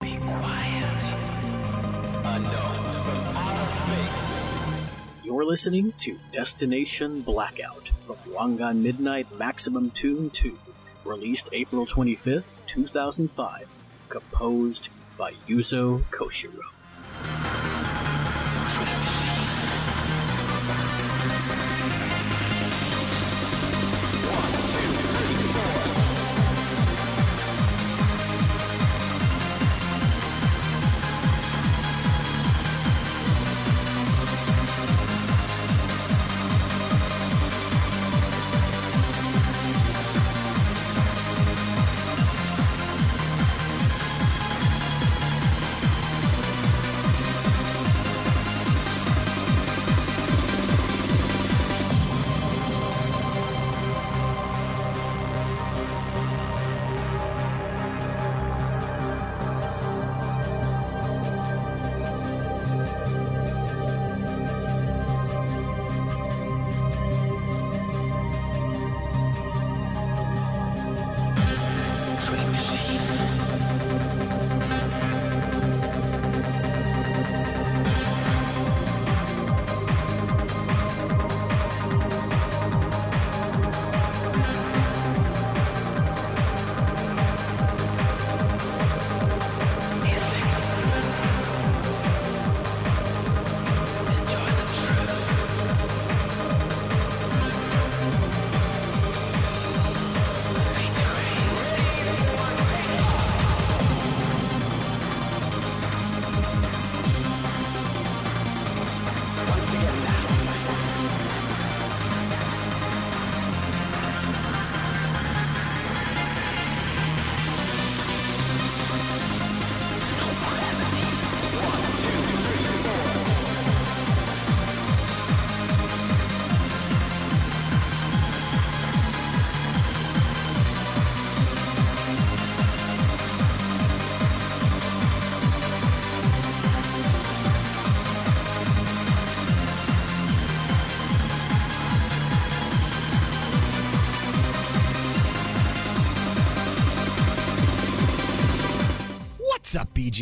[0.00, 1.02] Be quiet.
[2.26, 2.52] Unknown
[3.02, 5.24] from outer space.
[5.24, 10.58] You're listening to Destination Blackout from Wangan Midnight Maximum Tune 2,
[11.06, 13.66] released April 25th, 2005,
[14.10, 16.75] composed by Yuzo Koshiro.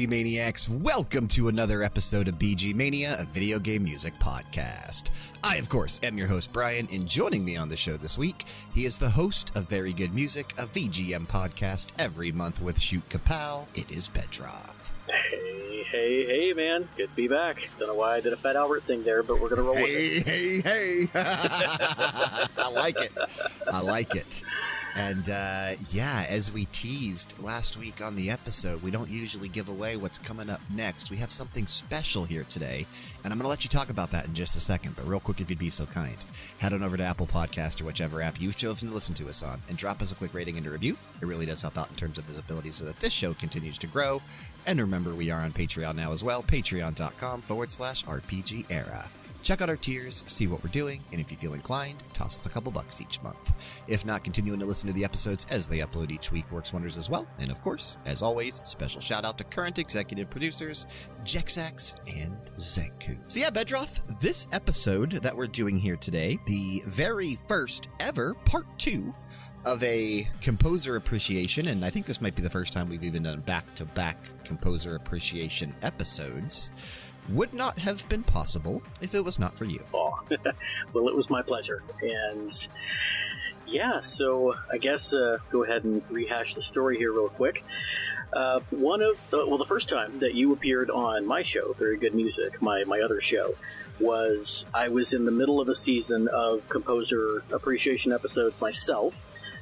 [0.04, 0.68] BG Maniacs?
[0.68, 5.10] Welcome to another episode of BG Mania, a video game music podcast.
[5.42, 8.44] I, of course, am your host, Brian, and joining me on the show this week,
[8.74, 13.08] he is the host of Very Good Music, a VGM podcast every month with Shoot
[13.08, 13.64] Kapow.
[13.74, 14.92] It is Bedroth.
[15.06, 16.86] Hey, hey, hey, man.
[16.96, 17.66] Good to be back.
[17.78, 19.74] Don't know why I did a Fat Albert thing there, but we're going to roll
[19.74, 20.26] with it.
[20.26, 21.08] Hey, hey, hey!
[21.14, 23.12] I like it.
[23.72, 24.42] I like it.
[24.96, 29.68] And uh, yeah, as we teased last week on the episode, we don't usually give
[29.68, 31.10] away what's coming up next.
[31.10, 32.86] We have something special here today,
[33.24, 34.94] and I'm going to let you talk about that in just a second.
[34.94, 36.16] But real quick, if you'd be so kind,
[36.58, 39.42] head on over to Apple Podcast or whichever app you've chosen to listen to us
[39.42, 40.96] on, and drop us a quick rating and a review.
[41.20, 43.88] It really does help out in terms of visibility, so that this show continues to
[43.88, 44.22] grow.
[44.64, 46.42] And remember, we are on Patreon now as well.
[46.44, 49.08] Patreon.com forward slash RPG era.
[49.44, 52.46] Check out our tiers, see what we're doing, and if you feel inclined, toss us
[52.46, 53.52] a couple bucks each month.
[53.86, 56.96] If not, continuing to listen to the episodes as they upload each week works wonders
[56.96, 57.28] as well.
[57.38, 60.86] And of course, as always, special shout out to current executive producers
[61.24, 63.18] Jexax and Zenku.
[63.26, 68.66] So yeah, Bedroth, this episode that we're doing here today, the very first ever part
[68.78, 69.14] two
[69.66, 73.24] of a composer appreciation, and I think this might be the first time we've even
[73.24, 76.70] done back to back composer appreciation episodes,
[77.30, 79.82] would not have been possible if it was not for you.
[79.92, 80.20] Aw.
[80.92, 81.82] well, it was my pleasure.
[82.02, 82.68] And
[83.66, 87.64] yeah, so I guess uh, go ahead and rehash the story here real quick.
[88.32, 91.96] Uh, one of the, well, the first time that you appeared on my show, Very
[91.96, 93.54] Good Music, my my other show,
[94.00, 99.14] was I was in the middle of a season of composer appreciation episodes myself,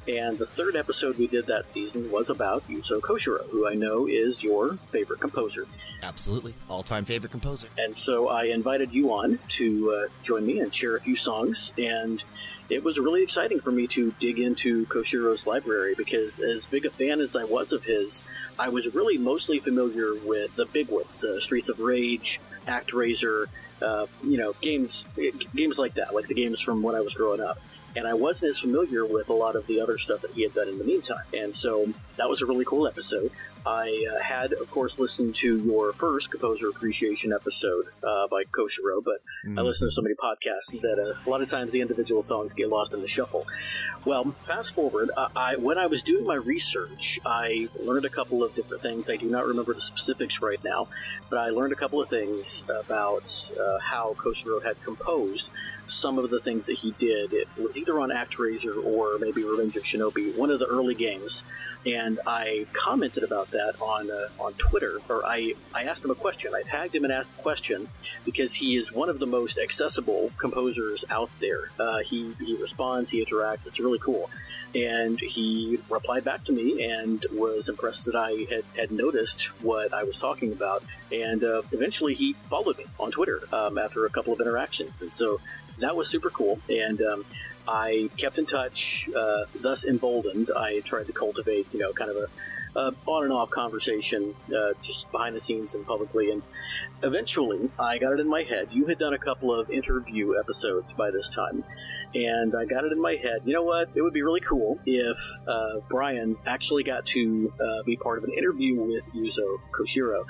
[0.07, 4.07] and the third episode we did that season was about Yuzo Koshiro, who I know
[4.07, 5.67] is your favorite composer.
[6.01, 6.53] Absolutely.
[6.69, 7.67] All time favorite composer.
[7.77, 11.73] And so I invited you on to uh, join me and share a few songs.
[11.77, 12.21] And
[12.69, 16.89] it was really exciting for me to dig into Koshiro's library because, as big a
[16.89, 18.23] fan as I was of his,
[18.57, 23.47] I was really mostly familiar with the big ones uh, Streets of Rage, ActRaiser,
[23.81, 25.05] uh, you know, games,
[25.55, 27.59] games like that, like the games from when I was growing up.
[27.95, 30.53] And I wasn't as familiar with a lot of the other stuff that he had
[30.53, 31.25] done in the meantime.
[31.33, 31.87] And so
[32.17, 33.31] that was a really cool episode.
[33.65, 39.01] I uh, had, of course, listened to your first composer appreciation episode uh, by Koshiro,
[39.03, 39.21] but
[39.57, 42.53] I listen to so many podcasts that uh, a lot of times the individual songs
[42.53, 43.45] get lost in the shuffle.
[44.05, 48.43] Well, fast forward, uh, I when I was doing my research, I learned a couple
[48.43, 49.09] of different things.
[49.09, 50.89] I do not remember the specifics right now,
[51.29, 55.49] but I learned a couple of things about uh, how Koshiro had composed
[55.93, 57.33] some of the things that he did.
[57.33, 61.43] It was either on ActRaiser or maybe Revenge of Shinobi, one of the early games.
[61.85, 66.15] And I commented about that on uh, on Twitter, or I, I asked him a
[66.15, 66.53] question.
[66.55, 67.89] I tagged him and asked a question
[68.23, 71.69] because he is one of the most accessible composers out there.
[71.77, 74.29] Uh, he, he responds, he interacts, it's really cool.
[74.75, 79.93] And he replied back to me and was impressed that I had, had noticed what
[79.93, 80.83] I was talking about.
[81.11, 85.01] And uh, eventually he followed me on Twitter um, after a couple of interactions.
[85.01, 85.39] And so
[85.79, 86.59] that was super cool.
[86.69, 87.25] And um,
[87.67, 90.51] I kept in touch, uh, thus emboldened.
[90.55, 92.27] I tried to cultivate, you know, kind of a
[92.75, 96.31] uh, on and off conversation, uh, just behind the scenes and publicly.
[96.31, 96.41] And
[97.03, 98.69] eventually, I got it in my head.
[98.71, 101.63] You had done a couple of interview episodes by this time.
[102.15, 103.41] And I got it in my head.
[103.43, 103.89] You know what?
[103.95, 105.17] It would be really cool if
[105.47, 110.25] uh, Brian actually got to uh, be part of an interview with Yuzo Koshiro.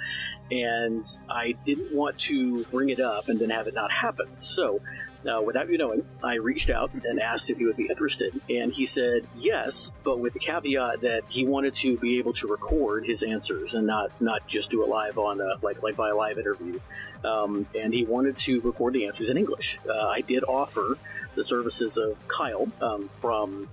[0.49, 4.27] And I didn't want to bring it up and then have it not happen.
[4.39, 4.79] So
[5.27, 8.73] uh, without you knowing, I reached out and asked if he would be interested, and
[8.73, 13.05] he said yes, but with the caveat that he wanted to be able to record
[13.05, 16.15] his answers and not not just do it live on a, like like by a
[16.15, 16.79] live interview.
[17.23, 19.79] Um, and he wanted to record the answers in English.
[19.87, 20.97] Uh, I did offer
[21.35, 23.69] the services of Kyle um, from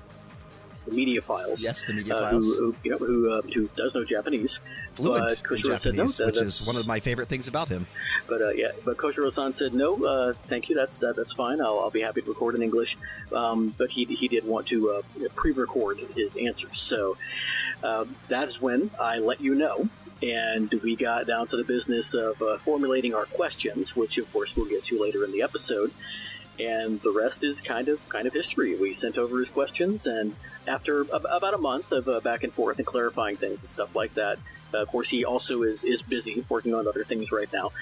[0.87, 1.63] the Media Files.
[1.63, 2.57] Yes, the media uh, files.
[2.59, 4.61] Who, who, you know, who, uh, who does know Japanese,
[4.95, 7.49] Fluent but in Koshiro said no, Japanese, that- which is one of my favorite things
[7.49, 7.87] about him.
[8.27, 10.05] but uh, yeah, but Koshiro-san said no.
[10.05, 10.75] Uh, thank you.
[10.75, 11.61] That's that, that's fine.
[11.61, 12.97] I'll, I'll be happy to record in English.
[13.33, 15.03] Um, but he he did want to uh,
[15.37, 16.79] pre-record his answers.
[16.79, 17.17] So
[17.85, 19.89] um, that's when I let you know,
[20.23, 24.57] and we got down to the business of uh, formulating our questions, which of course
[24.57, 25.93] we'll get to later in the episode.
[26.59, 28.75] And the rest is kind of kind of history.
[28.77, 30.37] We sent over his questions, and
[30.71, 33.95] after ab- about a month of uh, back and forth and clarifying things and stuff
[33.95, 34.39] like that,
[34.73, 37.73] uh, of course, he also is, is busy working on other things right now.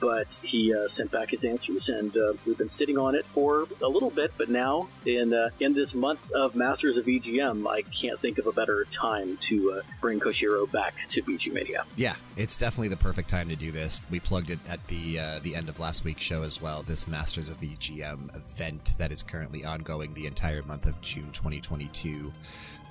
[0.00, 3.66] But he uh, sent back his answers, and uh, we've been sitting on it for
[3.80, 4.32] a little bit.
[4.36, 8.46] But now, in uh, in this month of Masters of VGM, I can't think of
[8.46, 11.84] a better time to uh, bring Koshiro back to BG Mania.
[11.96, 14.06] Yeah, it's definitely the perfect time to do this.
[14.10, 16.82] We plugged it at the the end of last week's show as well.
[16.82, 22.32] This Masters of VGM event that is currently ongoing the entire month of June 2022.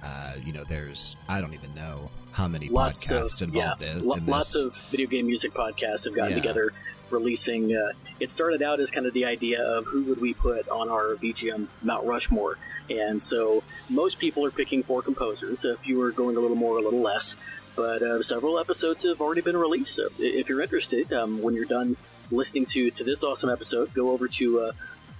[0.04, 3.90] Uh, you know, there's I don't even know how many Lots podcasts of involved yeah,
[3.90, 6.42] is lo- in lots of video game music podcasts have gotten Yeah.
[6.42, 6.74] together,
[7.10, 7.76] releasing.
[7.76, 10.90] Uh, it started out as kind of the idea of who would we put on
[10.90, 12.58] our VGM Mount Rushmore,
[12.90, 15.64] and so most people are picking four composers.
[15.64, 17.38] If you are going a little more, a little less,
[17.76, 19.96] but uh, several episodes have already been released.
[19.96, 21.96] So if you're interested, um, when you're done
[22.32, 24.60] listening to to this awesome episode, go over to.
[24.60, 24.72] Uh,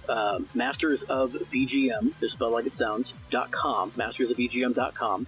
[0.08, 4.94] uh, Masters of VGM, just spelled like it sounds, dot com, Masters of VGM dot
[4.94, 5.26] com,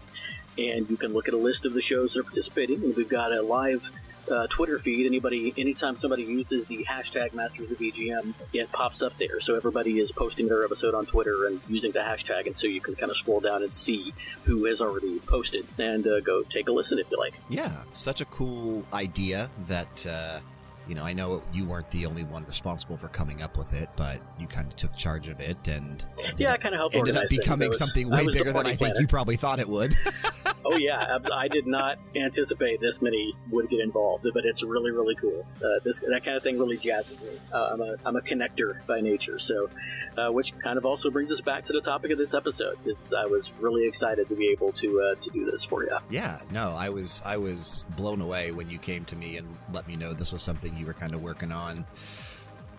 [0.59, 2.83] and you can look at a list of the shows that are participating.
[2.83, 3.89] And we've got a live
[4.31, 5.07] uh, Twitter feed.
[5.07, 9.39] Anybody, anytime somebody uses the hashtag Masters of VGM, it pops up there.
[9.39, 12.81] So everybody is posting their episode on Twitter and using the hashtag, and so you
[12.81, 14.13] can kind of scroll down and see
[14.45, 17.35] who has already posted and uh, go take a listen if you like.
[17.49, 20.41] Yeah, such a cool idea that, uh,
[20.89, 23.89] you know, I know you weren't the only one responsible for coming up with it,
[23.97, 26.79] but you kind of took charge of it and ended Yeah, I up- kind of
[26.81, 27.41] helped ended up organize things.
[27.41, 29.95] I becoming was- something way bigger than I think you probably thought it would.
[30.65, 35.15] oh yeah, I did not anticipate this many would get involved, but it's really really
[35.17, 35.47] cool.
[35.59, 37.39] Uh, this that kind of thing really jazzes me.
[37.53, 39.69] Uh, I'm a I'm a connector by nature, so
[40.17, 42.77] uh, which kind of also brings us back to the topic of this episode.
[42.87, 45.97] It's, I was really excited to be able to uh, to do this for you.
[46.11, 49.87] Yeah, no, I was I was blown away when you came to me and let
[49.87, 51.85] me know this was something you were kind of working on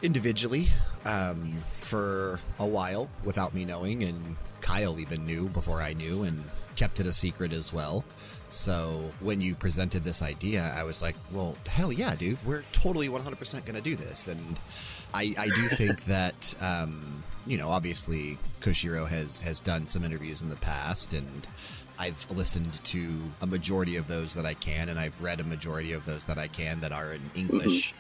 [0.01, 0.67] individually
[1.05, 6.43] um, for a while without me knowing, and Kyle even knew before I knew and
[6.75, 8.03] kept it a secret as well.
[8.49, 12.37] So when you presented this idea, I was like, "Well, hell yeah, dude!
[12.45, 14.59] We're totally 100% going to do this." And
[15.13, 20.41] I, I do think that um, you know, obviously, Koshiro has has done some interviews
[20.41, 21.47] in the past, and
[21.99, 23.09] I've listened to
[23.41, 26.37] a majority of those that I can, and I've read a majority of those that
[26.37, 27.93] I can that are in English.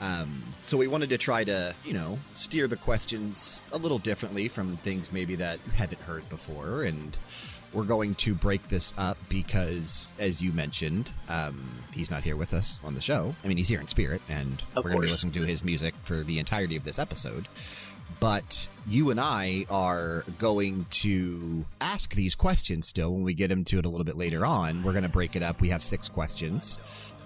[0.00, 4.48] Um, so we wanted to try to, you know, steer the questions a little differently
[4.48, 7.16] from things maybe that you haven't heard before, and
[7.72, 12.52] we're going to break this up because, as you mentioned, um, he's not here with
[12.52, 13.34] us on the show.
[13.44, 15.64] I mean, he's here in spirit, and Of we're going to be listening to his
[15.64, 17.46] music for the entirety of this episode.
[18.20, 23.78] But you and I are going to ask these questions still when we get into
[23.78, 24.82] it a little bit later on.
[24.82, 25.60] We're going to break it up.
[25.60, 26.80] We have six questions.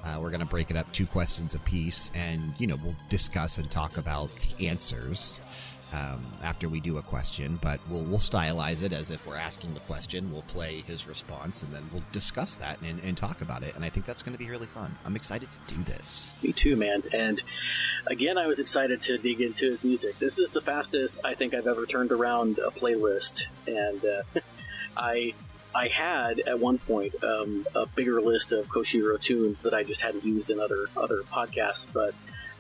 [0.05, 3.59] Uh, we're going to break it up two questions apiece, and you know we'll discuss
[3.59, 5.41] and talk about the answers
[5.93, 7.59] um, after we do a question.
[7.63, 10.33] But we'll we'll stylize it as if we're asking the question.
[10.33, 13.75] We'll play his response, and then we'll discuss that and, and talk about it.
[13.77, 14.95] And I think that's going to be really fun.
[15.05, 16.37] I'm excited to do this.
[16.43, 17.03] Me too, man.
[17.13, 17.43] And
[18.07, 20.19] again, I was excited to dig into his music.
[20.19, 24.41] This is the fastest I think I've ever turned around a playlist, and uh,
[24.97, 25.35] I
[25.75, 30.01] I had at one point um, a bigger list of Koshiro tunes that I just
[30.01, 32.15] hadn't used in other other podcasts, but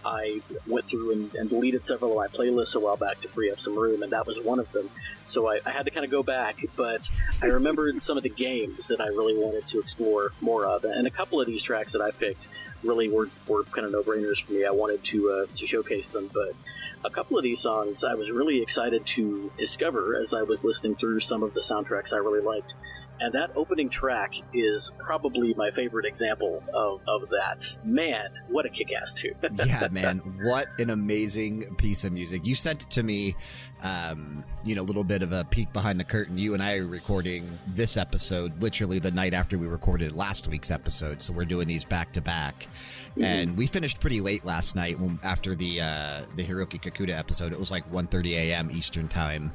[0.06, 3.50] I went through and, and deleted several of my playlists a while back to free
[3.50, 4.88] up some room, and that was one of them.
[5.26, 7.10] So I, I had to kind of go back, but
[7.42, 11.06] I remembered some of the games that I really wanted to explore more of, and
[11.06, 12.46] a couple of these tracks that I picked
[12.84, 14.64] really were, were kind of no brainers for me.
[14.64, 16.52] I wanted to uh, to showcase them, but
[17.04, 20.96] a couple of these songs I was really excited to discover as I was listening
[20.96, 22.74] through some of the soundtracks I really liked.
[23.20, 27.76] And that opening track is probably my favorite example of, of that.
[27.84, 29.34] Man, what a kick ass tune.
[29.64, 32.46] yeah, man, what an amazing piece of music.
[32.46, 33.34] You sent it to me,
[33.82, 36.36] um, you know, a little bit of a peek behind the curtain.
[36.36, 40.70] You and I are recording this episode literally the night after we recorded last week's
[40.70, 41.22] episode.
[41.22, 42.66] So we're doing these back to back.
[43.18, 47.52] And we finished pretty late last night when, after the uh, the Hiroki Kikuta episode.
[47.52, 48.70] It was like 1.30 a.m.
[48.70, 49.52] Eastern time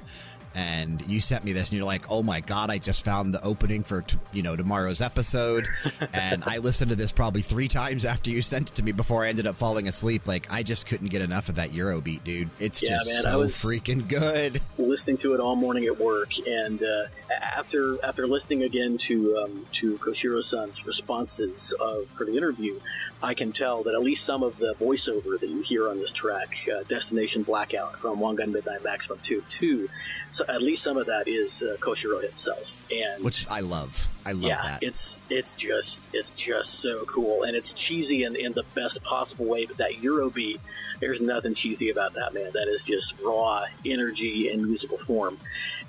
[0.56, 3.42] and you sent me this and you're like oh my god i just found the
[3.44, 5.68] opening for t- you know tomorrow's episode.
[6.14, 9.24] And i listened to this probably three times after you sent it to me before
[9.24, 10.28] i ended up falling asleep.
[10.28, 12.50] Like i just couldn't get enough of that eurobeat dude.
[12.60, 14.62] It's Yeah, just man, so freaking good.
[14.78, 19.66] listening to it all morning at work, and uh, after after listening again to um,
[19.74, 22.80] to Koshiro-san's responses uh, for the interview,
[23.24, 26.12] I can tell that at least some of the voiceover that you hear on this
[26.12, 29.90] track, uh, "Destination Blackout" from Wangan Midnight Maximum Tune, two,
[30.30, 34.32] so at least some of that is uh, Koshiro himself, and which i love i
[34.32, 38.54] love yeah, that it's it's just it's just so cool, and it's cheesy in, in
[38.54, 39.66] the best possible way.
[39.66, 40.60] But that Eurobeat,
[41.00, 42.52] there's nothing cheesy about that, man.
[42.54, 45.38] That is just raw energy in musical form,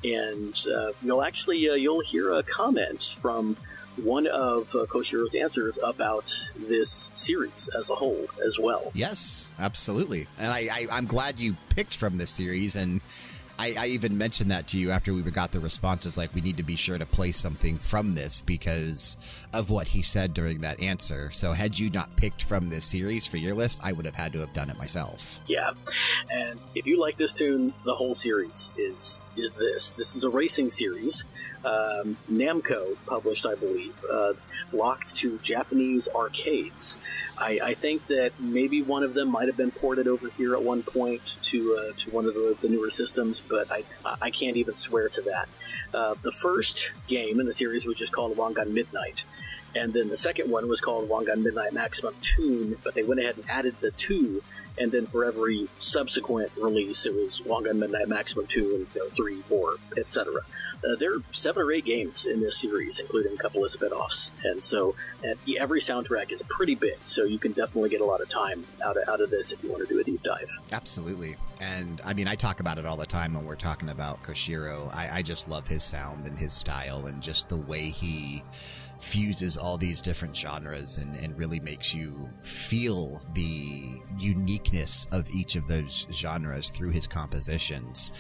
[0.05, 3.57] and uh, you'll actually uh, you'll hear a comment from
[3.97, 8.91] one of uh, Koshiro's answers about this series as a whole as well.
[8.95, 10.27] Yes, absolutely.
[10.39, 12.77] And I, I, I'm glad you picked from this series.
[12.77, 13.01] And
[13.59, 16.57] I, I even mentioned that to you after we got the responses like, we need
[16.57, 19.17] to be sure to play something from this because
[19.53, 21.31] of what he said during that answer.
[21.31, 24.33] So, had you not picked from this series for your list, I would have had
[24.33, 25.41] to have done it myself.
[25.47, 25.71] Yeah,
[26.31, 29.93] and if you like this tune, the whole series is is this.
[29.93, 31.25] This is a racing series.
[31.65, 34.33] Um, Namco published, I believe, uh,
[34.73, 37.01] locked to Japanese arcades.
[37.39, 40.63] I, I think that maybe one of them might have been ported over here at
[40.63, 43.85] one point to uh, to one of the, the newer systems, but I
[44.21, 45.49] I can't even swear to that.
[45.95, 49.25] Uh, the first game in the series was just called Wangan Midnight.
[49.75, 53.37] And then the second one was called Wangan Midnight Maximum Tune, but they went ahead
[53.37, 54.43] and added the two
[54.79, 59.09] and then for every subsequent release, it was Wangan Midnight Maximum 2 and you know,
[59.11, 60.41] 3, 4, etc.
[60.85, 63.93] Uh, there are seven or eight games in this series, including a couple of spin
[63.93, 64.33] offs.
[64.43, 68.21] And so and every soundtrack is pretty big, so you can definitely get a lot
[68.21, 70.51] of time out of, out of this if you want to do a deep dive.
[70.73, 71.37] Absolutely.
[71.61, 74.93] And I mean, I talk about it all the time when we're talking about Koshiro.
[74.93, 78.43] I, I just love his sound and his style and just the way he
[79.03, 85.57] fuses all these different genres and, and really makes you feel the uniqueness of each
[85.57, 88.13] of those genres through his compositions.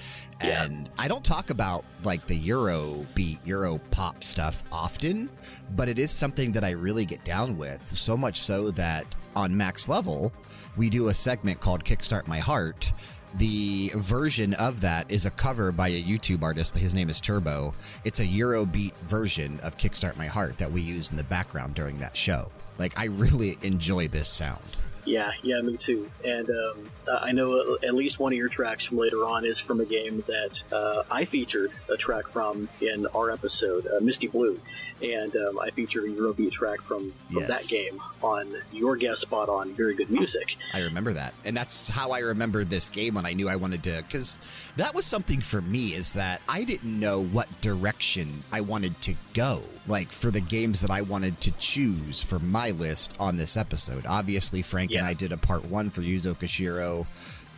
[0.42, 0.64] Yeah.
[0.64, 5.30] And I don't talk about like the Euro beat, Euro pop stuff often,
[5.76, 7.96] but it is something that I really get down with.
[7.96, 10.32] So much so that on Max Level,
[10.76, 12.92] we do a segment called Kickstart My Heart.
[13.36, 17.20] The version of that is a cover by a YouTube artist, but his name is
[17.20, 17.74] Turbo.
[18.04, 21.98] It's a Eurobeat version of Kickstart My Heart that we use in the background during
[22.00, 22.50] that show.
[22.78, 24.60] Like, I really enjoy this sound.
[25.04, 26.10] Yeah, yeah, me too.
[26.24, 29.80] And um, I know at least one of your tracks from later on is from
[29.80, 34.60] a game that uh, I featured a track from in our episode, uh, Misty Blue.
[35.02, 37.48] And um, I featured a Eurobeat track from, from Yes.
[37.68, 40.56] that game on your guest spot on Very Good Music.
[40.72, 41.34] I remember that.
[41.44, 44.02] And that's how I remember this game when I knew I wanted to.
[44.06, 49.00] Because that was something for me is that I didn't know what direction I wanted
[49.02, 49.62] to go.
[49.88, 54.04] Like for the games that I wanted to choose for my list on this episode.
[54.06, 57.06] Obviously, Frank and I did a part one for Yuzo Koshiro.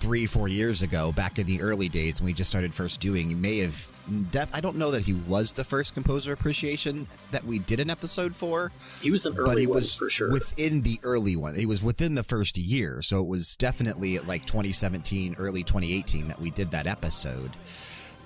[0.01, 3.41] three, four years ago, back in the early days when we just started first doing,
[3.41, 3.91] may have.
[4.31, 7.89] Def- I don't know that he was the first composer appreciation that we did an
[7.89, 8.71] episode for,
[9.01, 10.31] He was an early but he one was for sure.
[10.31, 11.55] within the early one.
[11.55, 16.29] He was within the first year, so it was definitely at like 2017, early 2018
[16.29, 17.53] that we did that episode.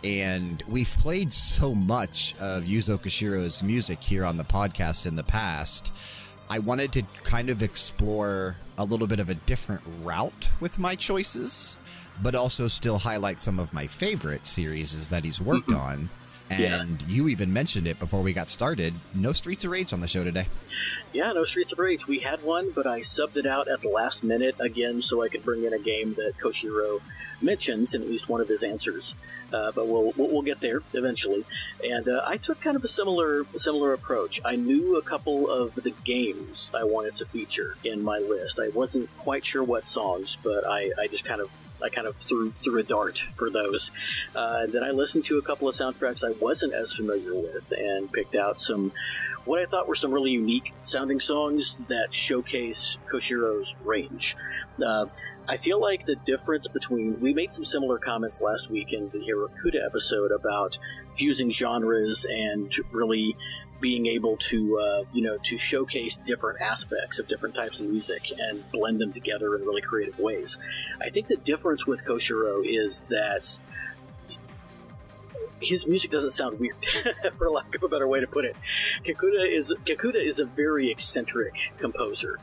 [0.05, 5.25] And we've played so much of Yuzo Koshiro's music here on the podcast in the
[5.25, 5.93] past.
[6.51, 10.95] I wanted to kind of explore a little bit of a different route with my
[10.95, 11.77] choices,
[12.23, 16.09] but also still highlight some of my favorite series that he's worked on.
[16.51, 16.81] Yeah.
[16.81, 18.95] And you even mentioned it before we got started.
[19.15, 20.47] No Streets of Rage on the show today.
[21.13, 22.07] Yeah, no Streets of Rage.
[22.07, 25.29] We had one, but I subbed it out at the last minute again so I
[25.29, 27.01] could bring in a game that Koshiro
[27.41, 29.15] mentions in at least one of his answers.
[29.53, 31.45] Uh, but we'll, we'll we'll get there eventually.
[31.85, 34.41] And uh, I took kind of a similar similar approach.
[34.45, 38.59] I knew a couple of the games I wanted to feature in my list.
[38.59, 41.51] I wasn't quite sure what songs, but I, I just kind of
[41.83, 43.91] I kind of threw threw a dart for those.
[44.35, 48.13] Uh, then I listened to a couple of soundtracks I wasn't as familiar with and
[48.13, 48.93] picked out some
[49.45, 54.37] what I thought were some really unique sounding songs that showcase Koshiro's range.
[54.85, 55.07] Uh,
[55.49, 59.19] I feel like the difference between we made some similar comments last week in the
[59.19, 60.79] Hirakuda episode about
[61.17, 63.35] fusing genres and really
[63.81, 68.23] being able to uh, you know to showcase different aspects of different types of music
[68.39, 70.59] and blend them together in really creative ways.
[71.01, 73.59] I think the difference with Koshiro is that
[75.61, 76.77] his music doesn't sound weird,
[77.39, 78.57] for lack of a better way to put it.
[79.05, 82.39] Kikuta is Kikuta is a very eccentric composer,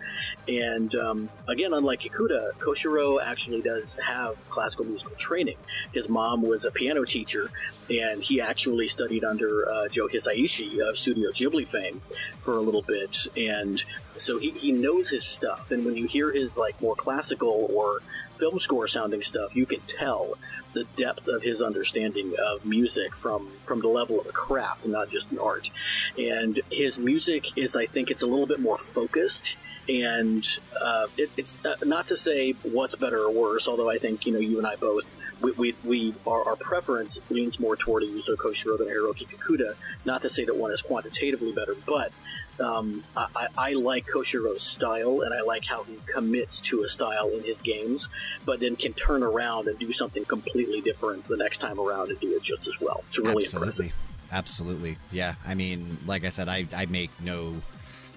[0.48, 5.58] and um, again, unlike Kikuta, Koshiro actually does have classical musical training.
[5.94, 7.50] His mom was a piano teacher,
[7.90, 12.02] and he actually studied under uh, Joe Hisaishi of Studio Ghibli fame
[12.42, 13.84] for a little bit, and
[14.18, 15.72] so he, he knows his stuff.
[15.72, 18.00] And when you hear his like more classical or
[18.36, 20.36] film score sounding stuff, you can tell
[20.74, 24.94] the depth of his understanding of music from from the level of a craft and
[24.94, 25.70] not just an art.
[26.18, 29.56] And his music is, I think, it's a little bit more focused.
[29.88, 30.46] And
[30.82, 34.34] uh, it, it's uh, not to say what's better or worse, although I think you
[34.34, 35.06] know you and I both
[35.42, 39.76] we, we, we our, our preference leans more toward a Yuzo Koshiro than Hiroki Kikuta.
[40.06, 42.12] Not to say that one is quantitatively better, but
[42.60, 47.30] um, I, I like Koshiro's style, and I like how he commits to a style
[47.30, 48.10] in his games,
[48.46, 52.20] but then can turn around and do something completely different the next time around and
[52.20, 53.04] do it just as well.
[53.08, 53.68] It's really Absolutely.
[53.68, 53.94] impressive.
[54.32, 54.98] Absolutely.
[55.12, 55.36] Yeah.
[55.46, 57.62] I mean, like I said, I, I make no.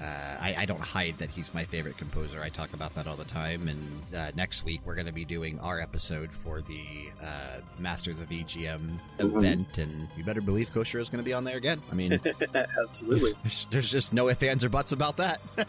[0.00, 0.04] Uh,
[0.40, 2.40] I, I don't hide that he's my favorite composer.
[2.40, 3.66] I talk about that all the time.
[3.66, 3.82] And
[4.16, 6.80] uh, next week, we're going to be doing our episode for the
[7.22, 9.36] uh, Masters of VGM Mhm.
[9.36, 9.78] event.
[9.78, 11.82] And you better believe Koshiro is going to be on there again.
[11.90, 12.20] I mean,
[12.80, 13.32] Absolutely.
[13.42, 15.40] there's, there's just no ifs, ands, or buts about that.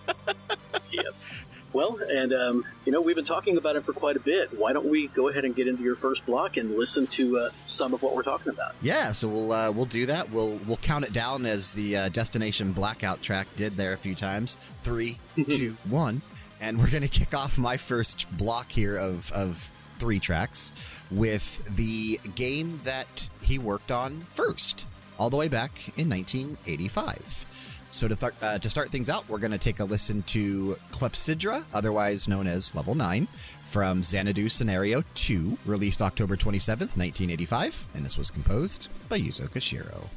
[1.72, 4.58] Well, and um, you know we've been talking about it for quite a bit.
[4.58, 7.50] Why don't we go ahead and get into your first block and listen to uh,
[7.68, 8.76] some of what we're talking about?
[8.82, 10.32] Yeah, so we'll uh, we'll do that.
[10.32, 14.16] We'll we'll count it down as the uh, Destination Blackout track did there a few
[14.16, 14.56] times.
[14.82, 16.22] Three, two, one,
[16.60, 20.74] and we're gonna kick off my first block here of of three tracks
[21.12, 24.88] with the game that he worked on first,
[25.20, 27.46] all the way back in 1985.
[27.90, 30.78] So to, th- uh, to start things out, we're going to take a listen to
[30.92, 33.28] Clepsydra, otherwise known as Level 9,
[33.66, 40.08] from Xanadu Scenario 2, released October 27th, 1985, and this was composed by Yuzo Koshiro.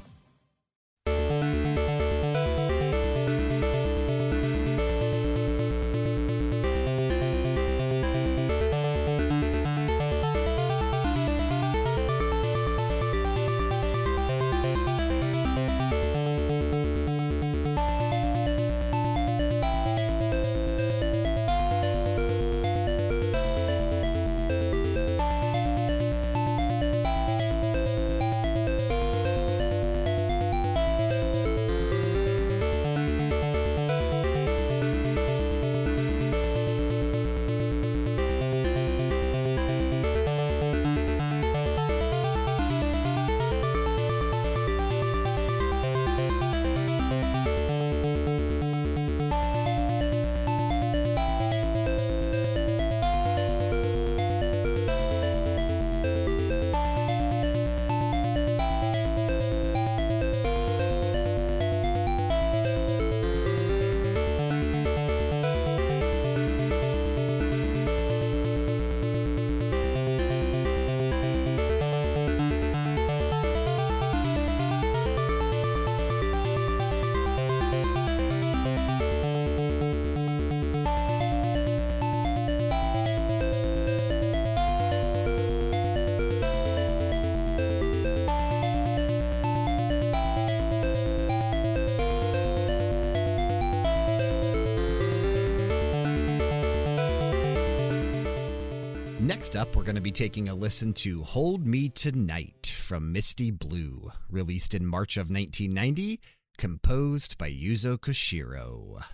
[99.53, 103.51] Next up, we're going to be taking a listen to Hold Me Tonight from Misty
[103.51, 106.21] Blue, released in March of 1990,
[106.57, 109.05] composed by Yuzo Koshiro.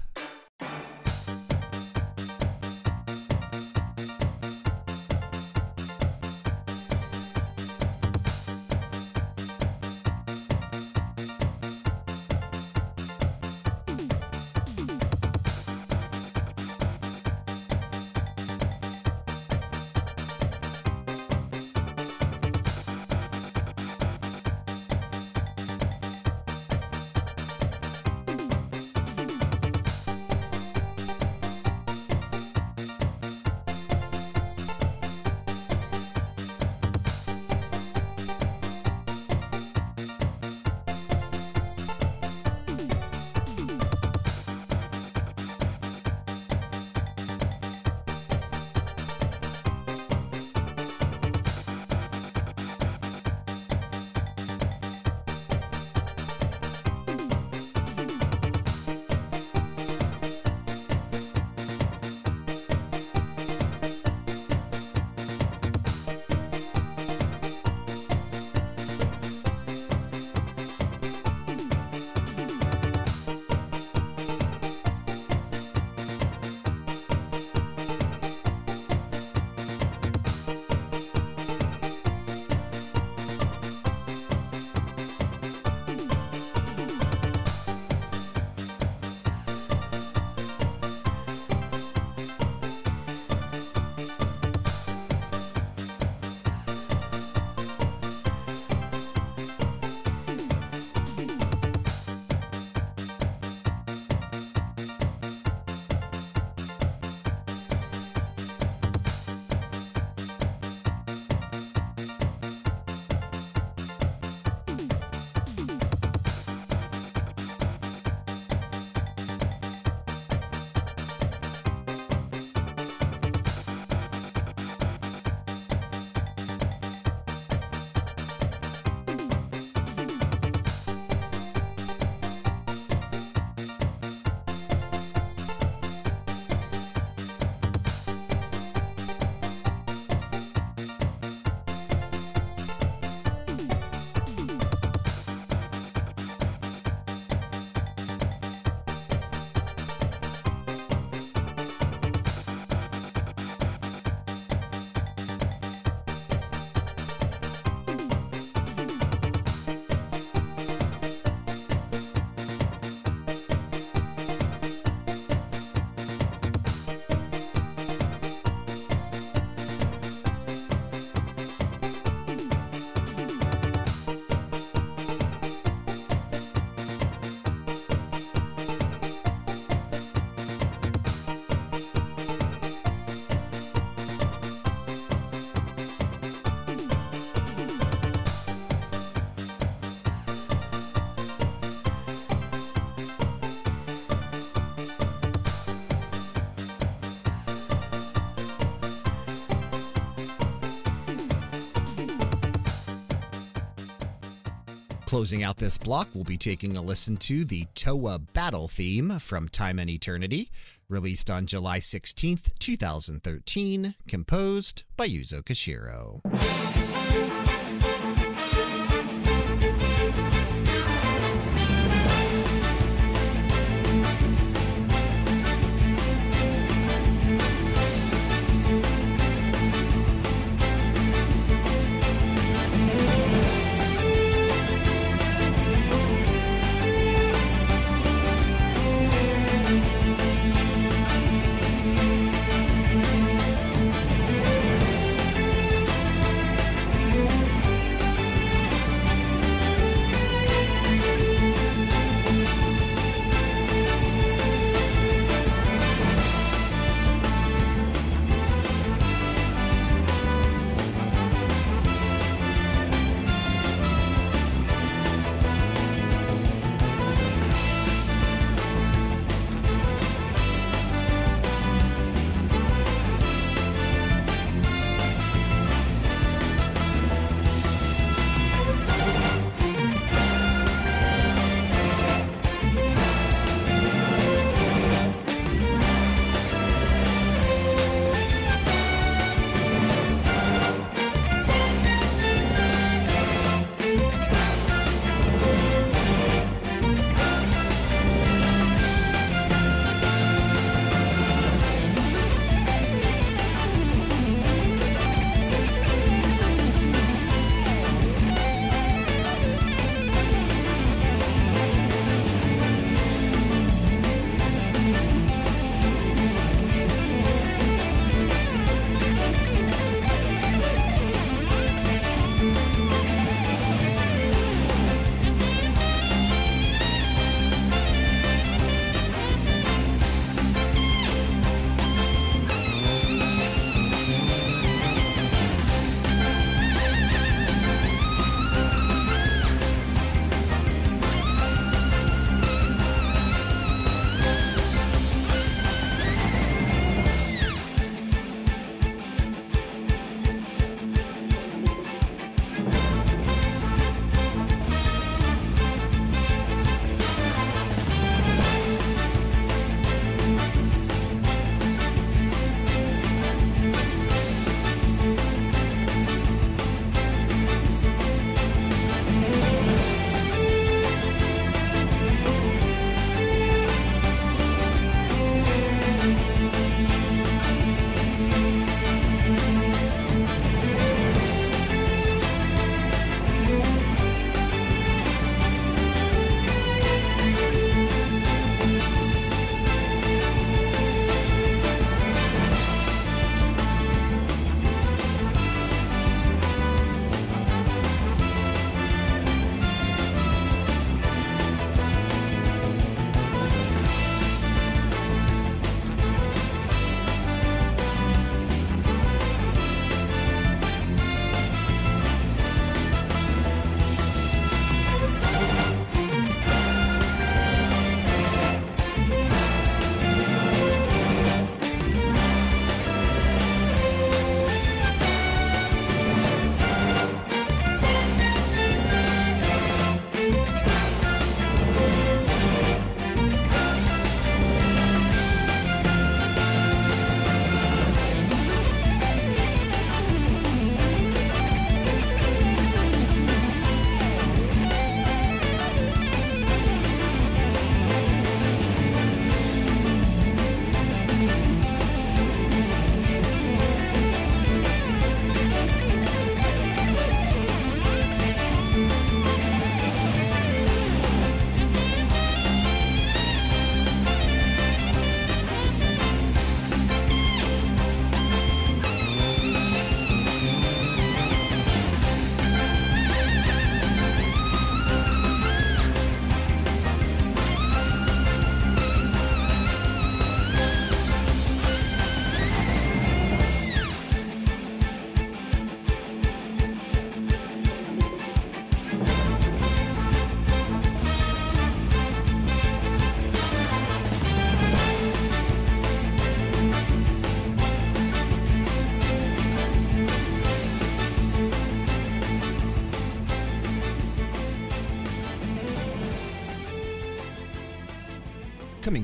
[205.19, 209.49] Closing out this block, we'll be taking a listen to the Toa Battle theme from
[209.49, 210.49] Time and Eternity,
[210.89, 216.88] released on July 16th, 2013, composed by Yuzo Koshiro.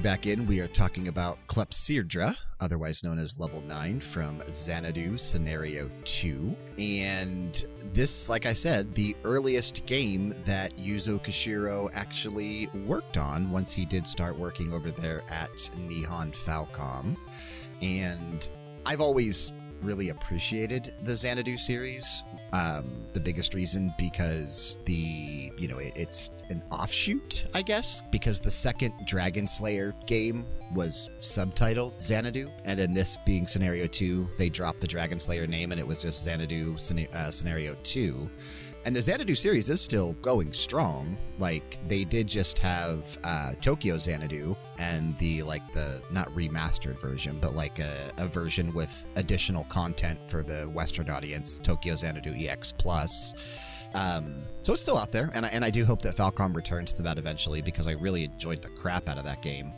[0.04, 5.90] Back in, we are talking about Clepsydra, otherwise known as Level 9 from Xanadu Scenario
[6.04, 6.54] 2.
[6.78, 7.64] And
[7.94, 13.86] this, like I said, the earliest game that Yuzo Koshiro actually worked on once he
[13.86, 15.54] did start working over there at
[15.88, 17.16] Nihon Falcom.
[17.80, 18.46] And
[18.84, 22.24] I've always really appreciated the Xanadu series.
[22.54, 28.40] Um, the biggest reason because the, you know, it, it's an offshoot, I guess, because
[28.40, 34.48] the second Dragon Slayer game was subtitled Xanadu, and then this being Scenario 2, they
[34.48, 36.76] dropped the Dragon Slayer name and it was just Xanadu
[37.12, 38.30] uh, Scenario 2.
[38.86, 41.16] And the Xanadu series is still going strong.
[41.38, 47.38] Like they did just have uh, Tokyo Xanadu and the like the not remastered version,
[47.40, 52.72] but like a, a version with additional content for the Western audience, Tokyo Xanadu EX
[52.72, 53.32] Plus.
[53.94, 56.92] Um, so it's still out there, and I, and I do hope that Falcom returns
[56.94, 59.72] to that eventually because I really enjoyed the crap out of that game.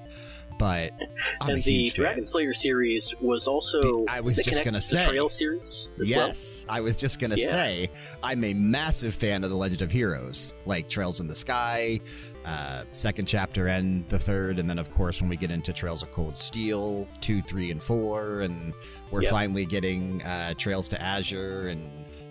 [0.59, 0.92] But
[1.40, 2.05] I'm and the huge fan.
[2.05, 4.05] Dragon Slayer series was also.
[4.09, 5.05] I was just gonna say.
[5.07, 5.90] Trail series.
[5.95, 6.07] as well?
[6.09, 7.51] Yes, I was just going to Yeah.
[7.51, 7.90] say
[8.23, 12.01] I'm a massive fan of the Legend of Heroes, like Trails in the Sky,
[12.47, 16.03] uh, second chapter and the third, and then of course when we get into Trails
[16.03, 18.73] of Cold Steel, two, three, and four, and
[19.11, 19.31] we're Yep.
[19.31, 21.83] finally getting uh, Trails to Azure and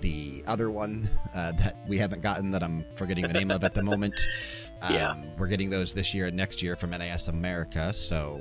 [0.02, 3.74] the other one uh, that we haven't gotten that I'm forgetting the name of at
[3.74, 4.20] the moment.
[4.88, 5.15] Um, Yeah.
[5.38, 8.39] we're getting those this year and next year from NIS America, so.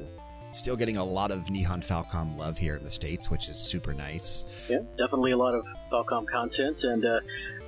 [0.50, 3.92] Still getting a lot of Nihon Falcom love here in the States, which is super
[3.92, 4.46] nice.
[4.70, 7.18] Yeah, definitely a lot of Falcom content, and uh,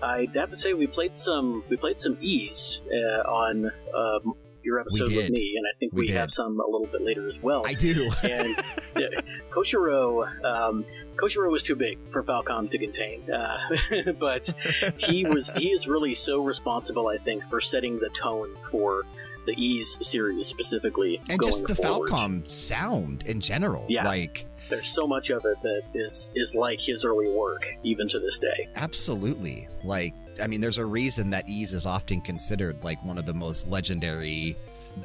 [0.00, 4.78] I have to say we played some we played some Ys uh, on um, your
[4.78, 7.42] episode with me, and I think We we, have some a little bit later as
[7.42, 7.64] well.
[7.66, 8.08] I do.
[8.22, 9.00] and uh,
[9.50, 10.84] Koshiro, um,
[11.16, 13.58] Koshiro was too big for Falcom to contain, uh,
[14.18, 14.52] but
[14.98, 19.04] he was he is really so responsible, I think, for setting the tone for
[19.46, 21.20] the Ys series specifically.
[21.30, 22.10] and just the forward.
[22.10, 23.84] Falcom sound in general.
[23.88, 24.04] Yeah.
[24.04, 28.18] Like, There's so much of it that is is like his early work, even to
[28.18, 28.68] this day.
[28.74, 29.68] absolutely.
[29.84, 33.34] Like, I mean, there's a reason that Ys is often considered like one of the
[33.34, 34.56] most legendary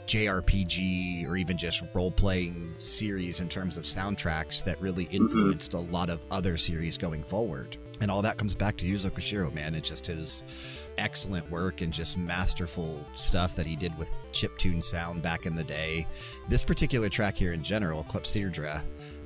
[0.07, 5.17] JRPG or even just role playing series in terms of soundtracks that really mm-hmm.
[5.17, 7.77] influenced a lot of other series going forward.
[8.01, 9.75] And all that comes back to Yuzo Koshiro, man.
[9.75, 15.21] It's just his excellent work and just masterful stuff that he did with chiptune sound
[15.21, 16.07] back in the day.
[16.49, 18.81] This particular track here in general, Clepsydra,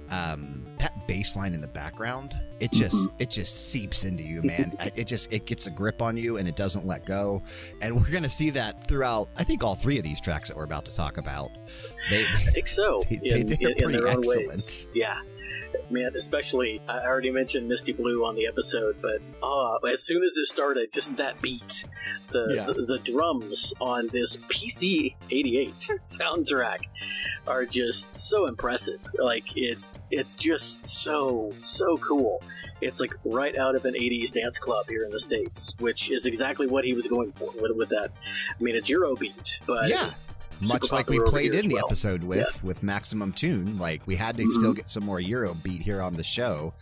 [0.09, 4.73] um, that bass line in the background, it just it just seeps into you, man.
[4.95, 7.41] It just it gets a grip on you and it doesn't let go.
[7.81, 9.29] And we're gonna see that throughout.
[9.37, 11.51] I think all three of these tracks that we're about to talk about.
[12.09, 13.03] They, I think so.
[13.09, 14.47] They- they in, did in, in pretty their own excellent.
[14.49, 14.87] ways.
[14.93, 15.19] Yeah.
[15.89, 20.35] Man, especially I already mentioned Misty Blue on the episode, but uh, as soon as
[20.35, 21.85] it started, just that beat,
[22.29, 22.65] the Yeah.
[22.65, 25.75] the, the drums on this PC eighty eight
[26.07, 26.81] soundtrack
[27.47, 28.99] are just so impressive.
[29.19, 32.41] Like it's it's just so so cool.
[32.81, 36.25] It's like right out of an '80s dance club here in the states, which is
[36.25, 38.11] exactly what he was going for with, with that.
[38.59, 40.11] I mean, it's Eurobeat, but yeah.
[40.61, 41.85] Much like we played in the well.
[41.87, 44.49] episode with with Maximum Tune, like we had to Mhm.
[44.49, 46.73] still get some more Euro beat here on the show.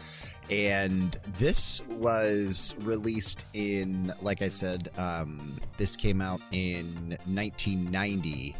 [0.49, 8.55] And this was released in, like I said, um, this came out in 1990,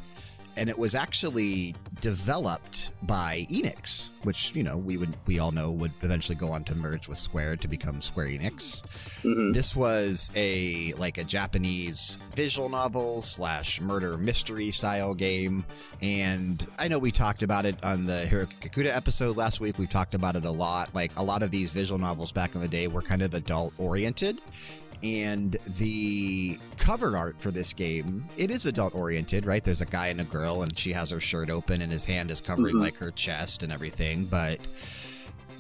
[0.56, 5.72] and it was actually developed by Enix, which you know we would we all know
[5.72, 8.84] would eventually go on to merge with Square to become Square Enix.
[9.24, 9.54] Mhm.
[9.54, 15.66] This was a like a Japanese visual novel slash murder mystery style game,
[16.02, 19.78] and I know we talked about it on the Hiroki Kikuta episode last week.
[19.78, 20.94] We've talked about it a lot.
[20.94, 23.74] Like a lot of these visual novels back in the day were kind of adult
[23.78, 24.40] oriented.
[25.04, 29.64] And the cover art for this game, it is adult oriented, right?
[29.64, 32.32] There's a guy and a girl, and she has her shirt open, and his hand
[32.32, 32.82] is covering Mhm.
[32.82, 34.26] like her chest and everything.
[34.26, 34.60] But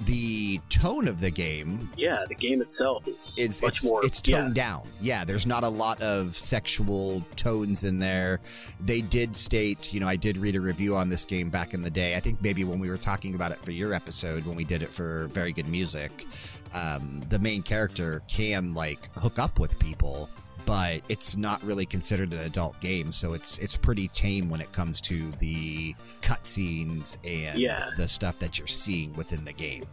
[0.05, 4.03] the tone of the game yeah, the game itself is it's much it's, more.
[4.05, 4.41] it's yeah.
[4.41, 4.81] toned down.
[5.01, 8.39] Yeah, there's not a lot of sexual tones in there.
[8.83, 11.83] They did state, you know, I did read a review on this game back in
[11.83, 12.15] the day.
[12.15, 14.81] I think maybe when we were talking about it for your episode when we did
[14.81, 16.25] it for Very Good Music,
[16.73, 20.29] um, the main character can like hook up with people.
[20.65, 24.71] But it's not really considered an adult game, so it's it's pretty tame when it
[24.71, 27.89] comes to the cutscenes and Yeah.
[27.97, 29.83] the stuff that you're seeing within the game.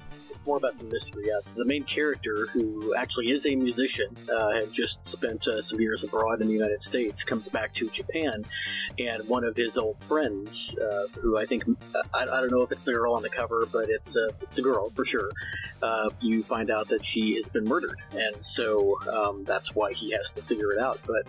[0.46, 1.24] More about the mystery.
[1.26, 5.80] Yeah, the main character, who actually is a musician, uh, had just spent uh, some
[5.80, 8.44] years abroad in the United States, comes back to Japan,
[8.98, 11.64] and one of his old friends, uh, who I think
[12.14, 14.58] I, I don't know if it's the girl on the cover, but it's a, it's
[14.58, 15.30] a girl for sure.
[15.82, 20.10] Uh, you find out that she has been murdered, and so um, that's why he
[20.10, 20.98] has to figure it out.
[21.06, 21.26] But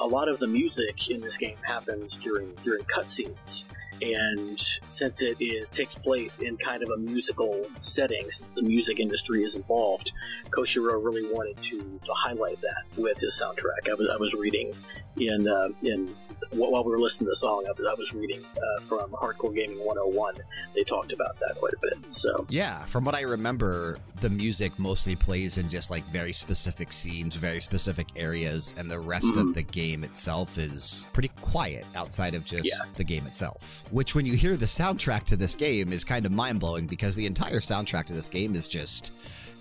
[0.00, 3.64] a lot of the music in this game happens during during cutscenes.
[4.02, 9.00] And since it, it takes place in kind of a musical setting, since the music
[9.00, 10.12] industry is involved,
[10.50, 13.90] Koshiro really wanted to, to highlight that with his soundtrack.
[13.90, 14.72] I was, I was reading
[15.18, 16.14] in uh, in
[16.50, 19.54] while we were listening to the song, I was, I was reading uh, from Hardcore
[19.54, 20.34] Gaming 101.
[20.74, 22.12] They talked about that quite a bit.
[22.12, 26.92] So Yeah, from what I remember, the music mostly plays in just like very specific
[26.92, 29.48] scenes, very specific areas, and the rest Mhm.
[29.48, 32.86] of the game itself is pretty quiet outside of just Yeah.
[32.96, 33.84] the game itself.
[33.90, 37.16] Which, when you hear the soundtrack to this game, is kind of mind blowing because
[37.16, 39.12] the entire soundtrack to this game is just,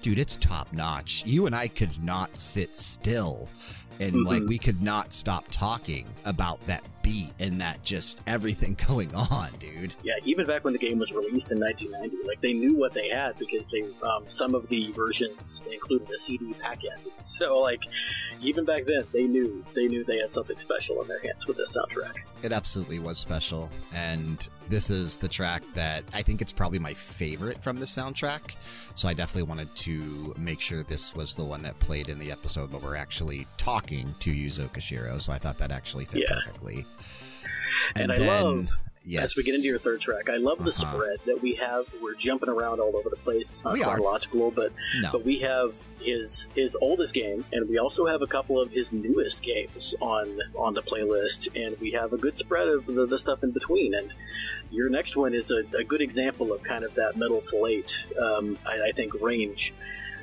[0.01, 1.23] dude, it's top notch.
[1.25, 3.49] You and I could not sit still.
[3.99, 4.47] And like Mhm.
[4.47, 9.95] we could not stop talking about that beat and that just everything going on, dude.
[10.03, 13.09] yeah, even back when the game was released in 1990, like they knew what they
[13.09, 16.99] had because they um, some of the versions included a CD packend.
[17.23, 17.79] So like
[18.41, 21.57] even back then, they knew they knew they had something special in their hands with
[21.57, 22.17] this soundtrack.
[22.43, 23.69] It absolutely was special.
[23.93, 28.55] And this is the track that I think it's probably my favorite from the soundtrack.
[28.95, 32.31] So I definitely wanted to make sure this was the one that played in the
[32.31, 35.21] episode where we're actually talking to Yuzo Koshiro.
[35.21, 36.35] So I thought that actually fit Yeah.
[36.45, 36.85] perfectly.
[37.95, 38.67] And I love,
[39.05, 39.25] yes.
[39.25, 40.91] As we get into your third track, I love the Uh-huh.
[40.93, 41.85] spread that we have.
[42.01, 43.51] We're jumping around all over the place.
[43.51, 43.95] It's not We are.
[43.95, 45.09] chronological, but No.
[45.11, 48.91] but we have his his oldest game, and we also have a couple of his
[48.91, 53.17] newest games on on the playlist, and we have a good spread of the, the
[53.19, 53.93] stuff in between.
[53.93, 54.13] And
[54.71, 58.03] your next one is a, a good example of kind of that middle to late,
[58.19, 59.73] um, I, I think, range.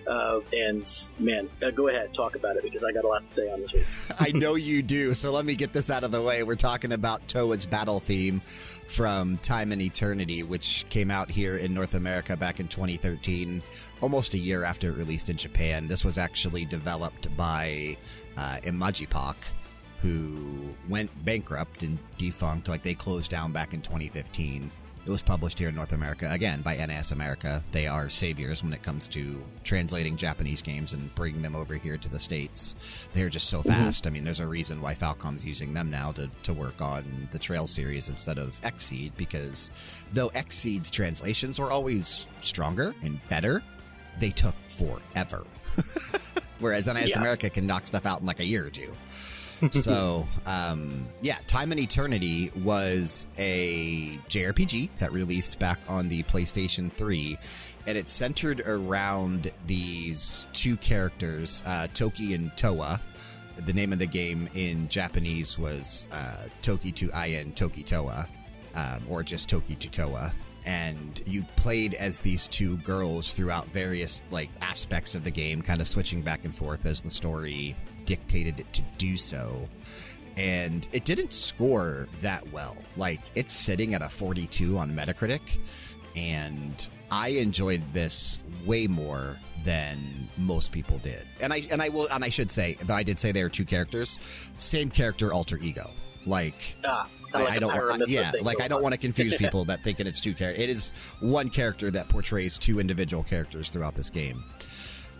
[0.07, 3.29] Uh, and man, uh, go ahead, talk about it because I got a lot to
[3.29, 4.17] say on this one.
[4.29, 5.15] I know you do.
[5.15, 6.43] So let me get this out of the way.
[6.43, 11.73] We're talking about Towa's battle theme from Time and Eternity, which came out here in
[11.73, 13.63] North America back in 2013,
[14.01, 15.89] almost a year after it released in Japan.
[15.89, 17.97] This was actually developed by
[18.37, 18.59] uh,
[20.03, 22.69] who went bankrupt and defunct.
[22.69, 24.71] Like they closed down back in 2015.
[25.05, 27.65] It was published here in North America, again, by NIS America.
[27.73, 31.97] They are saviors when it comes to translating Japanese games and bringing them over here
[31.97, 33.09] to the States.
[33.13, 33.71] They're just so mm-hmm.
[33.71, 34.07] fast.
[34.07, 37.39] I mean, there's a reason why Falcom's using them now to, to work on the
[37.41, 39.73] Trail series instead of Xseed, because
[40.13, 43.61] though Xseed's translations were always stronger and better,
[44.21, 45.43] they took forever.
[46.61, 47.19] Whereas NIS Yeah.
[47.19, 48.95] America can knock stuff out in like a year or two
[49.71, 56.91] so, um, yeah, Time and Eternity was a JRPG that released back on the PlayStation
[56.93, 57.39] 3,
[57.87, 63.01] and it's centered around these two characters, uh, Toki and Towa.
[63.55, 68.27] The name of the game in Japanese was uh, Toki to Eien Toki Towa,
[68.75, 70.33] um, or just Toki to Towa.
[70.65, 75.81] And you played as these two girls throughout various like aspects of the game, kind
[75.81, 79.69] of switching back and forth as the story dictated it to do so.
[80.37, 82.77] And it didn't score that well.
[82.97, 85.59] Like, it's sitting at a 42 on Metacritic,
[86.17, 89.99] and I enjoyed this way more than
[90.39, 91.25] most people did.
[91.41, 93.51] And I and I will and I should say that I did say there are
[93.51, 94.19] two characters,
[94.55, 95.91] same character alter ego.
[96.25, 98.83] Like Ah, I, like I don't pyramid yeah, like I don't on.
[98.85, 100.65] want to confuse people that thinking it's two characters.
[100.65, 104.43] It is one character that portrays two individual characters throughout this game.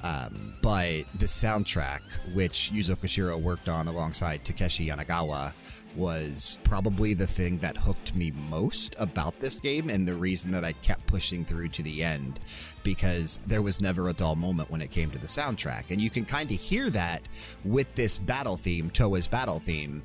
[0.03, 2.01] Um, but the soundtrack,
[2.35, 5.53] which Yuzo Koshiro worked on alongside Takeshi Yanagawa,
[5.97, 10.65] was probably the thing that hooked me most about this game and the reason that
[10.65, 12.41] I kept pushing through to the end
[12.83, 15.91] because there was never a dull moment when it came to the soundtrack.
[15.91, 17.23] And you can kind of hear that
[17.65, 20.03] with this battle theme, Towa's battle theme.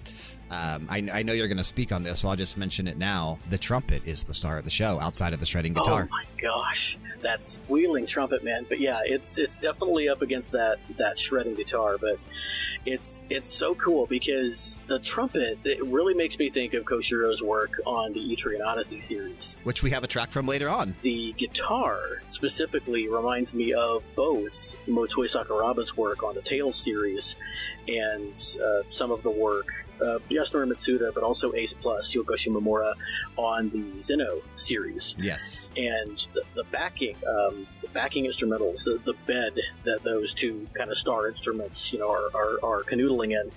[0.49, 2.97] Um, I, I know you're going to speak on this, so I'll just mention it
[2.97, 3.37] now.
[3.49, 6.07] The trumpet is the star of the show outside of the shredding guitar.
[6.09, 8.65] Oh my gosh, that squealing trumpet, man!
[8.67, 12.17] But yeah, it's it's definitely up against that that shredding guitar, but
[12.85, 17.73] it's it's so cool because the trumpet it really makes me think of Koshiro's work
[17.85, 19.57] on the Etrian Odyssey series.
[19.63, 20.95] Which we have a track from later on.
[21.01, 27.35] The guitar specifically reminds me of Bose Motoi Sakuraba's work on the Tales series,
[27.89, 28.33] and
[28.63, 29.67] uh, some of the work
[30.01, 32.93] uh, Yasunori Mitsuda, but also Ace Plus Yoko Shimomura
[33.35, 35.71] on the Xeno series Yes.
[35.77, 40.89] and the, the backing, um, the backing instrumentals, the, the bed that those two kind
[40.91, 43.51] of star instruments, you know, are, are, are canoodling in,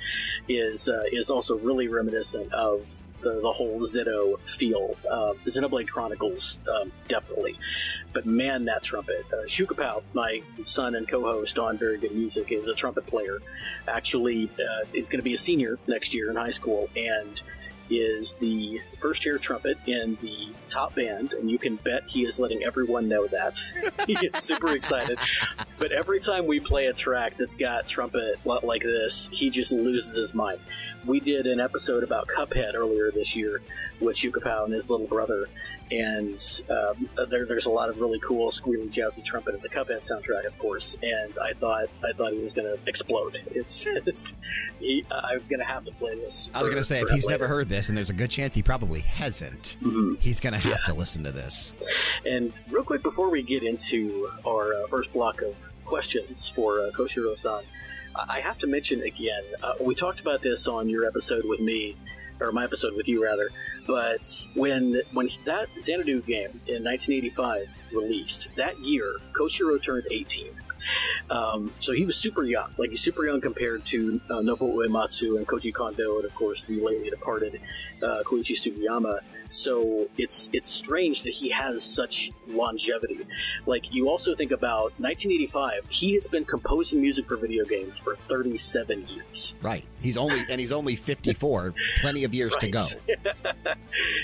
[0.49, 2.87] is uh, is also really reminiscent of
[3.21, 4.97] the, the whole Xeno feel.
[5.11, 7.57] Uh, Xenoblade Chronicles, um, definitely.
[8.13, 9.25] But man, that trumpet.
[9.33, 13.39] Uh, my son and co-host on Very Good Music, is a trumpet player.
[13.87, 17.41] Actually, uh, is going to be a senior next year in high school, and
[17.91, 22.39] is the first chair trumpet in the top band, and you can bet he is
[22.39, 23.59] letting everyone know that.
[24.07, 25.19] he gets super excited.
[25.79, 30.15] But every time we play a track that's got trumpet like this, he just loses
[30.15, 30.61] his mind.
[31.05, 33.61] We did an episode about Cuphead earlier this year
[33.99, 35.49] with Yukapao and his little brother,
[35.91, 40.07] and um, there, there's a lot of really cool squealy jazzy trumpet in the Cuphead
[40.09, 40.97] soundtrack, of course.
[41.03, 43.41] And I thought I thought he was going to explode.
[43.53, 44.35] It's, it's
[44.79, 46.51] he, I'm going to have to play this.
[46.55, 48.31] I was going to say, if he's him never heard this, and there's a good
[48.31, 50.21] chance he probably hasn't, Mhm.
[50.21, 50.93] he's going to have Yeah.
[50.93, 51.75] to listen to this.
[52.25, 56.91] And real quick before we get into our uh, first block of questions for uh,
[56.97, 57.63] Koshiro-san,
[58.15, 59.43] I I have to mention again.
[59.63, 61.97] Uh, we talked about this on your episode with me,
[62.41, 63.51] or my episode with you rather.
[63.87, 70.47] But when when that Xanadu game in 1985 released, that year Koshiro turned 18.
[71.31, 75.37] Um, so he was super young, like he's super young compared to uh, Nobuo Uematsu
[75.37, 77.61] and Koji Kondo, and of course the lately departed
[78.03, 79.21] uh, Koichi Sugiyama.
[79.51, 83.27] So it's it's strange that he has such longevity.
[83.67, 88.17] Like you also think about 1985, he has been composing music for video games for
[88.29, 89.55] 37 years.
[89.61, 89.85] Right.
[90.01, 92.87] He's only, and he's only 54, plenty of years to go.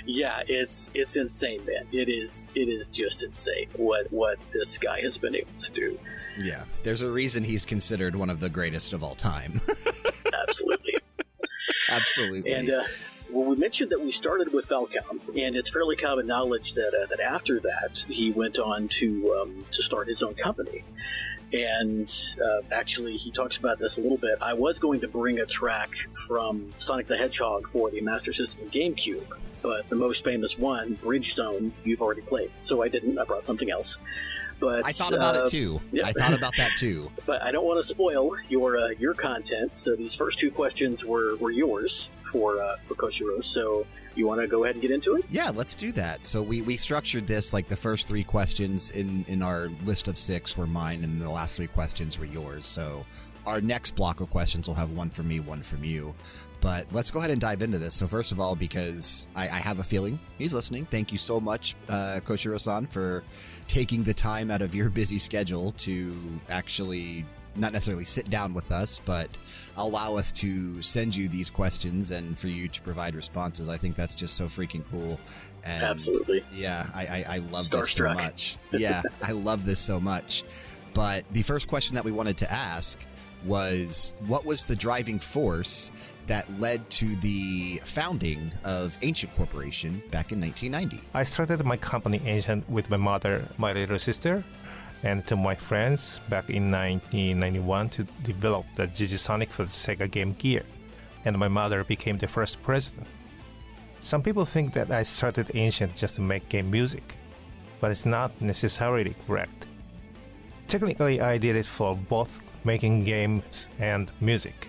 [0.07, 1.87] Yeah, it's it's insane, man.
[1.93, 5.99] It is it is just insane what what this guy has been able to do.
[6.39, 6.65] Yeah.
[6.83, 9.61] There's a reason he's considered one of the greatest of all time.
[10.49, 10.95] Absolutely.
[11.89, 12.53] Absolutely.
[12.53, 12.85] And uh,
[13.37, 17.07] well, we mentioned that we started with Falcom, and it's fairly common knowledge that uh,
[17.07, 20.85] that after that he went on to um, to start his own company.
[21.53, 22.11] And
[22.43, 24.39] uh, actually, he talks about this a little bit.
[24.41, 25.91] I was going to bring a track
[26.27, 29.27] from Sonic the Hedgehog for the Master System GameCube,
[29.63, 33.19] but the most famous one, Bridge Zone, you've already played, so I didn't.
[33.19, 33.99] I brought something else.
[34.59, 35.81] But I thought about uh, it too.
[35.93, 36.07] yeah.
[36.07, 37.11] I thought about that too.
[37.27, 39.77] but I don't want to spoil your uh, your content.
[39.77, 43.45] So these first two questions were, were yours for uh, for Koshiro.
[43.45, 43.87] So
[44.17, 45.25] you want to go ahead and get into it?
[45.31, 46.25] Yeah, let's do that.
[46.25, 50.19] So we, we structured this like the first three questions in, in our list of
[50.19, 52.67] six were mine, and the last three questions were yours.
[52.67, 53.05] So
[53.47, 56.15] our next block of questions will have one from me, one from you.
[56.61, 57.95] But let's go ahead and dive into this.
[57.95, 60.87] So first of all, because I, I have a feeling he's listening.
[60.87, 63.23] Thank you so much, uh, Koshiro-san, for
[63.69, 66.15] taking the time out of your busy schedule to
[66.49, 67.25] actually
[67.59, 69.39] not necessarily sit down with us, but
[69.77, 73.69] allow us to send you these questions and for you to provide responses.
[73.69, 75.19] I think that's just so freaking cool.
[75.65, 76.45] And Absolutely.
[76.53, 78.57] Yeah, I, I, I love this so much.
[78.73, 80.45] Yeah, I love this so much.
[80.95, 83.05] But the first question that we wanted to ask
[83.45, 85.91] was what was the driving force
[86.27, 91.07] that led to the founding of Ancient Corporation back in 1990?
[91.15, 94.43] I started my company Ancient with my mother, my little sister,
[95.03, 100.35] and to my friends back in 1991 to develop the Digisonic for the Sega Game
[100.35, 100.63] Gear.
[101.25, 103.07] And my mother became the first president.
[104.01, 107.17] Some people think that I started Ancient just to make game music,
[107.81, 109.67] but it's not necessarily correct.
[110.69, 114.69] Technically, I did it for both making games and music.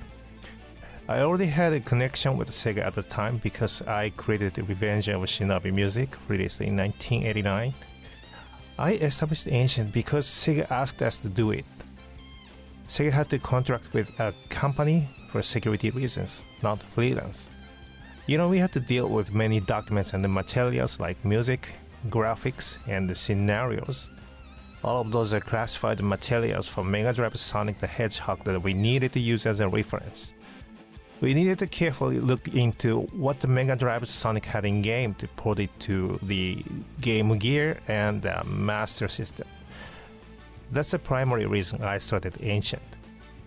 [1.10, 5.22] I already had a connection with Sega at the time because I created Revenge of
[5.22, 7.74] Shinobi music released in 1989.
[8.78, 11.66] I established Ancient because Sega asked us to do it.
[12.88, 17.50] Sega had to contract with a company for security reasons, not freelance.
[18.28, 21.70] You know, we had to deal with many documents and materials like music,
[22.10, 24.10] graphics, and scenarios.
[24.84, 29.12] All of those are classified materials for Mega Drive Sonic the Hedgehog that we needed
[29.14, 30.34] to use as a reference.
[31.20, 35.28] We needed to carefully look into what the Mega Drive Sonic had in game to
[35.30, 36.64] port it to the
[37.02, 39.48] Game Gear and the Master System.
[40.72, 42.84] That's the primary reason I started Ancient.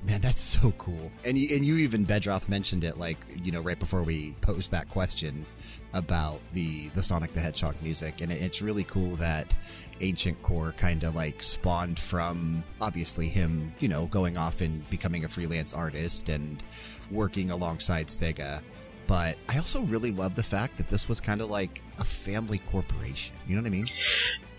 [0.03, 1.13] Man, that's so cool.
[1.25, 4.73] And you, and you even Bedroth mentioned it like you know right before we posed
[4.73, 5.45] that question
[5.93, 9.55] about the the Sonic the Hedgehog music, and it, it's really cool that
[10.01, 15.25] Ancient Core kind of like spawned from obviously him you know going off and becoming
[15.25, 16.63] a freelance artist and
[17.11, 18.63] working alongside Sega.
[19.07, 22.59] But I also really love the fact that this was kind of like a family
[22.71, 23.37] corporation.
[23.47, 23.91] You know what I mean?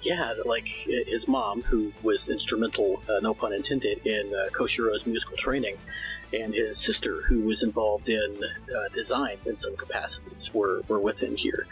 [0.01, 5.37] Yeah, like his mom, who was instrumental, uh, no pun intended, in uh, Koshiro's musical
[5.37, 5.77] training,
[6.33, 11.19] and his sister, who was involved in uh, design in some capacities, were, were with
[11.19, 11.65] him here.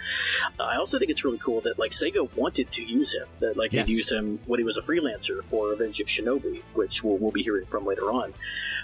[0.60, 3.58] Uh, I also think it's really cool that like Sega wanted to use him, that
[3.58, 3.88] like Yes.
[3.88, 7.32] they'd use him when he was a freelancer for Revenge of Shinobi, which we'll, we'll
[7.32, 8.34] be hearing from later on.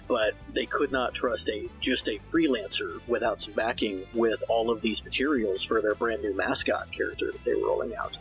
[0.07, 4.81] But they could not trust a just a freelancer without some backing with all of
[4.81, 8.15] these materials for their brand new mascot character that they were rolling out.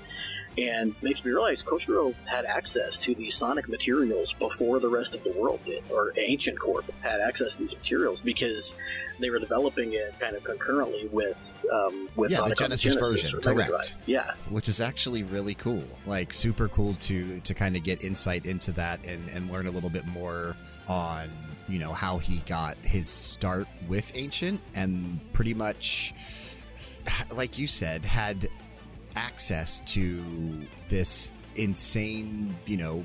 [0.56, 5.24] And makes me realize Koshiro had access to these sonic materials before the rest of
[5.24, 8.74] the world did, or Ancient Corp had access to these materials because
[9.18, 11.36] they were developing it kind of concurrently with
[11.72, 13.70] um, with Yeah, Sonic on Genesis version, correct.
[13.70, 13.94] Drive.
[14.06, 15.84] Yeah, which is actually really cool.
[16.06, 19.70] Like super cool to to kind of get insight into that and and learn a
[19.70, 20.56] little bit more
[20.88, 21.28] on
[21.68, 26.14] you know how he got his start with Ancient and pretty much
[27.34, 28.48] like you said had
[29.16, 33.04] access to this insane you know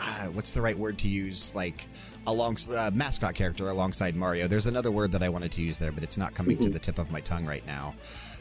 [0.00, 1.88] uh, what's the right word to use like
[2.28, 4.46] along uh, mascot character alongside Mario.
[4.46, 6.78] There's another word that I wanted to use there, but it's not coming to the
[6.78, 7.94] tip of my tongue right now.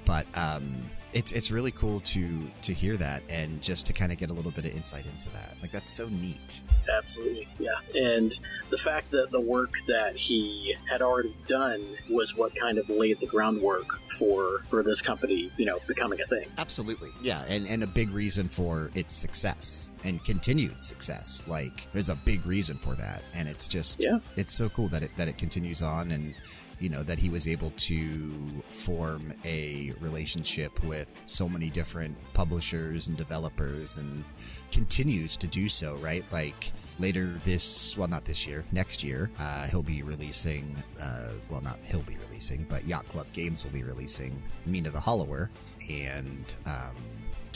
[0.06, 0.76] But um,
[1.18, 2.28] it's it's really cool to
[2.62, 5.30] to hear that and just to kind of get a little bit of insight into
[5.32, 5.56] that.
[5.62, 6.62] Like that's so neat.
[6.96, 7.72] absolutely, yeah.
[7.96, 8.38] And
[8.70, 13.20] the fact that the work that he had already done was what kind of laid
[13.20, 13.88] the groundwork
[14.20, 16.48] for for this company, you know, becoming a thing.
[16.60, 21.46] Absolutely, yeah, and and a big reason for its success and continued success.
[21.48, 24.20] Like there's a big reason for that, and it's just Yeah.
[24.36, 26.36] it's so cool that it that it continues on and.
[26.80, 33.08] You know, that he was able to form a relationship with so many different publishers
[33.08, 34.24] and developers and
[34.72, 36.24] continues to do so, right?
[36.32, 41.62] Like later this, well, not this year, next year, uh, he'll be releasing, uh, well,
[41.62, 45.50] not he'll be releasing, but Yacht Club Games will be releasing Mina the Hollower.
[45.90, 46.94] And, um,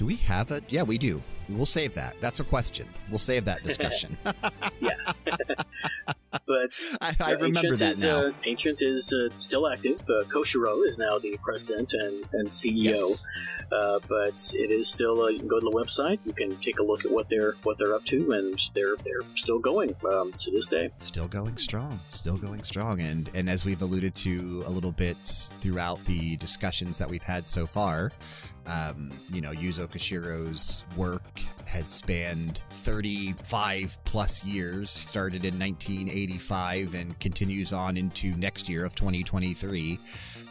[0.01, 0.63] do we have a?
[0.67, 1.21] Yeah, we do.
[1.47, 2.15] We'll save that.
[2.21, 2.87] That's a question.
[3.11, 4.17] We'll save that discussion.
[4.79, 4.95] Yeah.
[6.47, 6.71] but
[7.01, 8.17] I, I remember that is, now.
[8.21, 10.01] Uh, Ancient is uh, still active.
[10.01, 12.95] Uh, Koshiro is now the president and, and CEO.
[12.95, 13.25] yes.
[13.71, 15.21] Uh, but it is still.
[15.21, 16.19] Uh, you can go to the website.
[16.25, 19.21] You can take a look at what they're what they're up to, and they're they're
[19.35, 20.89] still going um, to this day.
[20.97, 25.17] still going strong still going strong and and as we've alluded to a little bit
[25.61, 28.11] throughout the discussions that we've had so far
[28.67, 37.19] um, you know yuzo koshiro's work has spanned 35 plus years started in 1985 and
[37.19, 39.99] continues on into next year of 2023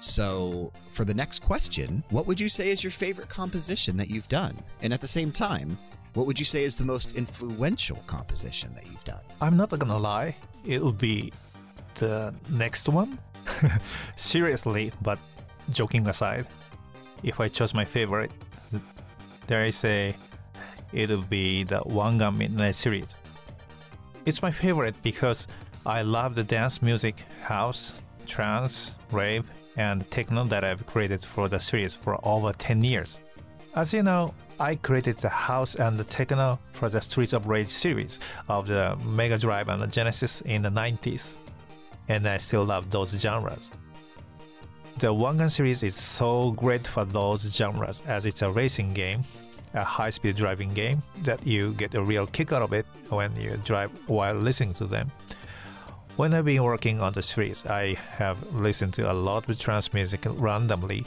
[0.01, 4.29] so for the next question what would you say is your favorite composition that you've
[4.29, 4.57] done?
[4.83, 5.79] And at the same time
[6.15, 9.23] what would you say is the most influential composition that you've done?
[9.41, 10.35] I'm not gonna lie,
[10.65, 11.33] it would be
[11.97, 13.19] the next one.
[14.17, 15.19] Seriously, but
[15.71, 16.47] joking aside,
[17.23, 18.33] if I chose my favorite,
[19.47, 20.15] there is a
[20.93, 23.17] it would be the Wangan Midnight series.
[24.27, 25.47] It's my favorite because
[25.87, 27.95] I love the dance music, house,
[28.27, 33.21] trance, rave, and techno that I've created for the series for over 10 years.
[33.75, 37.69] As you know, I created the house and the techno for the Streets of Rage
[37.69, 38.19] series
[38.49, 41.39] of the Mega Drive and the Genesis in the 90s,
[42.09, 43.71] and I still love those genres.
[45.01, 49.25] The Wangan series is so great for those genres as it's a racing game,
[49.73, 53.35] a high speed driving game that you get a real kick out of it when
[53.35, 55.11] you drive while listening to them.
[56.17, 59.95] When I've been working on the series, I have listened to a lot of trance
[59.95, 61.07] music randomly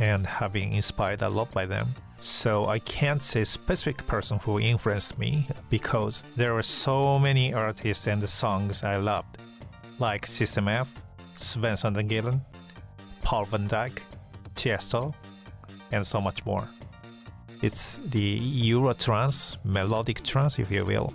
[0.00, 1.88] and have been inspired a lot by them.
[2.20, 8.06] So I can't say specific person who influenced me because there were so many artists
[8.06, 9.36] and songs I loved,
[9.98, 10.90] like System F,
[11.36, 11.76] Sven
[12.08, 12.40] Gillen,
[13.24, 14.00] Paul van Dyk,
[14.54, 15.14] Tiesto,
[15.90, 16.68] and so much more.
[17.62, 18.38] It's the
[18.70, 21.14] Eurotrance, melodic trance, if you will.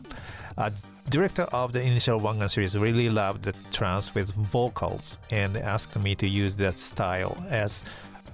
[0.57, 0.71] A
[1.09, 6.15] director of the initial Wangan series really loved the trance with vocals and asked me
[6.15, 7.83] to use that style as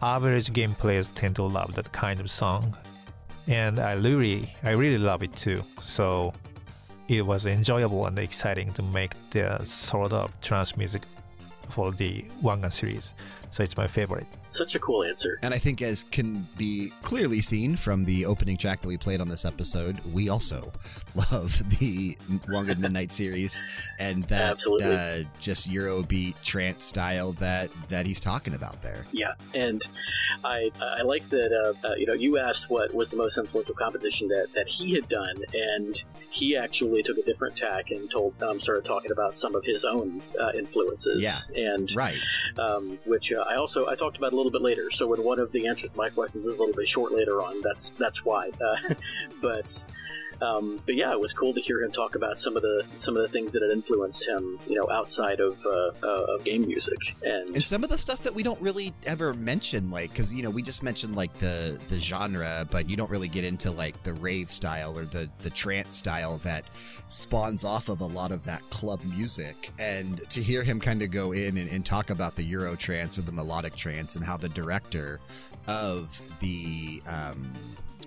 [0.01, 2.76] average game players tend to love that kind of song.
[3.47, 5.63] And I really, I really love it too.
[5.82, 6.34] So
[7.07, 11.03] it was enjoyable and exciting to make the sort of trance music
[11.69, 13.13] for the Wangan series.
[13.55, 14.27] So it's my favorite.
[14.55, 15.37] Such a cool answer.
[15.41, 19.19] And I think, as can be clearly seen from the opening track that we played
[19.19, 20.71] on this episode, we also
[21.31, 23.61] love the Wangan Midnight series
[23.99, 29.05] and that uh, just Eurobeat trance style that that he's talking about there.
[29.11, 29.81] Yeah, and
[30.43, 31.51] I I like that.
[31.51, 34.93] Uh, uh, you know, you asked what was the most influential composition that, that he
[34.93, 39.37] had done, and he actually took a different tack and told um, started talking about
[39.37, 41.23] some of his own uh, influences.
[41.23, 41.71] Yeah.
[41.73, 42.19] and Right.
[42.57, 44.89] um, which uh, I also I talked about a little bit later.
[44.91, 47.41] So when one of the answers to my questions is a little bit short later
[47.41, 48.51] on, that's that's why.
[48.61, 48.93] Uh,
[49.41, 49.85] but
[50.41, 53.15] um, but yeah, it was cool to hear him talk about some of the some
[53.15, 56.65] of the things that had influenced him, you know, outside of uh, uh, of game
[56.65, 56.97] music.
[57.23, 60.43] And And some of the stuff that we don't really ever mention, like, because you
[60.43, 64.01] know we just mentioned like the the genre, but you don't really get into like
[64.03, 66.65] the rave style or the the trance style that
[67.07, 69.71] spawns off of a lot of that club music.
[69.79, 73.17] And to hear him kind of go in and, and talk about the Euro trance
[73.17, 75.19] or the melodic trance and how the director
[75.67, 77.51] of the um,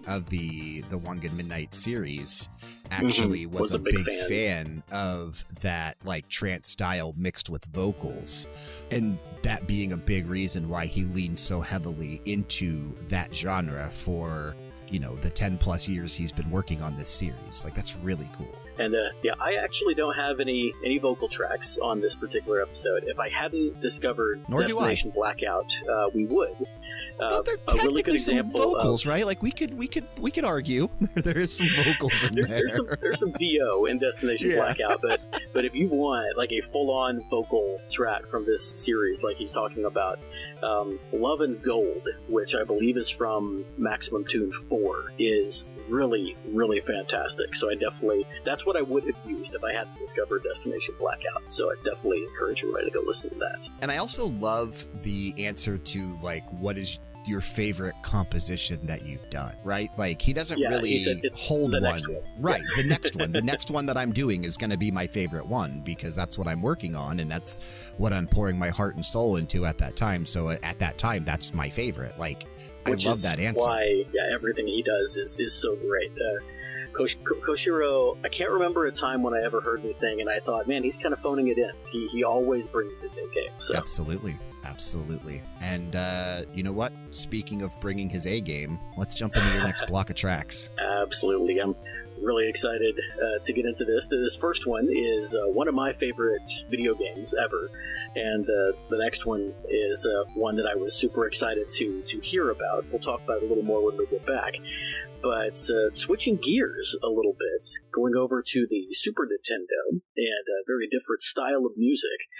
[0.07, 2.49] of the the Wangan Midnight series
[2.90, 3.51] actually Mhm.
[3.51, 4.28] was, Was a, big big, fan.
[4.28, 4.82] fan.
[4.92, 8.46] of that like trance style mixed with vocals,
[8.90, 14.55] and that being a big reason why he leaned so heavily into that genre for
[14.90, 18.28] you know the 10 plus years he's been working on this series like that's really
[18.36, 22.62] cool And uh, yeah, I actually don't have any any vocal tracks on this particular
[22.62, 23.05] episode.
[23.07, 24.62] If I hadn't discovered Nor.
[24.62, 26.57] Destination Blackout, uh, we would.
[27.20, 30.31] Uh, there a really good example vocals of, right like we could we could we
[30.31, 33.99] could argue there is some vocals in There, there there's some there's some VO in
[33.99, 34.57] Destination Yeah.
[34.57, 35.20] Blackout, but
[35.53, 39.53] but if you want like a full on vocal track from this series, like he's
[39.53, 40.20] talking about,
[40.62, 46.80] um, Love and Gold, which I believe is from Maximum Tune Four, is really really
[46.80, 47.55] fantastic.
[47.55, 51.51] So I definitely that's what I would have used if I hadn't discovered Destination Blackout.
[51.51, 53.66] So I definitely encourage everybody to go listen to that.
[53.82, 59.28] And I also love the answer to like what is your favorite composition that you've
[59.28, 59.91] done, right?
[59.99, 61.82] Like he doesn't Yeah, really he hold one.
[61.82, 62.03] one.
[62.39, 63.32] Right, the next one.
[63.32, 66.39] The next one that I'm doing is going to be my favorite one because that's
[66.39, 69.76] what I'm working on and that's what I'm pouring my heart and soul into at
[69.78, 70.24] that time.
[70.24, 72.16] So uh, at that time that's my favorite.
[72.18, 72.45] Like
[72.87, 73.62] Which I love that answer.
[73.62, 76.12] Why, yeah, everything he does is, is so great.
[76.12, 76.43] Uh,
[76.93, 80.41] Kosh- Ko- Koshiro, I can't remember a time when I ever heard anything and I
[80.41, 81.70] thought, man, he's kind of phoning it in.
[81.91, 83.51] He, he always brings his A game.
[83.59, 84.37] So Absolutely.
[84.64, 85.43] Absolutely.
[85.61, 86.93] And uh, you know what?
[87.11, 90.70] Speaking of bringing his A game, let's jump into your next block of tracks.
[90.79, 91.74] absolutely, I'm
[92.20, 94.09] really excited uh, to get into this.
[94.09, 97.70] This first one is uh, one of my favorite video games ever,
[98.19, 102.21] and uh, the next one is uh, one that I was super excited to to
[102.21, 102.85] hear about.
[102.91, 104.55] We'll talk about it a little more when we get back.
[105.23, 110.62] But uh, switching gears a little bit, going over to the Super Nintendo and a
[110.66, 112.31] very different style of music,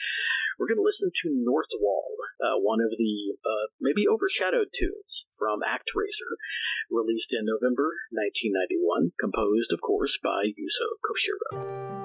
[0.59, 5.61] we're going to listen to Northwall, uh, one of the uh, maybe overshadowed tunes from
[5.61, 6.39] ActRaiser,
[6.91, 11.97] released in November 1991, composed, of course, by Yuzo Koshiro.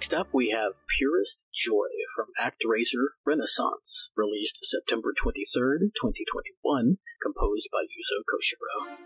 [0.00, 7.84] Next up, we have Purest Joy from ActRaiser Renaissance, released September 23rd, 2021, composed by
[7.84, 8.96] Yuzo Koshiro.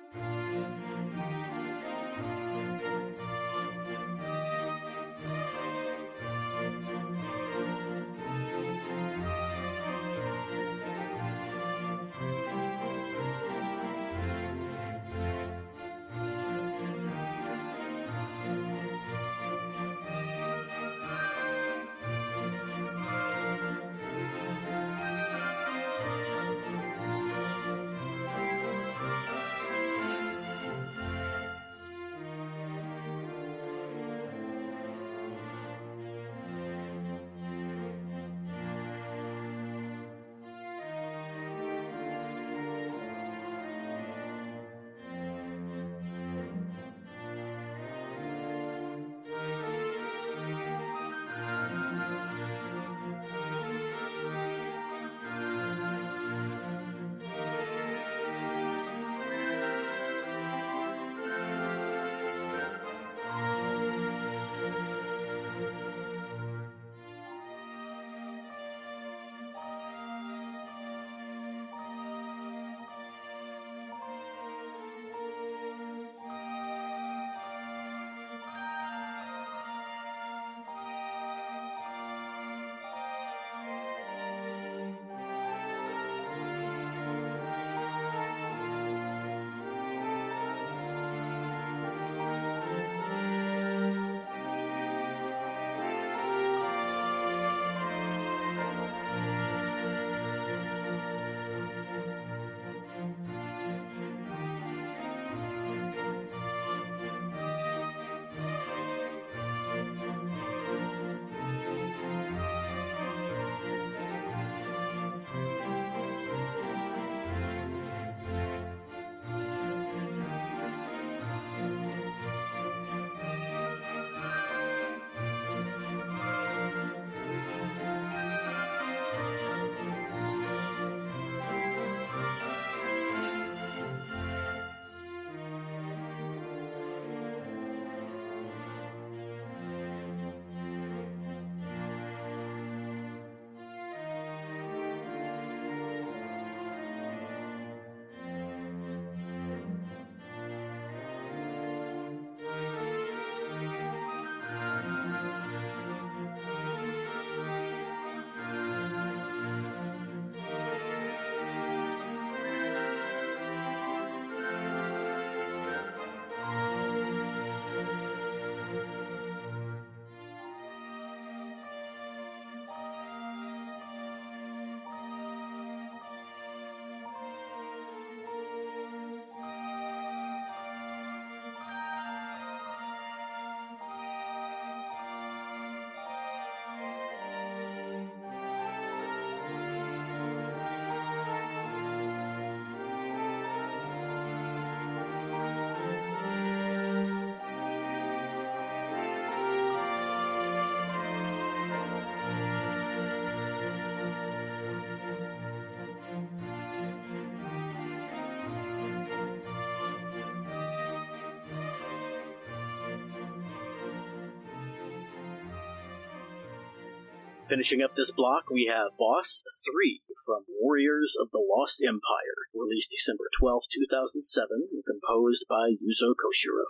[217.47, 222.91] Finishing up this block, we have Boss 3 from Warriors of the Lost Empire, released
[222.91, 224.49] December 12, 2007,
[224.89, 226.65] composed by Yuzo Koshiro.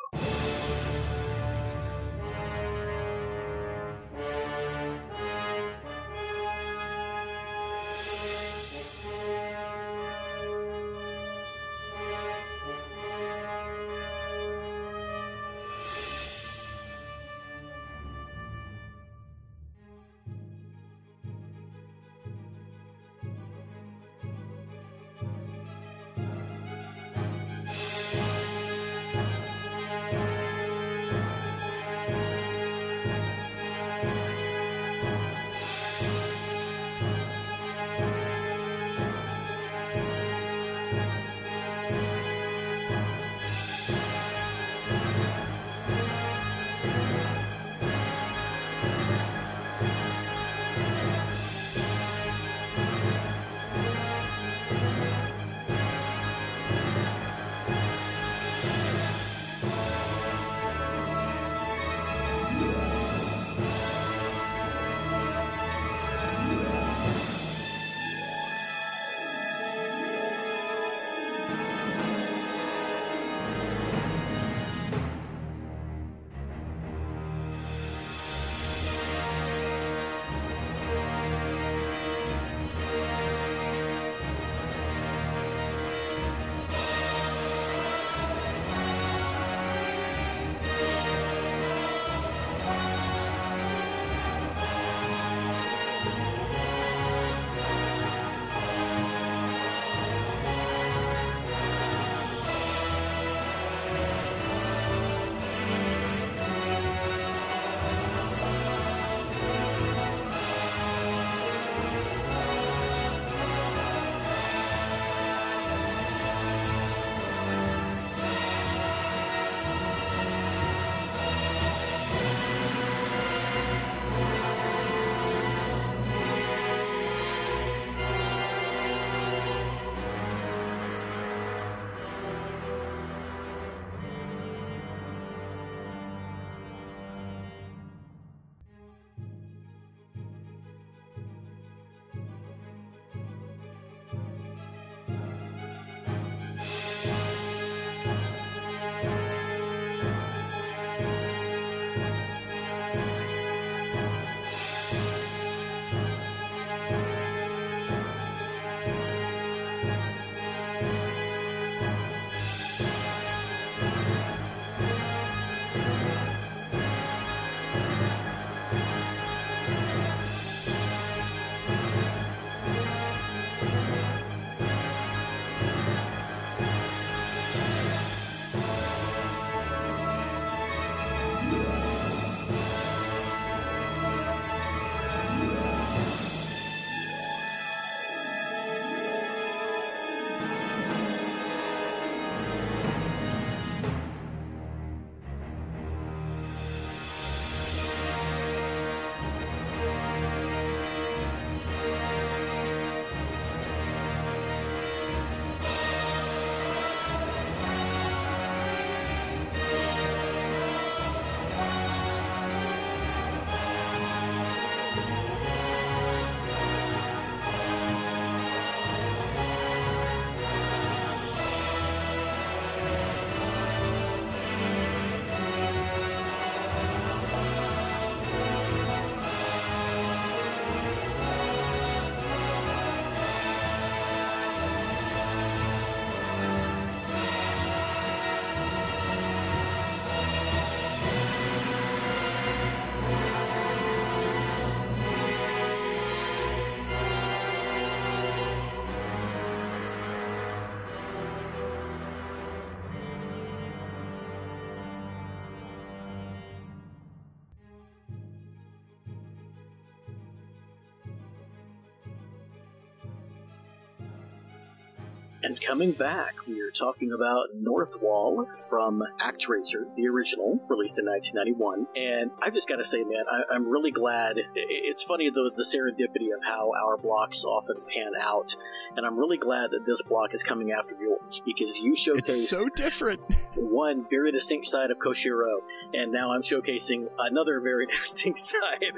[265.44, 271.86] And coming back, we are talking about Northwall from ActRaiser, the original, released in 1991.
[271.94, 274.36] And I've just got to say, man, I, I'm really glad.
[274.54, 278.56] It's funny, the, the serendipity of how our blocks often pan out.
[278.96, 282.70] And I'm really glad that this block is coming after yours because you showcase so
[282.70, 283.20] different.
[283.54, 285.58] one very distinct side of Koshiro,
[285.92, 288.94] and now I'm showcasing another very distinct side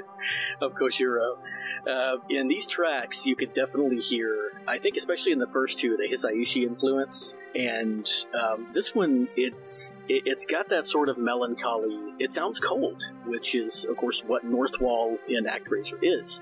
[0.61, 1.35] of Koshiro.
[1.87, 5.95] Uh, in these tracks, you could definitely hear, I think, especially in the first two,
[5.95, 11.97] the Hisaishi influence, and um, this one, it's it, it's got that sort of melancholy.
[12.19, 16.41] It sounds cold, which is, of course, what Northwall in ActRaiser is.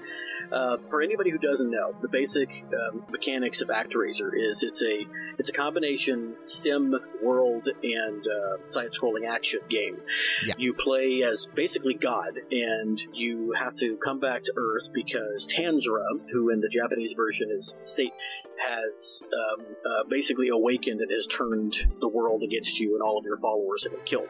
[0.52, 5.06] Uh, for anybody who doesn't know, the basic um, mechanics of ActRaiser is it's a
[5.38, 9.98] it's a combination sim world and uh, side-scrolling action game.
[10.46, 10.54] Yeah.
[10.58, 16.04] You play as basically God, and you have to come back to Earth because Tanzra,
[16.32, 18.12] who in the Japanese version is Satan,
[18.60, 23.26] has um, uh, basically awakened and has turned the world against you, and all of
[23.26, 24.30] your followers have been killed.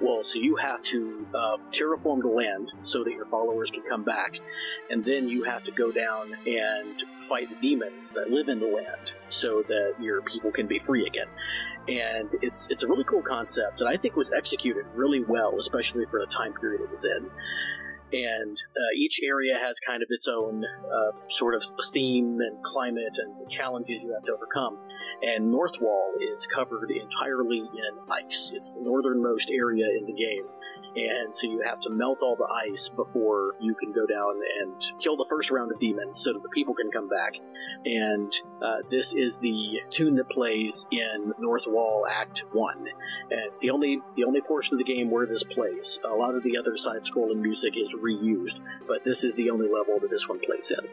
[0.00, 4.04] Well, so you have to uh, terraform the land so that your followers can come
[4.04, 4.34] back,
[4.90, 8.66] and then you have to go down and fight the demons that live in the
[8.66, 11.28] land so that your people can be free again.
[11.88, 16.04] And it's it's a really cool concept, and I think was executed really well, especially
[16.10, 17.28] for the time period it was in
[18.12, 23.16] and uh, each area has kind of its own uh, sort of theme and climate
[23.16, 24.78] and challenges you have to overcome.
[25.22, 28.52] And Northwall is covered entirely in ice.
[28.54, 30.44] It's the northernmost area in the game.
[30.94, 34.74] And so you have to melt all the ice before you can go down and
[35.02, 37.32] kill the first round of demons so that the people can come back.
[37.84, 38.32] And
[38.62, 42.78] uh, this is the tune that plays in North Wall Act 1.
[42.78, 45.98] And it's the only the only portion of the game where this plays.
[46.04, 49.98] A lot of the other side-scrolling music is reused, but this is the only level
[50.00, 50.84] that this one plays in.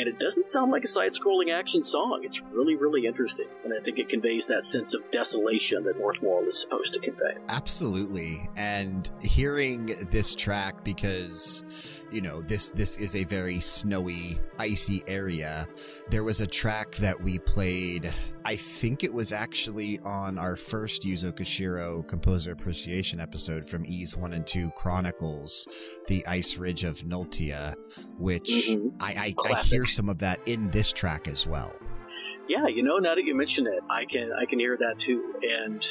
[0.00, 2.20] And it doesn't sound like a side-scrolling action song.
[2.24, 6.20] It's really, really interesting, and I think it conveys that sense of desolation that North
[6.22, 7.36] Wall is supposed to convey.
[7.48, 8.48] Absolutely.
[8.56, 11.64] And hearing this track because
[12.10, 15.66] you know this this is a very snowy icy area
[16.08, 18.12] there was a track that we played
[18.44, 24.16] i think it was actually on our first yuzo koshiro composer appreciation episode from Ys
[24.16, 25.66] 1 and 2 chronicles
[26.06, 27.74] the ice ridge of Noltia
[28.18, 28.94] which Mhm.
[29.00, 31.74] I, I, I hear some of that in this track as well
[32.48, 35.34] Yeah, you know, now that you mention it, I can I can hear that too.
[35.42, 35.82] And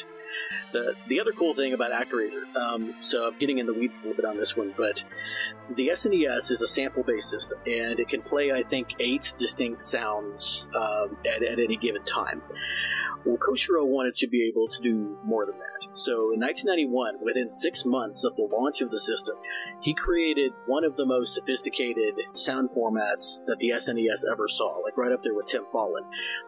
[0.71, 4.07] the the other cool thing about ActRaiser, um, so I'm getting in the weeds a
[4.07, 5.03] little bit on this one, but
[5.75, 9.83] the SNES is a sample based system, and it can play I think eight distinct
[9.83, 12.41] sounds um, at, at any given time.
[13.25, 15.74] Well, Koshiro wanted to be able to do more than that.
[15.95, 19.35] So in 1991, within six months of the launch of the system,
[19.79, 24.97] he created one of the most sophisticated sound formats that the SNES ever saw, like
[24.97, 26.03] right up there with Tim Follin.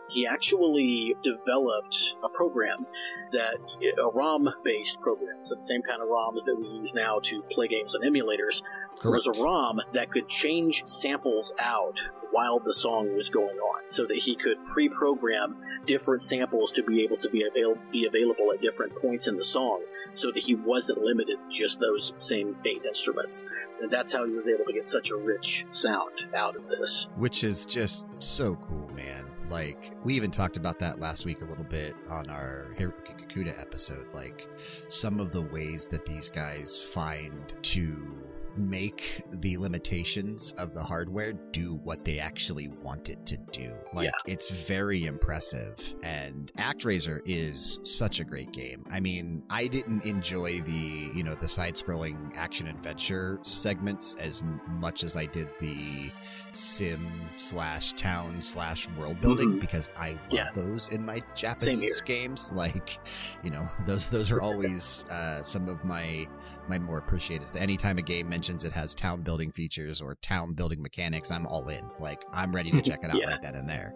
[0.10, 2.86] He actually developed a program
[3.32, 3.56] that
[4.04, 7.42] a ROM based program, so the same kind of ROMs that we use now to
[7.52, 8.62] play games on emulators.
[9.02, 13.82] There was a ROM that could change samples out while the song was going on,
[13.90, 15.58] so that he could pre-program
[15.88, 19.44] different samples to be able to be, avail- be available at different points in the
[19.44, 19.82] song,
[20.14, 23.44] so that he wasn't limited to just those same eight instruments.
[23.82, 27.08] And that's how he was able to get such a rich sound out of this.
[27.16, 29.26] which is just so cool, man.
[29.50, 33.60] Like we even talked about that last week a little bit on our Hiroki Kikuta
[33.62, 34.14] episode.
[34.14, 34.48] Like
[34.90, 38.27] some of the ways that these guys find to
[38.58, 43.74] make the limitations of the hardware do what they actually want it to do.
[43.94, 44.12] Like Yeah.
[44.34, 45.96] it's very impressive.
[46.04, 48.86] And ActRaiser is such a great game.
[48.92, 55.04] I mean, I didn't enjoy the, you know, the side-scrolling action adventure segments as much
[55.04, 56.12] as I did the
[56.54, 59.60] sim slash town slash world building Mhm.
[59.62, 60.50] because I love Yeah.
[60.56, 62.52] those in my Japanese games.
[62.58, 62.98] Like,
[63.44, 66.28] you know, those those are always uh, some of my
[66.68, 67.56] my more appreciated.
[67.56, 71.68] Anytime a game mentions it has town building features or town building mechanics, I'm all
[71.70, 71.90] in.
[72.00, 73.28] Like, I'm ready to check it out Yeah.
[73.32, 73.94] right then and there.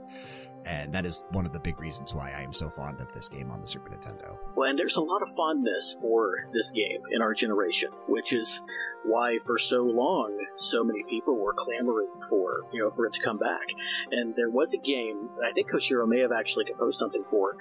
[0.66, 3.28] And that is one of the big reasons why I am so fond of this
[3.28, 4.38] game on the Super Nintendo.
[4.56, 8.62] Well, and there's a lot of fondness for this game in our generation, which is
[9.04, 13.22] why for so long so many people were clamoring for you know for it to
[13.24, 13.66] come back.
[14.12, 17.56] And there was a game I think Koshiro may have actually composed something for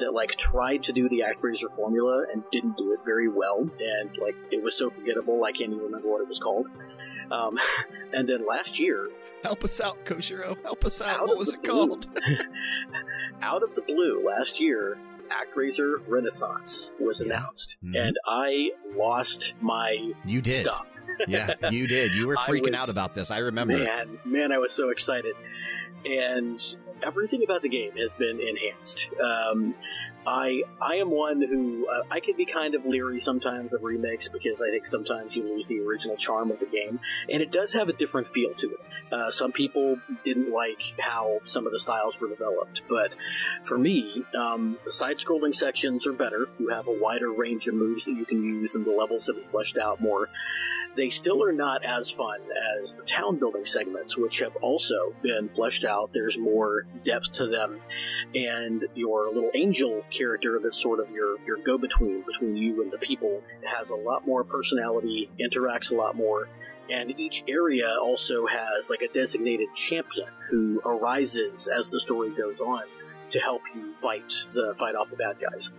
[0.00, 4.10] that like tried to do the ActRaiser formula and didn't do it very well, and
[4.20, 6.66] like it was so forgettable I can't even remember what it was called.
[7.30, 7.58] Um,
[8.12, 9.08] and then last year,
[9.42, 10.56] Help us out, Koshiro.
[10.62, 11.20] Help us out.
[11.20, 11.70] Out what was it blue.
[11.88, 12.06] called?
[13.42, 14.98] out of the blue last year,
[15.30, 17.26] ActRaiser Renaissance was Yeah.
[17.38, 18.08] announced, Mhm.
[18.08, 20.62] and I lost my You did.
[20.66, 20.86] stop.
[21.28, 22.16] Yeah, you did.
[22.16, 23.30] You were freaking was- out about this.
[23.30, 23.78] I remember.
[23.78, 25.34] Man, man, I was so excited,
[26.04, 26.60] and
[27.02, 29.08] everything about the game has been enhanced.
[29.22, 29.74] Um,
[30.26, 34.28] I I am one who uh, I can be kind of leery sometimes of remakes
[34.28, 36.98] because I think sometimes you lose the original charm of the game,
[37.30, 38.80] and it does have a different feel to it.
[39.12, 43.14] Uh, some people didn't like how some of the styles were developed, but
[43.64, 46.48] for me, um, the side-scrolling sections are better.
[46.58, 49.36] You have a wider range of moves that you can use, and the levels have
[49.36, 50.30] been fleshed out more.
[50.96, 52.40] They still are not as fun
[52.80, 56.10] as the town building segments, which have also been fleshed out.
[56.12, 57.80] There's more depth to them,
[58.34, 62.90] and your little angel character that's sort of your, your go between between you and
[62.90, 66.48] the people has a lot more personality, interacts a lot more.
[66.90, 72.60] And each area also has like a designated champion who arises as the story goes
[72.60, 72.82] on
[73.30, 75.70] to help you fight the fight off the bad guys.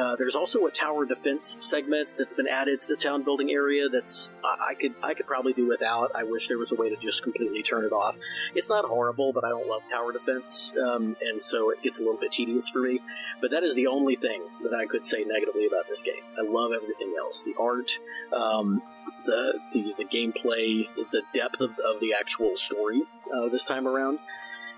[0.00, 3.88] Uh, there's also a tower defense segment that's been added to the town building area.
[3.88, 6.12] That's I I could I could probably do without.
[6.14, 8.16] I wish there was a way to just completely turn it off.
[8.54, 12.02] It's not horrible, but I don't love tower defense, um, and so it gets a
[12.02, 13.00] little bit tedious for me.
[13.40, 16.22] But that is the only thing that I could say negatively about this game.
[16.38, 17.98] I love everything else: the art,
[18.32, 18.82] um,
[19.26, 23.02] the, the the gameplay, the depth of, of the actual story
[23.34, 24.18] uh, this time around.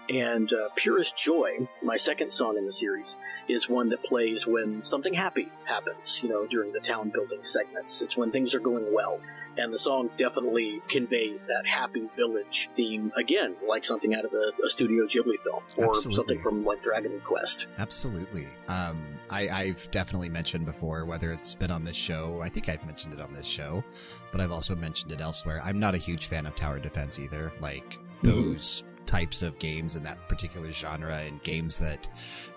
[0.09, 3.17] And uh, Purest Joy, my second song in the series,
[3.49, 8.03] is one that plays when something happy happens, you know, during the town building segments.
[8.03, 9.19] It's when things are going well.
[9.57, 14.51] And the song definitely conveys that happy village theme, again, like something out of a,
[14.65, 16.15] a Studio Ghibli film, or Absolutely.
[16.15, 17.69] something from like Dragon Quest.
[17.79, 18.47] Absolutely.
[18.67, 22.85] Um, I, I've definitely mentioned before, whether it's been on this show, I think I've
[22.85, 23.85] mentioned it on this show,
[24.33, 25.61] but I've also mentioned it elsewhere.
[25.65, 27.53] I'm not a huge fan of tower defense either.
[27.61, 32.09] Like those types of games in that particular genre and games that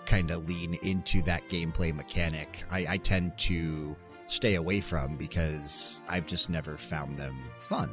[0.06, 3.96] kind of lean into that gameplay mechanic, I, I tend to
[4.26, 7.90] stay away from because I've just never found them fun.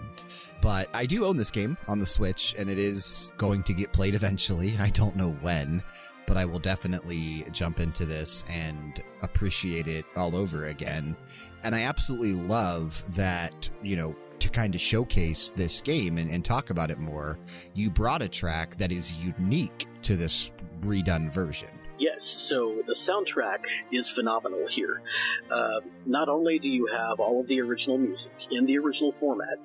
[0.61, 3.93] But I do own this game on the Switch, and it is going to get
[3.93, 4.75] played eventually.
[4.79, 5.81] I don't know when,
[6.27, 11.15] but I will definitely jump into this and appreciate it all over again.
[11.63, 16.43] And I absolutely love that, you know, to kind of showcase this game and, and
[16.43, 17.39] talk about it more,
[17.73, 21.69] you brought a track that is unique to this redone version.
[21.97, 23.59] Yes, so the soundtrack
[23.91, 25.01] is phenomenal here.
[25.49, 29.59] Uh, not only do you have all of the original music in the original format,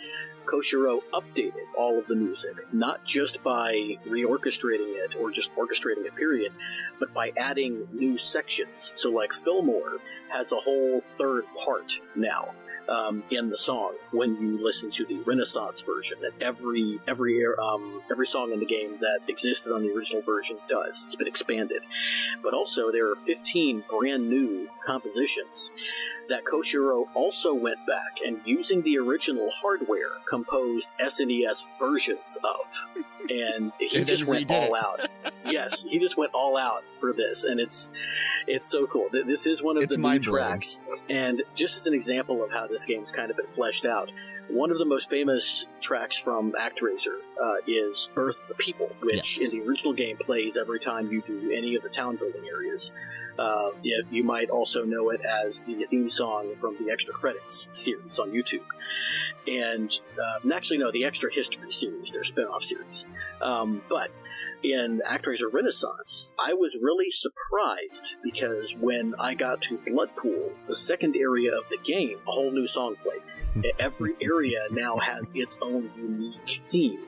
[0.46, 3.72] Koshiro updated all of the music, not just by
[4.06, 6.52] reorchestrating it or just orchestrating it, period,
[6.98, 8.92] but by adding new sections.
[8.94, 9.98] So, like Fillmore
[10.32, 12.54] has a whole third part now.
[12.90, 18.02] Um, in the song, when you listen to the Renaissance version, that every every um,
[18.10, 21.04] every song in the game that existed on the original version does.
[21.06, 21.82] It's been expanded,
[22.42, 25.70] but also there are 15 brand new compositions
[26.30, 33.04] that Koshiro also went back and using the original hardware composed SNES versions of.
[33.28, 34.82] And he And just went all it.
[34.82, 35.08] out.
[35.50, 37.88] yes, he just went all out for this and it's
[38.46, 39.08] it's so cool.
[39.12, 40.80] This is one of It's the new tracks
[41.10, 44.10] and just as an example of how this game's kind of been fleshed out,
[44.48, 49.38] one of the most famous tracks from ActRaiser uh, is Birth of the People, which
[49.38, 49.52] Yes.
[49.52, 52.90] in the original game plays every time you do any of the town building areas.
[53.38, 53.70] Uh,
[54.10, 58.30] you might also know it as the theme song from the Extra Credits series on
[58.30, 58.64] YouTube.
[59.46, 63.04] And uh, actually, no, the Extra History series, their spin off series.
[63.40, 64.10] Um, but
[64.62, 71.16] in ActRaiser Renaissance, I was really surprised because when I got to Bloodpool, the second
[71.16, 73.72] area of the game, a whole new song played.
[73.78, 77.00] Every area now has its own unique theme,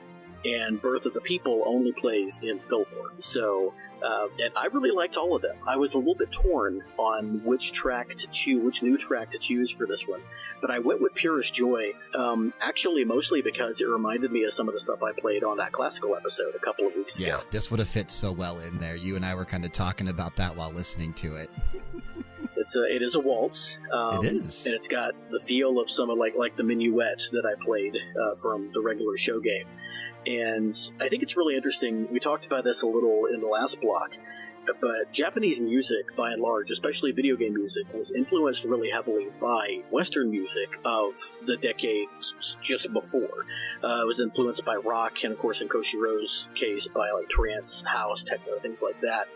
[0.45, 3.13] and Birth of the People only plays in Fillmore.
[3.19, 3.73] So,
[4.05, 5.55] uh, and I really liked all of them.
[5.67, 9.37] I was a little bit torn on which track to choose, which new track to
[9.37, 10.21] choose for this one,
[10.61, 11.93] but I went with Purest Joy.
[12.13, 15.57] Um, actually, mostly because it reminded me of some of the stuff I played on
[15.57, 17.37] that classical episode a couple of weeks Yeah, ago.
[17.37, 18.95] Yeah, this would have fit so well in there.
[18.97, 21.49] You and I were kind of talking about that while listening to it.
[22.55, 23.77] It's a, it is a waltz.
[23.91, 24.65] Um, It is.
[24.65, 27.93] and it's got the feel of some of like like the minuet that I played
[27.95, 29.65] uh, from the regular show game.
[30.25, 32.07] And I think it's really interesting.
[32.11, 34.11] We talked about this a little in the last block,
[34.65, 39.81] but Japanese music, by and large, especially video game music, was influenced really heavily by
[39.91, 41.13] Western music of
[41.45, 43.45] the decades just before.
[43.83, 47.83] Uh, it was influenced by rock, and of course, in Koshiro's case, by like trance,
[47.85, 49.27] house, techno, things like that.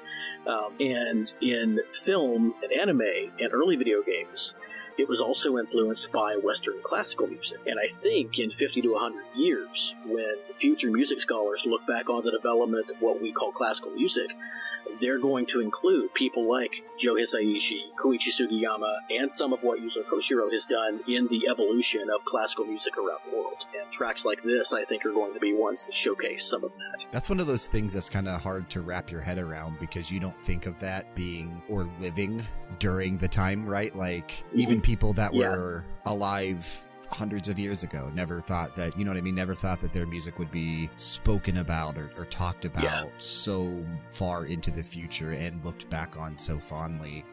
[0.50, 3.02] Um, and in film and anime
[3.40, 4.56] and early video games,
[4.98, 7.60] it was also influenced by Western classical music.
[7.65, 12.24] And I think in 50 to 100 years, when future music scholars look back on
[12.24, 14.28] the development of what we call classical music,
[15.02, 20.04] they're going to include people like Joe Hisaishi, Koichi Sugiyama, and some of what Yuzo
[20.04, 23.58] Koshiro has done in the evolution of classical music around the world.
[23.80, 26.72] And tracks like this, I think, are going to be ones that showcase some of
[26.72, 27.06] that.
[27.12, 30.12] That's one of those things that's kind of hard to wrap your head around because
[30.12, 32.46] you don't think of that being or living
[32.80, 33.96] during the time, right?
[33.96, 34.82] Like even mm-hmm.
[34.82, 35.50] people that Yeah.
[35.50, 39.36] were alive hundreds of years ago never thought that, you know what I mean?
[39.36, 43.04] Never thought that their music would be spoken about or, or talked about Yeah.
[43.18, 47.24] so far into the future and looked back on so fondly.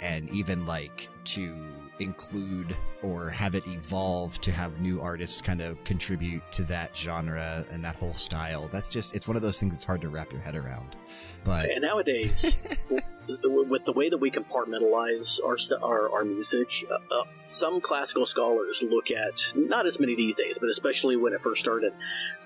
[0.00, 1.56] And even like to
[2.00, 7.64] include or have it evolve to have new artists kind of contribute to that genre
[7.70, 8.68] and that whole style.
[8.72, 10.96] That's just, it's one of those things that's hard to wrap your head around.
[11.44, 12.58] But And nowadays,
[13.28, 18.82] with the way that we compartmentalize our our, our music, uh, uh, some classical scholars
[18.82, 21.92] look at not as many these days, but especially when it first started,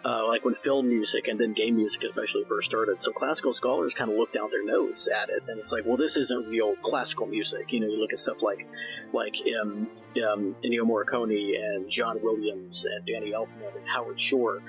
[0.04, 3.02] uh, like when film music and then game music especially first started.
[3.02, 5.96] So classical scholars kind of look down their nose at it, and it's like, well,
[5.96, 7.72] this isn't real classical music.
[7.72, 8.66] You know, you look at stuff like
[9.14, 9.88] like um,
[10.30, 14.60] um, Ennio Morricone and John Williams and Danny Elfman and Howard Shore.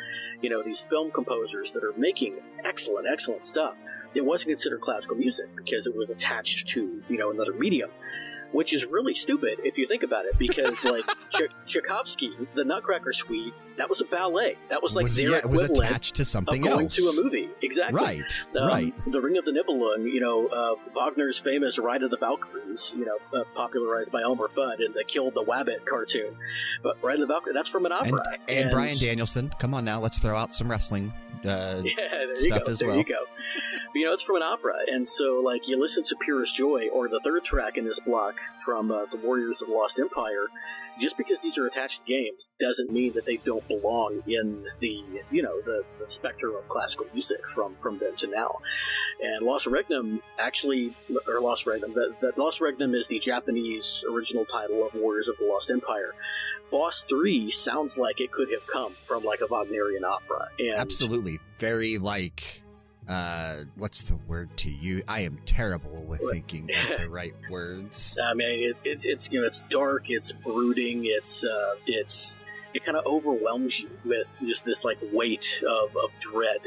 [0.42, 3.76] You know, these film composers that are making excellent, excellent stuff
[4.16, 7.90] it wasn't considered classical music because it was attached to you know another medium
[8.52, 13.12] which is really stupid if you think about it because like Ch- Tchaikovsky the Nutcracker
[13.14, 16.26] Suite that was a ballet that was like was, their yeah, it was attached to
[16.26, 16.96] something going else.
[16.96, 18.94] to a movie exactly Right, um, right.
[19.12, 23.06] The Ring of the Nibelung, you know, uh, Wagner's famous Ride of the Valkyries, you
[23.06, 26.36] know, uh, popularized by Elmer Fudd in the Kill the Wabbit cartoon.
[26.84, 28.24] But Ride of the Valkyries, that's from an And, opera.
[28.48, 31.12] and Bryan Danielson, come on now, let's throw out some wrestling.
[31.46, 32.98] Uh, Yeah, stuff as there well.
[32.98, 33.16] you go.
[33.96, 37.08] You know, it's from an opera, and so like you listen to Purest Joy or
[37.08, 38.36] the third track in this block
[38.66, 40.48] from uh, the Warriors of the Lost Empire.
[41.00, 45.02] Just because these are attached games doesn't mean that they don't belong in the
[45.32, 48.60] you know the, the spectrum of classical music from from then to now.
[49.22, 50.94] And Lost Regnum actually,
[51.26, 55.38] or Lost Regnum, that, that Lost Regnum is the Japanese original title of Warriors of
[55.38, 56.14] the Lost Empire.
[56.70, 60.50] Boss 3 sounds like it could have come from like a Wagnerian opera.
[60.60, 61.40] And absolutely.
[61.60, 62.62] Very like,
[63.08, 65.04] uh, what's the word to you?
[65.08, 68.18] I am terrible with thinking of the right words.
[68.32, 72.36] I mean, it, it's it's you know it's dark, it's brooding, it's uh, it's
[72.74, 76.60] it kind of overwhelms you with just this like weight of, of dread,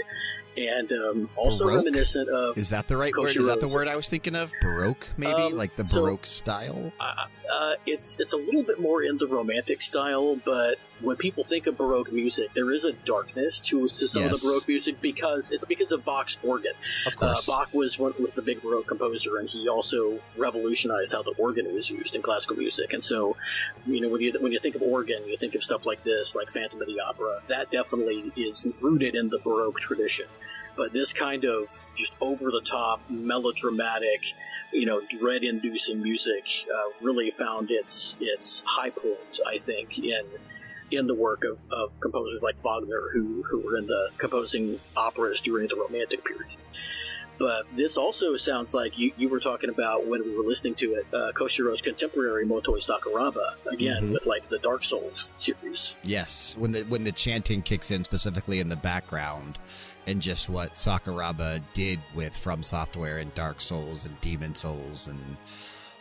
[0.57, 1.85] and um, also Baroque?
[1.85, 3.37] reminiscent of Is that the right word?
[3.37, 4.53] Is that the word I was thinking of?
[4.63, 5.35] Baroque, maybe?
[5.35, 6.93] Um, like the so- Baroque style?
[7.01, 11.45] uh, uh, it's it's a little bit more in the romantic style, but when people
[11.45, 15.01] think of Baroque music, there is a darkness to, to some of the Baroque music
[15.01, 16.73] because it's because of Bach's organ.
[17.07, 17.47] Of Uh, course.
[17.47, 21.73] Bach was one was the big Baroque composer, and he also revolutionized how the organ
[21.73, 22.93] was used in classical music.
[22.93, 23.37] And so,
[23.87, 26.35] you know, when you when you think of organ, you think of stuff like this,
[26.35, 27.43] like Phantom of the Opera.
[27.49, 30.27] That definitely is rooted in the Baroque tradition.
[30.77, 31.67] But this kind of
[31.97, 34.21] just over the top, melodramatic,
[34.73, 40.25] you know, dread-inducing music uh, really found its its high point, I think, in
[40.91, 45.41] in the work of, of composers like Wagner, who who were in the composing operas
[45.41, 46.47] during the Romantic period.
[47.39, 50.95] But this also sounds like you, you were talking about when we were listening to
[50.95, 54.13] it, uh, Koshiro's contemporary Motoi Sakuraba, again Mhm.
[54.15, 55.95] with like the Dark Souls series.
[56.03, 59.59] Yes, when the when the chanting kicks in specifically in the background,
[60.07, 65.37] and just what Sakuraba did with From Software and Dark Souls and Demon Souls and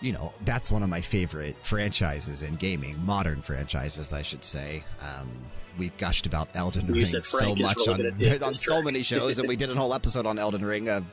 [0.01, 4.83] you know that's one of my favorite franchises in gaming, modern franchises, I should say.
[5.01, 5.29] Um,
[5.77, 9.69] we've gushed about Elden Ring so much on on so many shows, and we did
[9.69, 11.03] a whole episode on Elden Ring a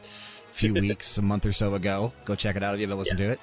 [0.50, 2.12] few weeks, a month or so ago.
[2.24, 3.40] Go check it out if you haven't listened to it.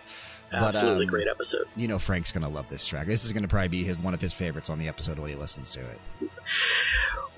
[0.51, 1.65] But, Absolutely um, great episode.
[1.77, 3.07] You know Frank's gonna love this track.
[3.07, 5.35] This is gonna probably be his one of his favorites on the episode when he
[5.35, 5.99] listens to it.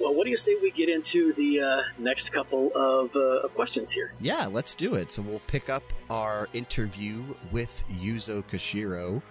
[0.04, 3.56] Well, what do you say we get into the uh, next couple of, uh, of
[3.56, 4.14] questions here?
[4.20, 5.10] Yeah, let's do it.
[5.10, 7.24] So we'll pick up our interview
[7.54, 9.22] with Yuzo Koshiro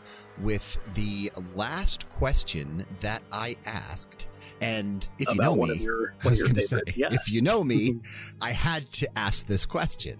[0.40, 4.28] with the last question that I asked.
[4.62, 6.80] And if you know me, your, I was going to say.
[6.96, 7.08] Yeah.
[7.10, 8.00] if you know me,
[8.40, 10.18] I had to ask this question.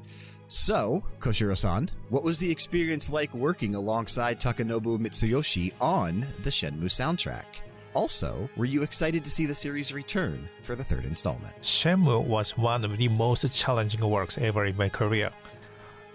[0.48, 7.46] So, Koshiro-san, what was the experience like working alongside Takanobu Mitsuyoshi on the Shenmue soundtrack?
[7.94, 11.52] Also, were you excited to see the series return for the third installment?
[11.62, 15.30] Shenmue was one of the most challenging works ever in my career.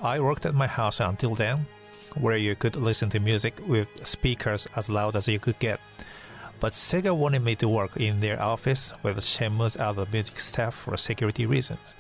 [0.01, 1.67] I worked at my house until then,
[2.15, 5.79] where you could listen to music with speakers as loud as you could get.
[6.59, 10.97] But Sega wanted me to work in their office with Shenmue's other music staff for
[10.97, 11.93] security reasons.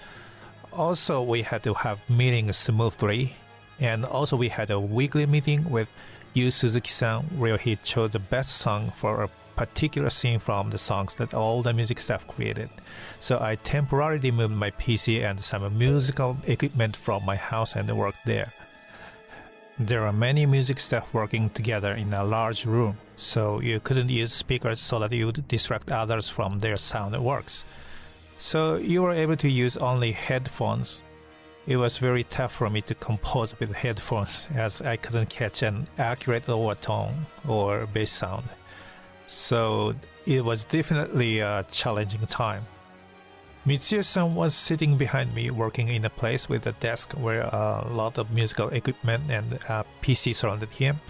[0.73, 3.35] Also, we had to have meetings smoothly,
[3.79, 5.91] and also we had a weekly meeting with
[6.33, 11.15] Yu Suzuki-san where he chose the best song for a particular scene from the songs
[11.15, 12.69] that all the music staff created.
[13.19, 18.25] So I temporarily moved my PC and some musical equipment from my house and worked
[18.25, 18.53] there.
[19.79, 24.33] There are many music staff working together in a large room, so you couldn't use
[24.33, 27.65] speakers so that you would distract others from their sound works.
[28.39, 31.03] So you were able to use only headphones.
[31.65, 35.87] It was very tough for me to compose with headphones as I couldn't catch an
[35.97, 38.49] accurate overtone or bass sound.
[39.27, 39.93] So
[40.25, 42.65] it was definitely a challenging time.
[43.67, 48.17] Mitsuyo-san was sitting behind me working in a place with a desk where a lot
[48.17, 51.01] of musical equipment and uh, a PC surrounded him.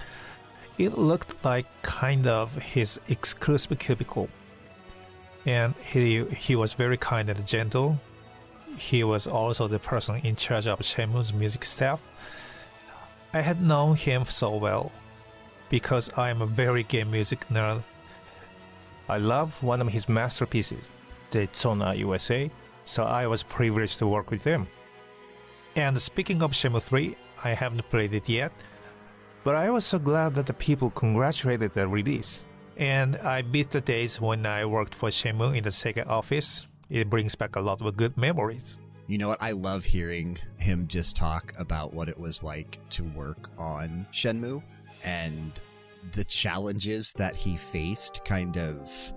[0.80, 4.30] It looked like kind of his exclusive cubicle.
[5.45, 7.99] And he he was very kind and gentle.
[8.77, 12.02] He was also the person in charge of Shenmue's music staff.
[13.35, 14.91] I had known him so well
[15.69, 17.84] because I am a very game music nerd.
[19.10, 20.92] I love one of his masterpieces,
[21.32, 22.52] Daytona USA,
[22.86, 24.68] so I was privileged to work with them.
[25.76, 28.52] And speaking of Shenmue 3, I haven't played it yet,
[29.44, 32.46] but I was so glad that the people congratulated the release.
[32.76, 36.68] And I beat the days when I worked for Shenmue in the Sega office.
[36.90, 38.78] It brings back a lot of good memories.
[39.08, 39.42] You know what?
[39.42, 44.62] I love hearing him just talk about what it was like to work on Shenmue
[45.06, 45.60] and
[46.14, 49.14] the challenges that he faced, kind of,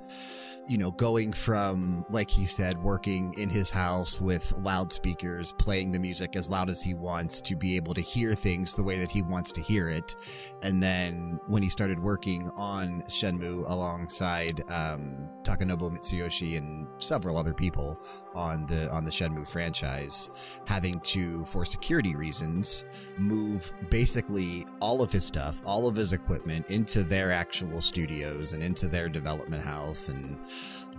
[0.70, 5.98] you know, going from, like he said, working in his house with loudspeakers, playing the
[5.98, 9.10] music as loud as he wants to be able to hear things the way that
[9.10, 10.14] he wants to hear it.
[10.62, 17.52] And then when he started working on Shenmue alongside um, Takanobu Mitsuyoshi and several other
[17.52, 18.00] people
[18.36, 20.30] on the on the Shenmue franchise,
[20.68, 22.84] having to, for security reasons,
[23.18, 28.62] move basically all of his stuff, all of his equipment into their actual studios and
[28.62, 30.38] into their development house and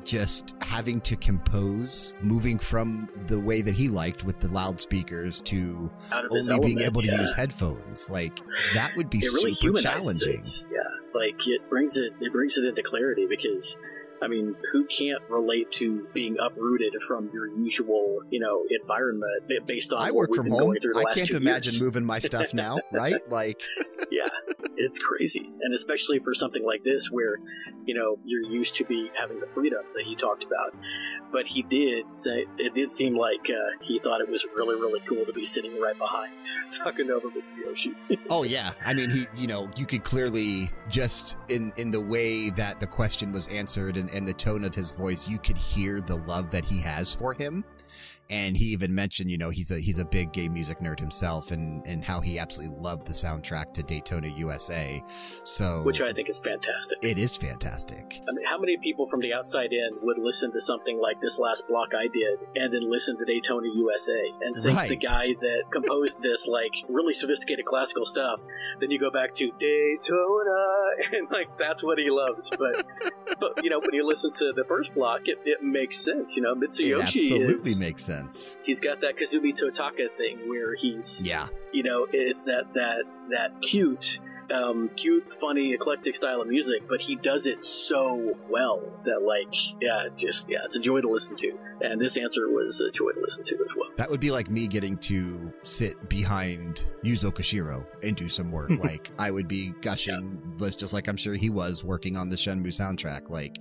[0.06, 5.91] just having to compose, moving from the way that he liked with the loudspeakers to
[6.11, 7.22] Out of his only being able to yeah.
[7.22, 8.10] use headphones.
[8.10, 8.40] Like
[8.73, 10.40] that would be really super challenging.
[10.40, 10.65] it.
[10.72, 10.80] Yeah,
[11.14, 13.78] like it brings it it brings it into clarity because
[14.22, 19.91] I mean, who can't relate to being uprooted from your usual, you know, environment based
[19.93, 20.60] on I work from home.
[20.60, 21.81] going through the I can't imagine years.
[21.81, 23.19] moving my stuff now, right?
[23.30, 23.61] Like,
[24.11, 24.27] yeah,
[24.77, 27.39] it's crazy, and especially for something like this where,
[27.85, 30.76] you know, you're used to be having the freedom that he talked about.
[31.31, 34.99] But he did say it did seem like uh, he thought it was really, really
[35.07, 36.34] cool to be sitting right behind
[36.77, 37.95] Takanobu Mitsuyoshi.
[38.30, 38.72] oh yeah.
[38.85, 42.88] I mean, he, you know, you could clearly just in in the way that the
[42.88, 46.52] question was answered and, and the tone of his voice, you could hear the love
[46.52, 47.64] that he has for him.
[48.32, 51.52] And he even mentioned, you know, he's a he's a big gay music nerd himself,
[51.52, 55.03] and and how he absolutely loved the soundtrack to Daytona USA.
[55.44, 56.98] So, which I think is fantastic.
[57.03, 58.22] it is fantastic.
[58.28, 61.38] I mean, how many people from the outside in would listen to something like this
[61.38, 64.90] last block I did, and then listen to Daytona USA and think Right.
[64.90, 68.40] the guy that composed this like really sophisticated classical stuff?
[68.80, 70.66] Then you go back to Daytona,
[71.12, 72.49] and like that's what he loves.
[72.49, 72.86] But
[73.41, 76.36] but you know, when you listen to the first block, it, it makes sense.
[76.36, 78.20] You know, Mitsuyoshi It absolutely is makes sense.
[78.64, 81.48] He's got that Kazumi Totaka thing where he's Yeah.
[81.72, 84.19] you know it's that that that cute
[84.53, 89.48] um, cute funny eclectic style of music but he does it so well that like
[89.80, 93.11] yeah just yeah it's a joy to listen to and this answer was a joy
[93.11, 97.31] to listen to as well That would be like me getting to sit behind Yuzo
[97.31, 98.72] Koshiro and do some work.
[98.84, 102.35] like I would be gushing, just just like I'm sure he was working on the
[102.35, 103.30] Shenmue soundtrack.
[103.30, 103.57] Like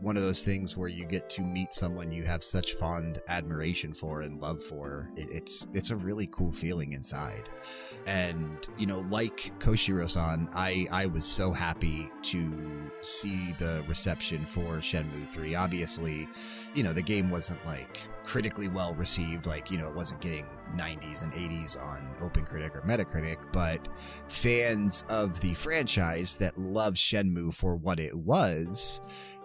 [0.00, 3.92] one of those things where you get to meet someone you have such fond admiration
[3.92, 5.10] for and love for.
[5.16, 7.48] It, it's it's a really cool feeling inside.
[8.06, 14.78] And you know, like Koshiro-san, I I was so happy to see the reception for
[14.78, 15.54] Shenmue 3.
[15.54, 16.28] Obviously,
[16.74, 19.46] you know, the game wasn't like critically well received.
[19.46, 20.44] Like, you know, it wasn't getting
[20.76, 23.88] 90s and 80s on OpenCritic or Metacritic, but
[24.28, 29.00] fans of the franchise that love Shenmue for what it was,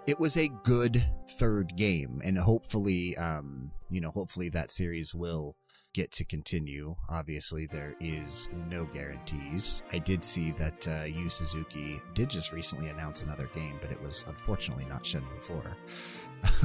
[0.07, 2.21] it was a good third game.
[2.23, 5.55] And hopefully, um, you know, hopefully that series will
[5.93, 6.95] get to continue.
[7.09, 9.83] Obviously, there is no guarantees.
[9.91, 14.01] I did see that uh, Yu Suzuki did just recently announce another game, but it
[14.01, 15.77] was unfortunately not Shenmue 4.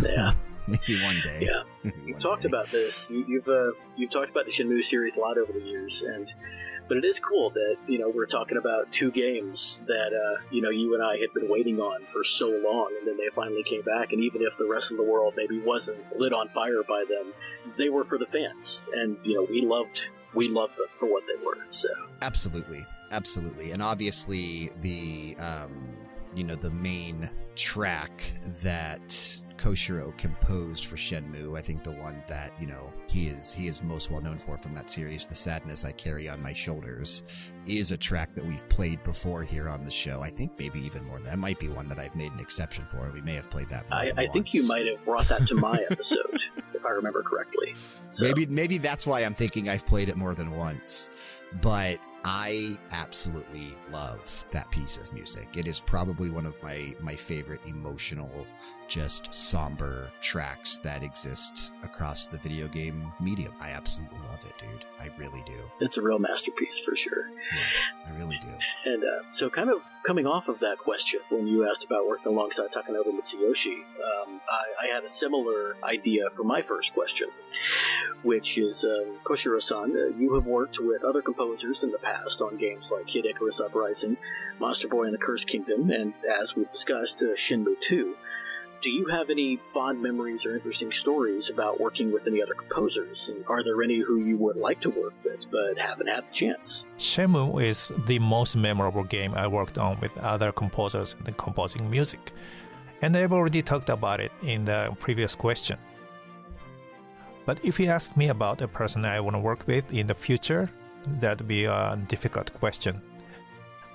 [0.03, 0.33] Yeah.
[0.67, 1.49] Maybe one day.
[1.51, 1.93] Yeah.
[2.05, 2.49] We've talked day.
[2.49, 3.09] about this.
[3.11, 6.29] You, you've uh, you've talked about the Shenmue series a lot over the years, and
[6.89, 10.63] but it is cool that you know we're talking about two games that uh, you
[10.63, 13.63] know you and I had been waiting on for so long, and then they finally
[13.63, 14.13] came back.
[14.13, 17.33] And even if the rest of the world maybe wasn't lit on fire by them,
[17.77, 21.25] they were for the fans, and you know we loved we loved them for what
[21.27, 21.59] they were.
[21.71, 21.89] So
[22.23, 25.97] Absolutely, absolutely, and obviously the um,
[26.35, 28.33] you know the main track
[28.63, 29.09] that
[29.59, 31.59] Koshiro composed for Shenmue.
[31.59, 34.57] I think the one that you know he is he is most well known for
[34.57, 37.25] from that series, "The Sadness I Carry on My Shoulders,"
[37.67, 40.23] is a track that we've played before here on the show.
[40.23, 41.17] I think maybe even more.
[41.17, 43.11] Than that might be one that I've made an exception for.
[43.13, 43.85] We may have played that.
[43.91, 46.41] I, I think you might have brought that to my episode,
[46.73, 47.75] if I remember correctly.
[48.09, 51.11] So, Maybe maybe that's why I'm thinking I've played it more than once.
[51.61, 55.57] But I absolutely love that piece of music.
[55.57, 58.47] It is probably one of my my favorite emotional
[58.89, 63.55] just somber tracks that exist across the video game medium.
[63.61, 64.85] I absolutely love it, dude.
[65.01, 65.59] I really do.
[65.81, 67.31] It's a real masterpiece for sure.
[68.07, 68.49] I really do.
[68.87, 72.33] And uh, so, kind of coming off of that question, when you asked about working
[72.33, 77.29] alongside Takanobu Mitsuyoshi, um, I, I had a similar idea for my first question,
[78.23, 79.95] which is um, Koshiro-san.
[79.95, 82.08] Uh, you have worked with other composers in the past
[82.41, 84.17] on games like Kid Icarus Uprising,
[84.61, 88.15] Monster Boy and the Cursed Kingdom, and as we've discussed, uh, Shenmue 2.
[88.81, 93.29] Do you have any fond memories or interesting stories about working with any other composers?
[93.29, 96.33] And are there any who you would like to work with but haven't had the
[96.33, 96.85] chance?
[96.97, 102.33] Shenmue is the most memorable game I worked on with other composers and composing music.
[103.03, 105.79] And I've already talked about it in the previous question.
[107.45, 110.15] But if you ask me about a person I want to work with in the
[110.15, 110.71] future,
[111.21, 113.01] that'd be a difficult question.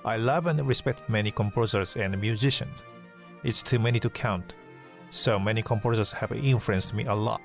[0.04, 2.82] I love and respect many composers and musicians.
[3.42, 4.52] It's too many to count.
[5.10, 7.40] So many composers have influenced me a lot.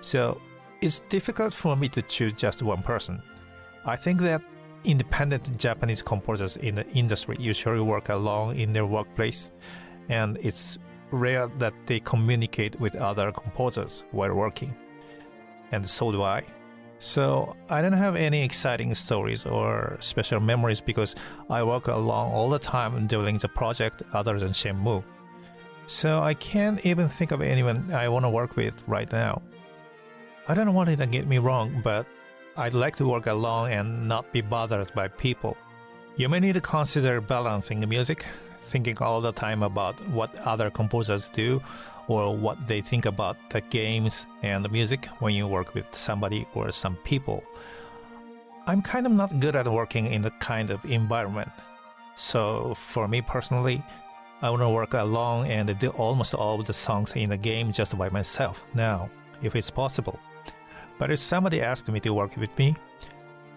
[0.00, 0.40] So
[0.80, 3.22] it's difficult for me to choose just one person.
[3.84, 4.42] I think that
[4.84, 9.50] independent Japanese composers in the industry usually work alone in their workplace,
[10.08, 10.78] and it's
[11.10, 14.74] rare that they communicate with other composers while working.
[15.72, 16.44] And so do I.
[17.04, 21.14] So I don't have any exciting stories or special memories because
[21.50, 25.04] I work alone all the time during the project other than Shenmue.
[25.86, 29.42] So I can't even think of anyone I want to work with right now.
[30.48, 32.06] I don't want it to get me wrong, but
[32.56, 35.58] I'd like to work alone and not be bothered by people.
[36.16, 38.24] You may need to consider balancing the music,
[38.62, 41.62] thinking all the time about what other composers do
[42.08, 46.46] or what they think about the games and the music when you work with somebody
[46.54, 47.42] or some people.
[48.66, 51.50] I'm kind of not good at working in that kind of environment.
[52.16, 53.82] So for me personally,
[54.42, 57.96] I want to work alone and do almost all the songs in the game just
[57.96, 59.10] by myself now,
[59.42, 60.18] if it's possible.
[60.98, 62.76] But if somebody asked me to work with me,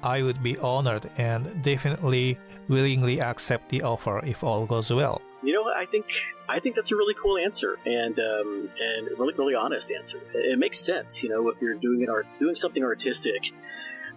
[0.03, 2.37] I would be honored and definitely
[2.67, 5.21] willingly accept the offer if all goes well.
[5.43, 6.05] You know, I think
[6.49, 10.17] I think that's a really cool answer, and um, and a really really honest answer.
[10.33, 11.23] It, it makes sense.
[11.23, 13.41] You know, if you're doing an art, doing something artistic,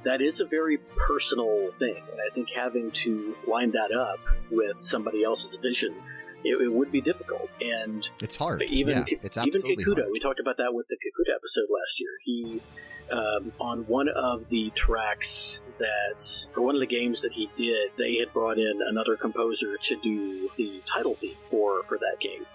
[0.05, 4.19] that is a very personal thing, and I think having to line that up
[4.51, 5.95] with somebody else's vision,
[6.43, 7.51] it, it would be difficult.
[7.61, 8.63] And It's hard.
[8.63, 10.07] even yeah, Ki- it's even absolutely hard.
[10.11, 12.11] we talked about that with the Kikuta episode last year.
[12.25, 12.61] He
[13.13, 17.91] um, on one of the tracks that for one of the games that he did,
[17.99, 22.47] they had brought in another composer to do the title theme for for that game,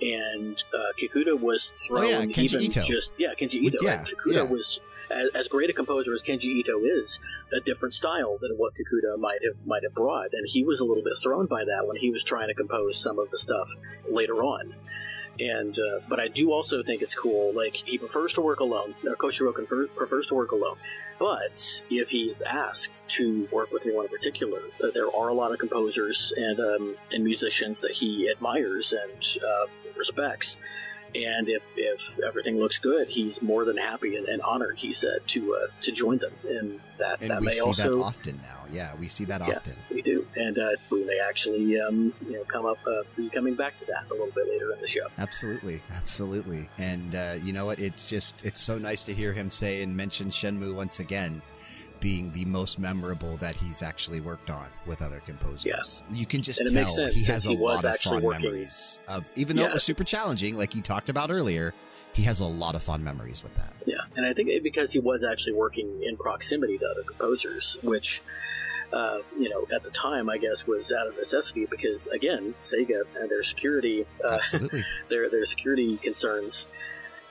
[0.00, 2.82] and uh, Kikuta was thrown Oh, yeah, even Ito.
[2.82, 3.78] just yeah Kenji Ito.
[3.82, 4.42] Yeah, Kikuta yeah.
[4.44, 4.80] was
[5.10, 7.18] as, as great a composer as Kenji Ito is,
[7.52, 10.84] a different style than what Kikuta might have might have brought, and he was a
[10.84, 13.68] little bit thrown by that when he was trying to compose some of the stuff
[14.10, 14.74] later on.
[15.40, 17.52] And uh, but I do also think it's cool.
[17.54, 18.94] Like he prefers to work alone.
[19.06, 20.76] Uh, Koshiro confer- prefers to work alone.
[21.18, 25.52] But if he's asked to work with anyone in particular, uh, there are a lot
[25.52, 29.66] of composers and um, and musicians that he admires and uh,
[29.96, 30.56] respects.
[31.14, 34.76] And if, if everything looks good, he's more than happy and, and honored.
[34.78, 37.96] He said to uh, to join them, and that and that we may see also
[37.96, 38.66] that often now.
[38.70, 39.56] Yeah, we see that Yeah.
[39.56, 39.74] often.
[39.90, 43.54] we do, and uh, we may actually um, you know come up uh, be coming
[43.54, 45.06] back to that a little bit later in the show.
[45.16, 46.68] Absolutely, absolutely.
[46.78, 47.78] And uh, you know what?
[47.78, 51.40] It's just it's so nice to hear him say and mention Shenmue once again
[52.00, 55.64] being the most memorable that he's actually worked on with other composers.
[55.66, 56.02] Yes.
[56.10, 59.00] You can just And tell sense he has a he lot of fond working- memories
[59.08, 61.74] of even though it was super challenging, like you talked about earlier,
[62.12, 63.74] he has a lot of fond memories with that.
[63.86, 68.22] Yeah, and I think because he was actually working in proximity to other composers, which,
[68.92, 73.02] uh, you know, at the time, I guess, was out of necessity because, again, Sega
[73.20, 74.38] and their security, uh,
[75.10, 76.66] their their security concerns.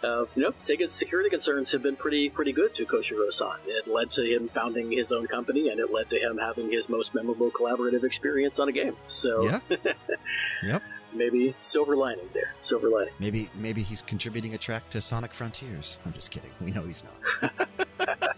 [0.03, 3.57] Uh, you know, Sega's security concerns have been pretty pretty good to Koshiro-san.
[3.65, 6.87] It led to him founding his own company, and it led to him having his
[6.87, 8.95] most memorable collaborative experience on a game.
[9.07, 9.59] So, Yeah.
[10.63, 10.83] Yep.
[11.13, 13.13] maybe silver lining there, silver lining.
[13.19, 15.99] Maybe maybe he's contributing a track to Sonic Frontiers.
[16.05, 16.51] I'm just kidding.
[16.61, 17.67] We know he's not.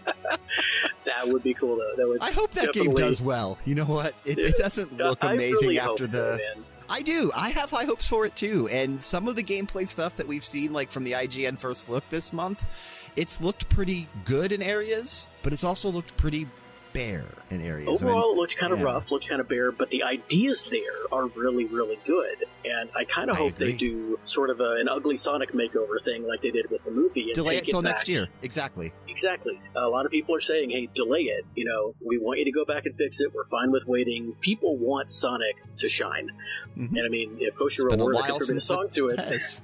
[1.04, 1.92] That would be cool, though.
[1.96, 2.20] That would.
[2.20, 3.58] I hope that game does well.
[3.64, 4.14] You know what?
[4.24, 6.64] It, it doesn't look amazing really after the man.
[6.90, 7.30] I do.
[7.36, 8.68] I have high hopes for it too.
[8.68, 12.08] And some of the gameplay stuff that we've seen, like from the IGN first look
[12.10, 16.48] this month, it's looked pretty good in areas, but it's also looked pretty
[16.92, 18.02] bare in areas.
[18.02, 18.86] Overall, it looked kind of yeah.
[18.86, 20.80] rough, looked kind of bare, but the ideas there
[21.12, 22.44] are really, really good.
[22.64, 26.02] And I kind of I hope they do sort of a, an ugly Sonic makeover
[26.04, 27.26] thing like they did with the movie.
[27.26, 28.28] And delay take it till next year.
[28.42, 28.92] Exactly.
[29.10, 29.60] Exactly.
[29.76, 32.52] A lot of people are saying, "Hey, delay it." You know, we want you to
[32.52, 33.34] go back and fix it.
[33.34, 34.34] We're fine with waiting.
[34.40, 36.30] People want Sonic to shine,
[36.78, 36.90] Mhm.
[36.90, 39.16] and I mean, if Koshiro were to contribute a song to it,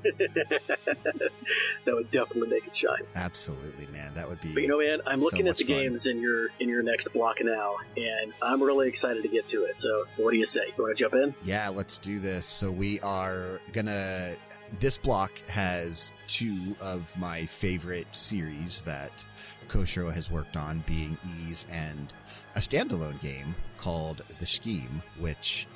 [1.85, 3.03] that would definitely make it shine.
[3.15, 4.13] Absolutely, man.
[4.15, 4.53] That would be.
[4.53, 5.77] But you know, man, I'm So looking at the fun.
[5.77, 9.65] games in your in your next block now, and I'm really excited to get to
[9.65, 9.79] it.
[9.79, 10.63] So, so what do you say?
[10.77, 11.35] You want to jump in?
[11.45, 12.47] Yeah, let's do this.
[12.47, 14.35] So we are gonna.
[14.81, 19.25] This block has two of my favorite series that
[19.69, 22.13] Koshiro has worked on, being Ys and
[22.55, 25.67] a standalone game called The Scheme, which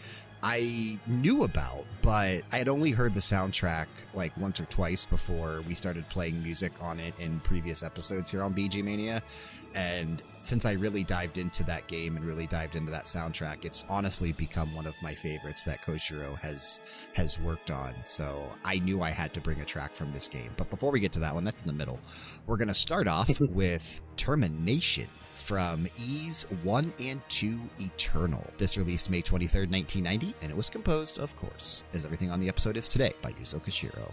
[0.42, 5.62] I knew about, but I had only heard the soundtrack like once or twice before
[5.68, 9.22] we started playing music on it in previous episodes here on BG Mania.
[9.74, 13.84] And since I really dived into that game and really dived into that soundtrack, it's
[13.88, 16.80] honestly become one of my favorites that Koshiro has
[17.14, 17.94] has worked on.
[18.04, 20.50] So I knew I had to bring a track from this game.
[20.56, 22.00] But before we get to that one, that's in the middle.
[22.46, 28.44] We're gonna start off with Termination from Ys 1 and 2 Eternal.
[28.58, 32.48] This released May 23rd, 1990, and it was composed, of course, as everything on the
[32.48, 34.12] episode is today, by Yuzo Koshiro.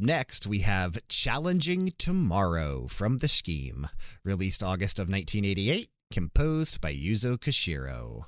[0.00, 3.88] Next, we have Challenging Tomorrow from The Scheme,
[4.22, 8.26] released August of 1988, composed by Yuzo Koshiro.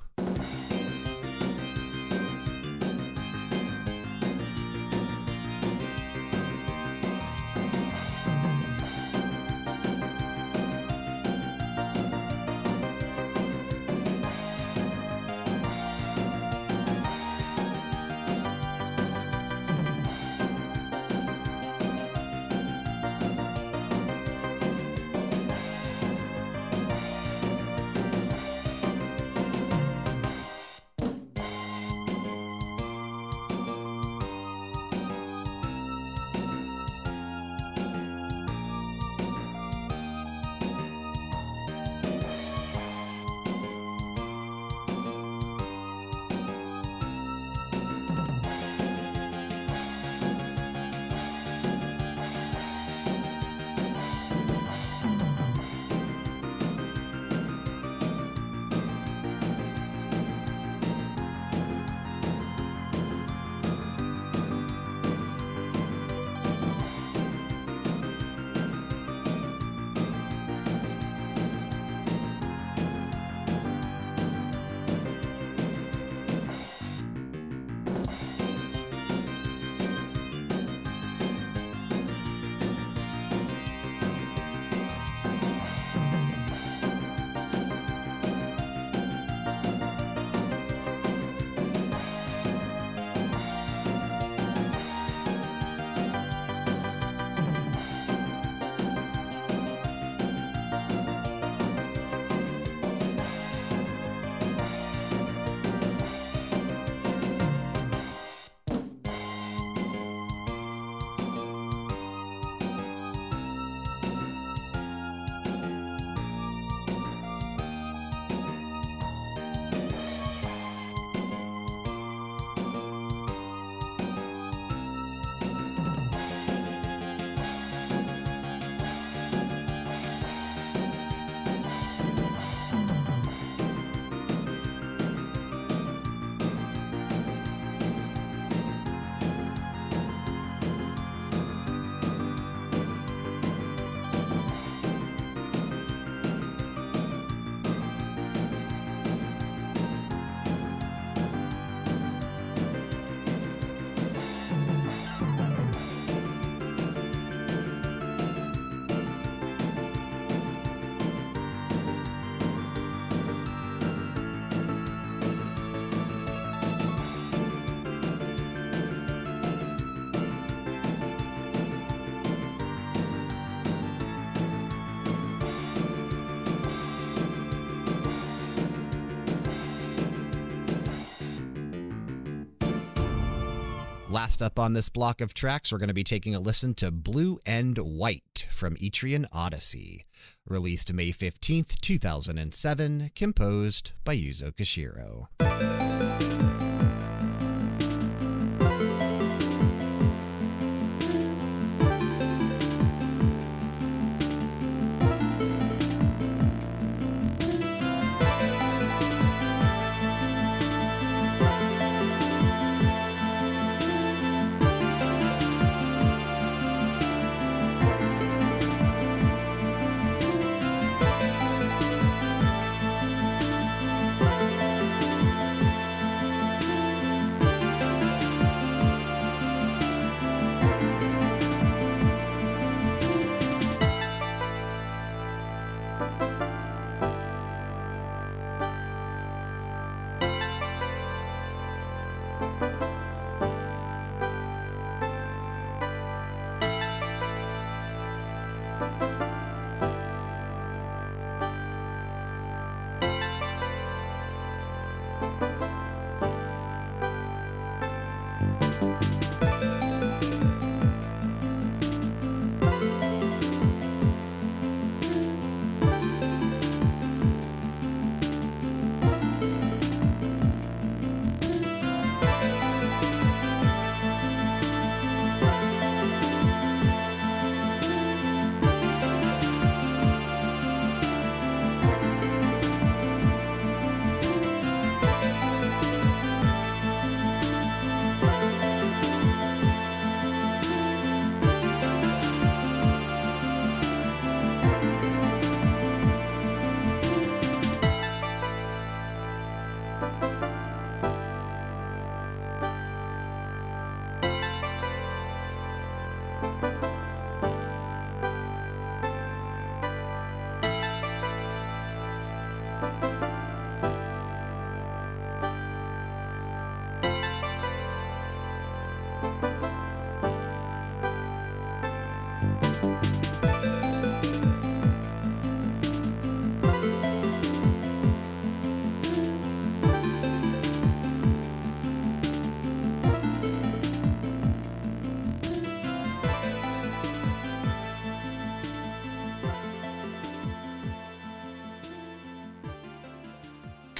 [184.31, 186.89] Last up on this block of tracks, we're going to be taking a listen to
[186.89, 190.05] Blue and White from Etrian Odyssey,
[190.47, 195.90] released May 15th, 2007, composed by Yuzo Koshiro.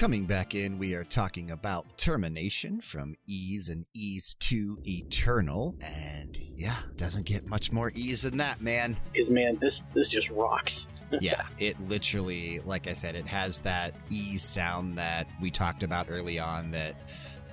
[0.01, 5.75] Coming back in, we are talking about Termination from Ys and Ys 2 Eternal.
[5.79, 8.97] And yeah, doesn't get much more Ys than that, man.
[9.13, 10.87] Because man, this this just rocks.
[11.21, 16.07] yeah, it literally, like I said, it has that Ys sound that we talked about
[16.09, 16.95] early on that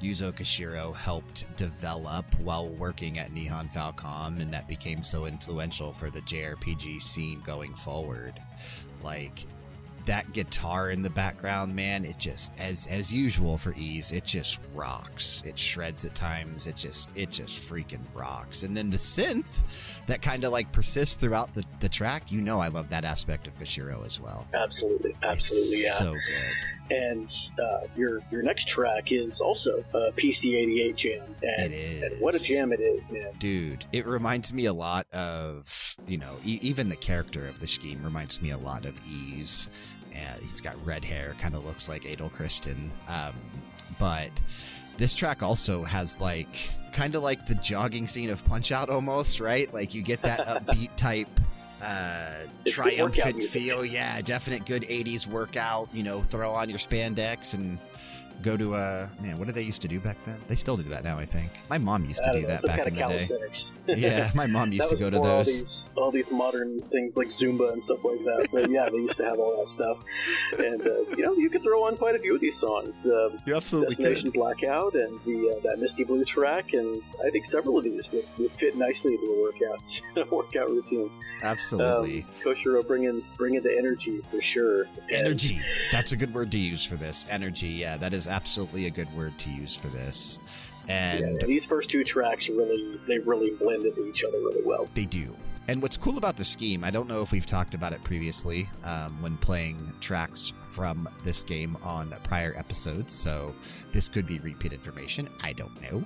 [0.03, 6.09] Yuzo Koshiro helped develop while working at Nihon Falcom, and that became so influential for
[6.09, 8.41] the JRPG scene going forward.
[9.05, 9.45] Like,
[10.09, 14.61] that guitar in the background, man, it just as as usual for Ys, it just
[14.75, 15.43] rocks.
[15.47, 16.67] It shreds at times.
[16.67, 18.63] It just it just freaking rocks.
[18.63, 22.59] And then the synth that kind of like persists throughout the, the track, you know
[22.59, 24.47] I love that aspect of Koshiro as well.
[24.55, 25.93] Absolutely, absolutely, It's yeah.
[25.99, 26.97] So good.
[26.97, 32.03] and uh, your your next track is also a PC88 jam, and, It is.
[32.13, 33.33] and what a jam it is, man.
[33.39, 37.69] Dude, it reminds me a lot of, you know, e- even the character of the
[37.69, 39.69] scheme reminds me a lot of Ys.
[40.19, 42.91] And he's got red hair, kind of looks like Adol Christin.
[43.09, 43.35] Um,
[43.99, 44.31] but
[44.97, 46.57] this track also has like,
[46.93, 49.73] kind of like the jogging scene of Punch Out almost, right?
[49.73, 51.29] Like you get that upbeat type.
[51.81, 55.89] Uh, It's triumphant feel, yeah, definite good 80s workout.
[55.93, 57.79] You know, throw on your spandex and
[58.43, 59.39] go to a man.
[59.39, 60.39] What did they used to do back then?
[60.47, 61.51] They still do that now, I think.
[61.69, 63.27] My mom used to do know, that back in the day.
[63.97, 65.47] Yeah, my mom used to go to before All those.
[65.47, 68.49] these, all these modern things like Zumba and stuff like that.
[68.53, 69.99] But yeah, they used to have all that stuff.
[70.59, 73.05] And, uh, you know, you could throw on quite a few of these songs.
[73.05, 77.47] Uh, You absolutely Destination Blackout and the uh, that Misty Blue track, and I think
[77.47, 81.11] several of these would, would fit nicely into a workout, workout routine.
[81.43, 82.23] Absolutely.
[82.23, 84.83] Um, Koshiro bringing, bringing the energy for sure.
[84.83, 85.61] And- Energy.
[85.93, 87.27] That's a good word to use for this.
[87.31, 87.69] Energy.
[87.69, 90.39] Yeah, that is absolutely a good word to use for this.
[90.89, 94.89] And yeah, these first two tracks really, they really blend into each other really well.
[94.95, 95.37] They do.
[95.69, 98.67] And what's cool about the scheme, I don't know if we've talked about it previously
[98.85, 103.55] um, when playing tracks from this game on prior episodes, so
[103.93, 105.29] this could be repeat information.
[105.43, 106.03] I don't know.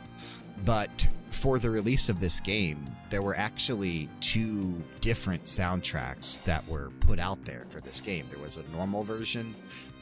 [0.65, 6.91] But for the release of this game, there were actually two different soundtracks that were
[7.01, 8.27] put out there for this game.
[8.31, 9.55] There was a normal version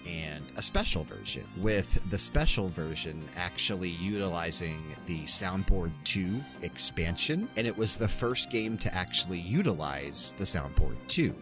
[0.06, 7.66] and a special version, with the special version actually utilizing the Soundboard 2 expansion, and
[7.66, 11.34] it was the first game to actually utilize the Soundboard 2.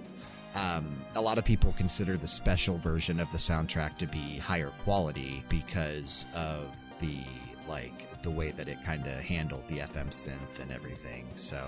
[0.55, 4.73] Um, a lot of people consider the special version of the soundtrack to be higher
[4.82, 6.65] quality because of
[7.01, 7.20] the
[7.69, 11.27] like the way that it kind of handled the FM synth and everything.
[11.35, 11.62] So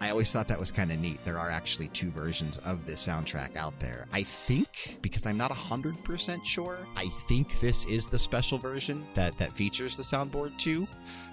[0.00, 1.24] I always thought that was kind of neat.
[1.24, 4.06] There are actually two versions of this soundtrack out there.
[4.12, 9.36] I think, because I'm not 100% sure, I think this is the special version that,
[9.38, 10.86] that features the soundboard too.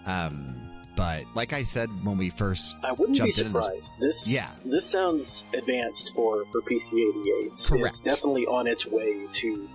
[0.05, 0.55] Um,
[0.95, 3.91] but like I said when we first I wouldn't be jumped into this- surprised.
[3.99, 4.51] This, Yeah.
[4.63, 7.51] this sounds advanced for for PC eighty eight.
[7.67, 7.87] Correct.
[7.87, 9.67] It's definitely on its way to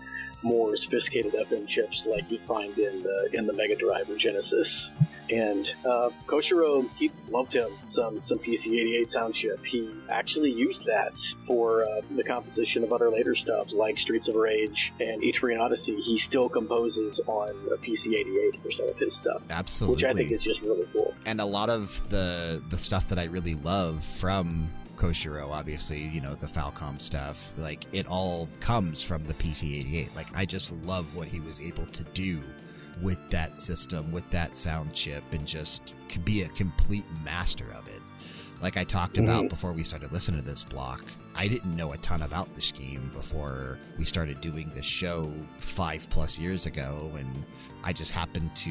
[0.42, 4.90] more sophisticated FM chips like you find in the in the Mega Drive or Genesis.
[5.30, 9.62] And uh, Koshiro, he loved him some some PC-88 sound chip.
[9.64, 14.36] He actually used that for uh, the composition of other later stuff like Streets of
[14.36, 16.00] Rage and Etrian Odyssey.
[16.00, 20.32] He still composes on a PC-88 for some of his stuff, absolutely which I think
[20.32, 21.14] is just really cool.
[21.26, 26.20] and a lot of the the stuff that I really love from Koshiro, obviously, you
[26.20, 30.14] know, the Falcom stuff, like it all comes from the PC88.
[30.16, 32.42] Like I just love what he was able to do
[33.00, 35.94] with that system, with that sound chip, and just
[36.24, 38.00] be a complete master of it.
[38.60, 39.50] Like I talked about Mhm.
[39.50, 41.04] before we started listening to this block,
[41.36, 46.10] I didn't know a ton about the scheme before we started doing this show five
[46.10, 47.44] plus years ago, and
[47.84, 48.70] I just happened to,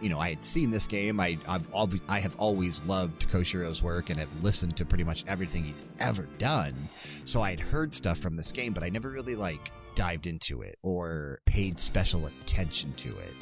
[0.00, 1.18] you know, I had seen this game.
[1.20, 5.24] I I've, al- I have always loved Koshiro's work and have listened to pretty much
[5.26, 6.88] everything he's ever done.
[7.24, 10.62] So I had heard stuff from this game, but I never really like dived into
[10.62, 13.34] it or paid special attention to it.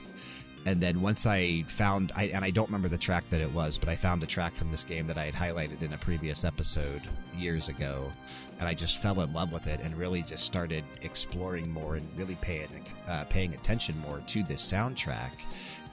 [0.67, 3.79] And then once I found, I, and I don't remember the track that it was,
[3.79, 6.45] but I found a track from this game that I had highlighted in a previous
[6.45, 7.03] episode
[7.37, 8.13] years ago,
[8.59, 12.07] and I just fell in love with it and really just started exploring more and
[12.17, 12.69] really paying
[13.09, 15.33] uh, paying attention more to this soundtrack.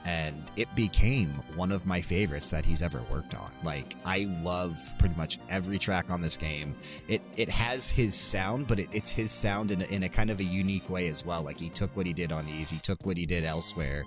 [0.08, 3.52] And it became one of my favorites that he's ever worked on.
[3.62, 6.74] Like I love pretty much every track on this game.
[7.08, 10.30] It it has his sound, but it, it's his sound in a, in a kind
[10.30, 11.42] of a unique way as well.
[11.42, 14.04] Like he took what he did on Ys, he took what he did elsewhere,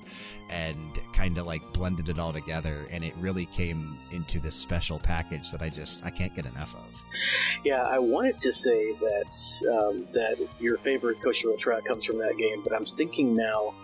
[0.50, 4.98] and kind of like blended it all together and it really came into this special
[4.98, 7.06] package that I just I can't get enough of.
[7.64, 12.38] Yeah, I wanted to say that um, that your favorite Koshiro track comes from that
[12.38, 13.76] game, but I'm thinking now.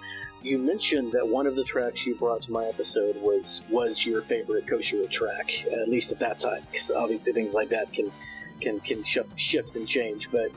[0.44, 4.22] You mentioned that one of the tracks you brought to my episode was was your
[4.22, 8.12] favorite Koshiro track, at least at that time, because obviously things like that can
[8.62, 10.30] can can shift, shift and change.
[10.32, 10.52] But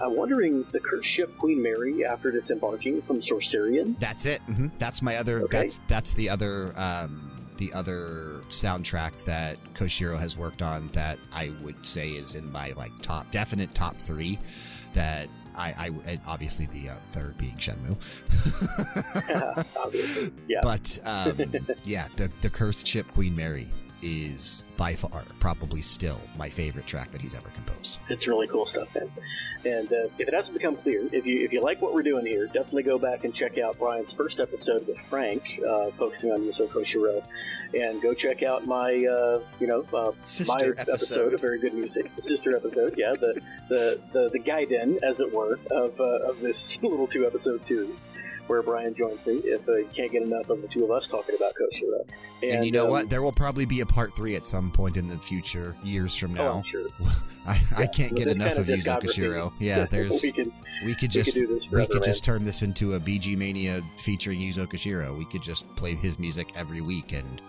[0.00, 3.98] I'm wondering the cursed ship Queen Mary after disembarking from Sorcerian.
[3.98, 4.40] That's it.
[4.42, 5.58] hmm That's my other Okay.
[5.58, 7.26] that's that's the other um
[7.58, 12.72] the other soundtrack that Koshiro has worked on that I would say is in my
[12.72, 14.38] like top definite top 3
[14.94, 17.96] that I, I obviously the uh, third being Shenmue.
[19.76, 20.60] obviously, yeah.
[20.62, 21.38] But um,
[21.84, 23.68] yeah, the the cursed ship Queen Mary
[24.02, 27.98] is by far probably still my favorite track that he's ever composed.
[28.08, 29.10] It's really cool stuff, man.
[29.64, 32.24] And uh, if it hasn't become clear, if you if you like what we're doing
[32.24, 36.40] here, definitely go back and check out Brian's first episode with Frank, uh, focusing on
[36.40, 37.22] Yuzo Koshiro,
[37.74, 40.12] and go check out my uh, you know uh,
[40.46, 41.34] my episode.
[41.34, 45.58] of very good music, sister episode, yeah, the the the, the guidin, as it were,
[45.70, 48.06] of uh, of this little two episode series.
[48.50, 51.08] Where Brian joins me if uh, you can't get enough of the two of us
[51.08, 52.04] talking about Koshiro.
[52.42, 53.08] And, you know um, what?
[53.08, 56.32] There will probably be a part three at some point in the future, years from
[56.32, 56.52] Oh, now.
[56.54, 56.88] I'm sure.
[57.46, 59.52] I, I can't with get enough kind of of Yuzo Koshiro.
[59.60, 60.52] Yeah, there's we can
[60.84, 63.36] we could we just could do this we could just turn this into a BG
[63.36, 65.16] Mania featuring Yuzo Koshiro.
[65.16, 67.40] We could just play his music every week, and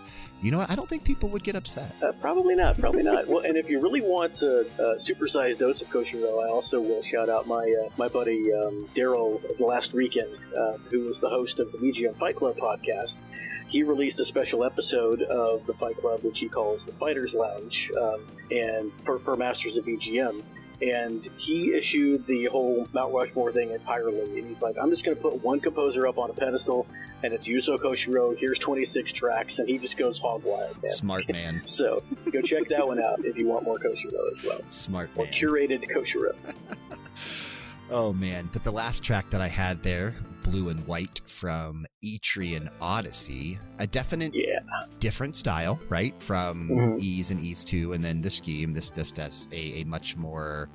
[0.42, 0.70] you know what?
[0.70, 1.94] I don't think people would get upset.
[2.02, 2.78] Uh, probably not.
[2.78, 3.28] Probably not.
[3.28, 7.02] Well, and if you really want a, a supersized dose of Koshiro, I also will
[7.04, 11.60] shout out my uh, my buddy um, Daryl last weekend, uh, who was the host
[11.60, 13.16] of the VGM Fight Club podcast.
[13.68, 17.90] He released a special episode of the Fight Club, which he calls the Fighters Lounge,
[17.98, 18.20] um,
[18.50, 20.42] and for, for Masters of VGM.
[20.82, 24.38] And he issued the whole Mount Rushmore thing entirely.
[24.40, 26.88] And he's like, I'm just going to put one composer up on a pedestal,
[27.22, 28.36] and it's Yuzo Koshiro.
[28.36, 30.74] Here's 26 tracks, and he just goes hog wild.
[30.82, 30.92] Man.
[30.92, 32.02] Smart man, So
[32.32, 34.60] go check that one out if you want more Koshiro as well.
[34.70, 35.32] smart Or man.
[35.32, 36.34] curated Koshiro.
[37.94, 38.48] Oh man!
[38.54, 43.86] But the last track that I had there, "Blue and White" from Etrian Odyssey, a
[43.86, 44.60] definite Yeah.
[45.00, 46.20] different style, right?
[46.22, 47.00] From Mhm.
[47.02, 48.72] Ys and Ys 2, and then the scheme.
[48.72, 50.68] This just has a, a much more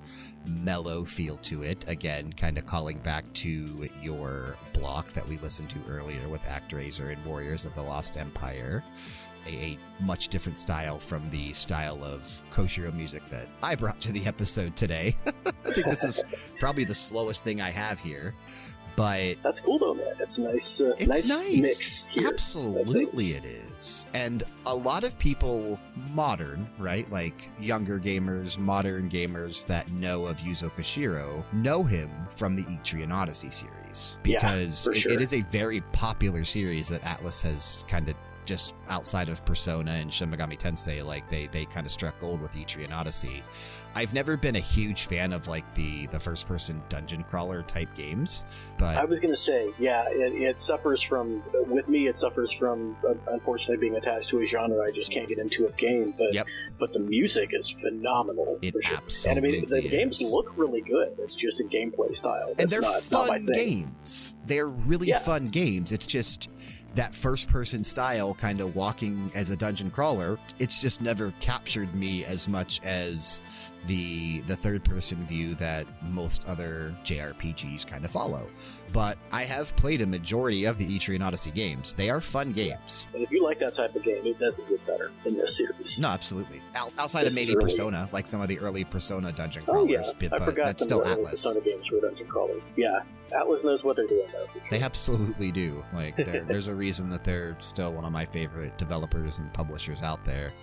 [0.47, 1.85] mellow feel to it.
[1.89, 7.11] Again, kind of calling back to your block that we listened to earlier with ActRaiser
[7.11, 8.83] and Warriors of the Lost Empire.
[9.47, 12.21] A, a much different style from the style of
[12.51, 15.15] Koshiro music that I brought to the episode today.
[15.65, 18.33] I think this is probably the slowest thing I have here.
[18.97, 20.07] But That's cool though, man.
[20.19, 21.61] It's a nice, uh, it's nice, nice.
[21.61, 22.27] mix here.
[22.27, 24.07] Absolutely, it is.
[24.15, 25.79] And a lot of people,
[26.13, 27.09] modern, right?
[27.11, 33.13] Like younger gamers, modern gamers that know of Yuzo Koshiro, know him from the Etrian
[33.13, 38.09] Odyssey series Yeah, because it- it is a very popular series that Atlus has kind
[38.09, 38.15] of
[38.47, 42.41] just outside of Persona and Shin Megami Tensei, like they they kind of struck gold
[42.41, 43.43] with Etrian Odyssey.
[43.93, 47.93] I've never been a huge fan of like the the first person dungeon crawler type
[47.93, 48.45] games,
[48.79, 52.07] but I was gonna say, yeah, it, it suffers from with me.
[52.07, 55.67] It suffers from uh, unfortunately being attached to a genre I just can't get into
[55.67, 56.13] a game.
[56.17, 56.47] But Yep.
[56.79, 58.57] but the music is phenomenal.
[58.61, 58.97] It for sure.
[58.97, 61.15] absolutely And I mean, the, the games look really good.
[61.19, 62.53] It's just a gameplay style.
[62.57, 63.83] and they're not, not fun thing.
[63.97, 64.35] games.
[64.45, 65.19] They're really Yeah.
[65.19, 65.91] fun games.
[65.91, 66.49] It's just
[66.97, 70.39] that first person style kind of walking as a dungeon crawler.
[70.57, 73.39] It's just never captured me as much as
[73.87, 78.47] the the third person view that most other JRPGs kind of follow.
[78.93, 81.93] But I have played a majority of the Etrian Odyssey games.
[81.93, 83.07] They are fun games.
[83.13, 85.99] And if you like that type of game, it doesn't get better in this series.
[85.99, 86.61] No, absolutely.
[86.75, 89.71] Out, outside This of maybe really- Persona, like some of the early Persona dungeon Oh
[89.73, 89.89] crawlers,
[90.19, 91.29] yeah, but, I forgot that's still of the Atlus.
[91.31, 92.63] Persona games were dungeon crawlers.
[92.75, 92.99] Yeah,
[93.31, 94.47] Atlus knows what they're doing though.
[94.69, 95.83] They absolutely do.
[95.93, 96.15] Like,
[96.47, 100.53] there's a reason that they're still one of my favorite developers and publishers out there.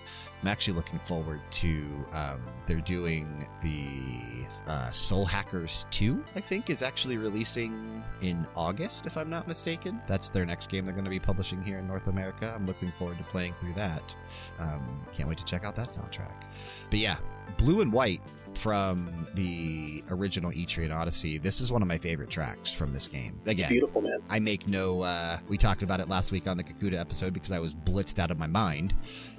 [0.45, 2.05] I'm actually looking forward to.
[2.11, 9.07] Um, they're doing the uh, Soul Hackers 2, I think, is actually releasing in August,
[9.07, 9.99] if I'm not mistaken.
[10.05, 12.53] That's their next game they're going to be publishing here in North America.
[12.55, 14.15] I'm looking forward to playing through that.
[14.59, 16.43] Um, can't wait to check out that soundtrack.
[16.91, 17.15] But yeah,
[17.57, 18.21] Blue and White
[18.57, 21.37] from the original Etrian Odyssey.
[21.37, 23.39] This is one of my favorite tracks from this game.
[23.41, 24.19] It's Again, beautiful, man.
[24.29, 25.01] I make no.
[25.01, 28.19] Uh, we talked about it last week on the Kikuta episode because I was blitzed
[28.19, 28.93] out of my mind.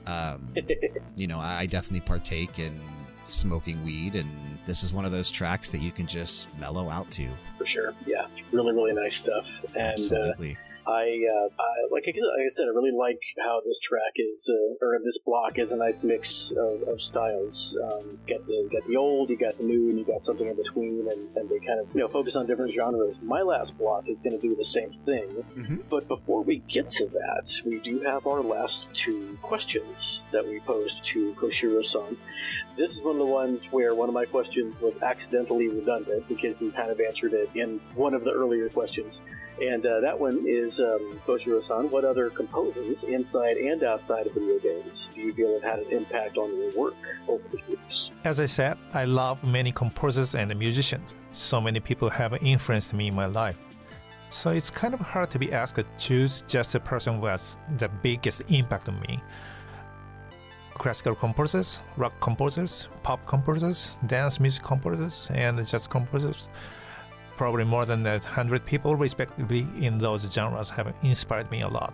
[0.06, 0.52] Um,
[1.16, 2.80] you know, I definitely partake in
[3.24, 4.30] smoking weed, and
[4.66, 7.28] this is one of those tracks that you can just mellow out to.
[7.58, 7.94] for sure.
[8.06, 9.46] Yeah, really, really nice stuff.
[9.74, 10.56] And uh, Absolutely.
[10.86, 14.48] I, uh, I like, I, like I said, I really like how this track is,
[14.48, 17.76] uh, or this block is a nice mix of, of styles.
[17.82, 20.24] Um, you got the you got the old, you got the new, and you got
[20.24, 23.16] something in between, and, and they kind of you know focus on different genres.
[23.22, 25.44] My last block is going to do the same thing.
[25.56, 25.82] Mhm.
[25.90, 30.60] But before we get to that, we do have our last two questions that we
[30.60, 32.16] posed to Koshiro-san.
[32.76, 36.58] This is one of the ones where one of my questions was accidentally redundant because
[36.58, 39.22] he kind of answered it in one of the earlier questions.
[39.62, 41.90] And uh, that one is um, Koshiro-san.
[41.90, 45.90] What other composers, inside and outside of video games, do you feel have had an
[45.90, 46.94] impact on your work
[47.26, 48.12] over the years?
[48.24, 51.14] As I said, I love many composers and musicians.
[51.32, 53.56] So many people have influenced me in my life.
[54.28, 57.56] So it's kind of hard to be asked to choose just a person who has
[57.78, 59.22] the biggest impact on me.
[60.78, 66.48] Classical composers, rock composers, pop composers, dance music composers, and jazz composers.
[67.36, 71.92] Probably more than a hundred people, respectively, in those genres have inspired me a lot.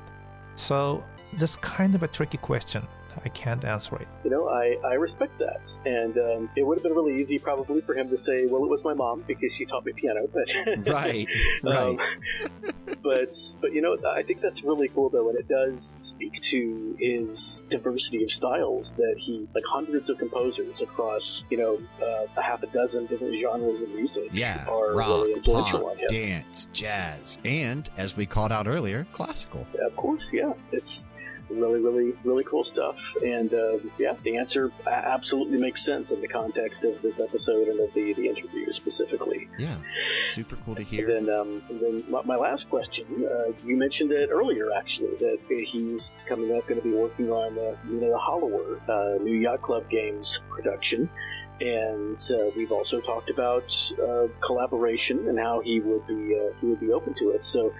[0.56, 1.02] So
[1.38, 2.86] that's kind of a tricky question.
[3.24, 4.08] I can't answer it.
[4.24, 5.66] You know, I, I respect that.
[5.84, 8.70] And um, it would have been really easy probably for him to say, well, it
[8.70, 10.28] was my mom because she taught me piano.
[10.32, 10.48] But
[10.86, 11.26] Right,
[11.62, 11.76] right.
[11.76, 11.98] Um,
[13.02, 16.96] but but you know, I think that's really cool though, and it does speak to
[16.98, 18.92] his diversity of styles.
[18.96, 23.34] That he like hundreds of composers across you know uh, a half a dozen different
[23.40, 26.06] genres of music yeah, are rock, really influential pop, on him.
[26.08, 29.66] dance, jazz, and as we called out earlier, classical.
[29.74, 31.04] Yeah, Of course, yeah, it's
[31.50, 32.96] really really really cool stuff.
[33.24, 37.80] And uh, yeah, the answer absolutely makes sense in the context of this episode and
[37.80, 39.48] of the the interview specifically.
[39.58, 39.76] Yeah,
[40.26, 41.10] super cool to hear.
[41.10, 45.16] And then, um, and then my, my last question, uh, you mentioned it earlier, actually,
[45.16, 49.22] that he's coming up going to be working on uh, you know, the Hollower, uh,
[49.22, 51.08] new Yacht Club Games production.
[51.60, 56.66] And uh, we've also talked about uh, collaboration and how he would be uh, he
[56.66, 57.44] would be open to it.
[57.44, 57.72] So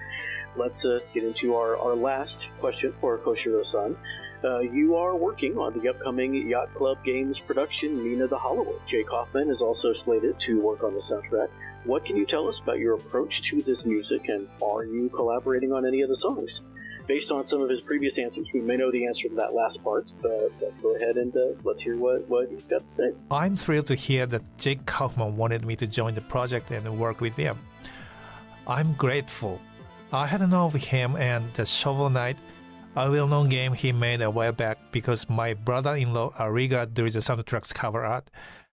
[0.56, 3.96] let's uh, get into our, our last question for Koshiro-san.
[4.44, 8.74] Uh, you are working on the upcoming Yacht Club Games production, Mina the Hollower.
[8.88, 11.48] Jake Kaufman is also slated to work on the soundtrack.
[11.84, 15.72] What can you tell us about your approach to this music, and are you collaborating
[15.72, 16.62] on any of the songs?
[17.06, 19.82] Based on some of his previous answers, we may know the answer to that last
[19.82, 23.12] part, but let's go ahead and uh, let's hear what, what he's got to say.
[23.30, 27.20] I'm thrilled to hear that Jake Kaufman wanted me to join the project and work
[27.20, 27.58] with him.
[28.66, 29.60] I'm grateful.
[30.14, 32.36] I had known of him and the Shovel Knight,
[32.94, 37.72] a well-known game he made a while back because my brother-in-law Ariga did the soundtrack's
[37.72, 38.28] cover art,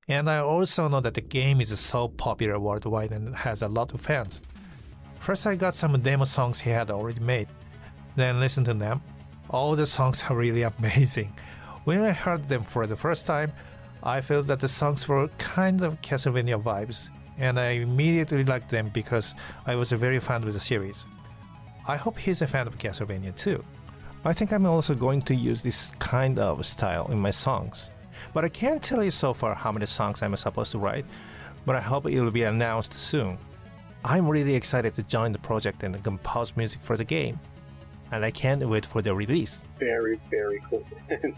[0.08, 3.92] and I also know that the game is so popular worldwide and has a lot
[3.92, 4.40] of fans.
[5.18, 7.48] First, I got some demo songs he had already made,
[8.16, 9.02] then listened to them.
[9.50, 11.34] All the songs are really amazing.
[11.84, 13.52] When I heard them for the first time,
[14.02, 18.88] I felt that the songs were kind of Castlevania vibes, and I immediately liked them
[18.88, 19.34] because
[19.66, 21.04] I was a very fan of the series.
[21.88, 23.64] I hope he's a fan of Castlevania too.
[24.24, 27.90] I think I'm also going to use this kind of style in my songs.
[28.34, 31.04] But I can't tell you so far how many songs I'm supposed to write,
[31.64, 33.38] but I hope it will be announced soon.
[34.04, 37.38] I'm really excited to join the project and compose music for the game,
[38.10, 39.62] and I can't wait for the release.
[39.78, 40.84] Very, very cool.
[41.10, 41.34] and,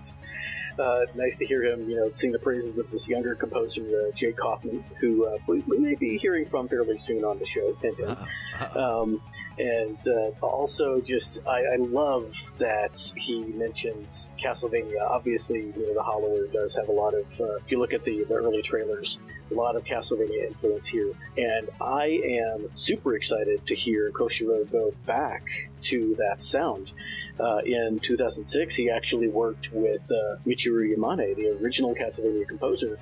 [0.78, 4.16] uh, nice to hear him, you know, sing the praises of this younger composer, uh,
[4.16, 7.76] Jake Kaufman, who uh, we, we may be hearing from fairly soon on the show.
[7.82, 8.26] And, uh, Uh-oh,
[8.60, 9.02] uh-oh.
[9.02, 9.22] Um,
[9.58, 15.00] and uh, also, just I, I love that he mentions Castlevania.
[15.08, 17.26] Obviously, you know, the Hollower does have a lot of.
[17.40, 19.18] Uh, if you look at the, the early trailers,
[19.50, 21.12] a lot of Castlevania influence here.
[21.36, 25.44] And I am super excited to hear Koshiro go back
[25.82, 26.92] to that sound.
[27.40, 32.98] Uh, in 2006, he actually worked with uh, Michiru Yamane, the original Castlevania composer,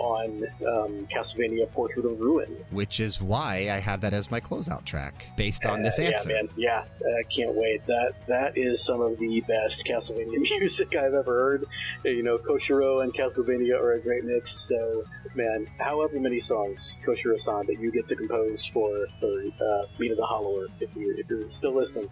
[0.00, 2.56] on um, Castlevania Portrait of Ruin.
[2.70, 6.30] Which is why I have that as my closeout track, based on this Uh, answer.
[6.30, 6.48] Yeah, man.
[6.56, 6.84] Yeah,
[7.18, 7.86] I can't wait.
[7.86, 11.64] That that is some of the best Castlevania music I've ever heard.
[12.04, 14.68] You know, Koshiro and Castlevania are a great mix.
[14.68, 15.04] So,
[15.34, 20.24] man, however many songs Koshiro-san that you get to compose for for uh, Mina the
[20.24, 22.08] Hollower, if you if you're still listening.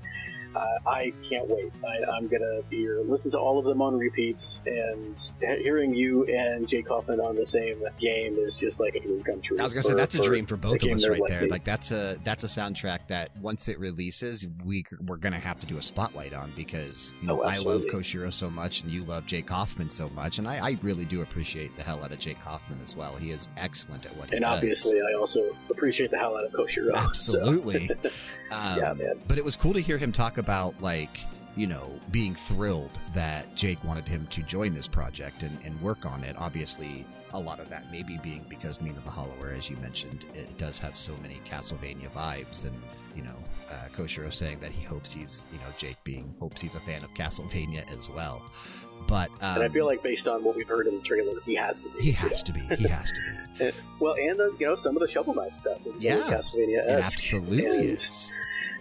[0.54, 1.72] Uh, I can't wait.
[1.86, 6.24] I, I'm gonna be here, listen to all of them on repeats, and hearing you
[6.24, 9.58] and Jay Kaufman on the same game is just like a dream come true.
[9.60, 11.46] I was gonna say that's a dream for both of us right there.
[11.48, 15.66] Like that's a that's a soundtrack that once it releases, we we're gonna have to
[15.66, 17.82] do a spotlight on because you know Oh, I love.
[17.88, 21.22] Koshiro so much and you love Jake Kaufman so much, and I, I really do
[21.22, 23.14] appreciate the hell out of Jake Kaufman as well.
[23.16, 24.36] He is excellent at what he does.
[24.36, 26.92] and obviously, I also appreciate the hell out of Koshiro.
[27.14, 27.90] so- Absolutely.
[28.50, 29.20] um, Yeah, man.
[29.28, 31.20] But it was cool to hear him talk about like
[31.56, 36.06] you know being thrilled that Jake wanted him to join this project and, and work
[36.06, 36.36] on it.
[36.38, 40.56] Obviously, a lot of that maybe being because Mina the Hollower, as you mentioned, it
[40.58, 42.80] does have so many Castlevania vibes, and
[43.14, 43.36] you know,
[43.70, 47.04] uh, Koshiro saying that he hopes he's you know Jake being hopes he's a fan
[47.04, 48.42] of Castlevania as well.
[49.06, 51.54] But um, and I feel like based on what we've heard in the trailer, he
[51.54, 52.02] has to be.
[52.02, 52.60] he has to be.
[52.60, 53.28] He has to be.
[53.60, 55.78] And- well, and the, you know some of the Shovel Knight stuff.
[55.98, 56.84] Yeah, Castlevania.
[56.84, 58.32] It absolutely and, is.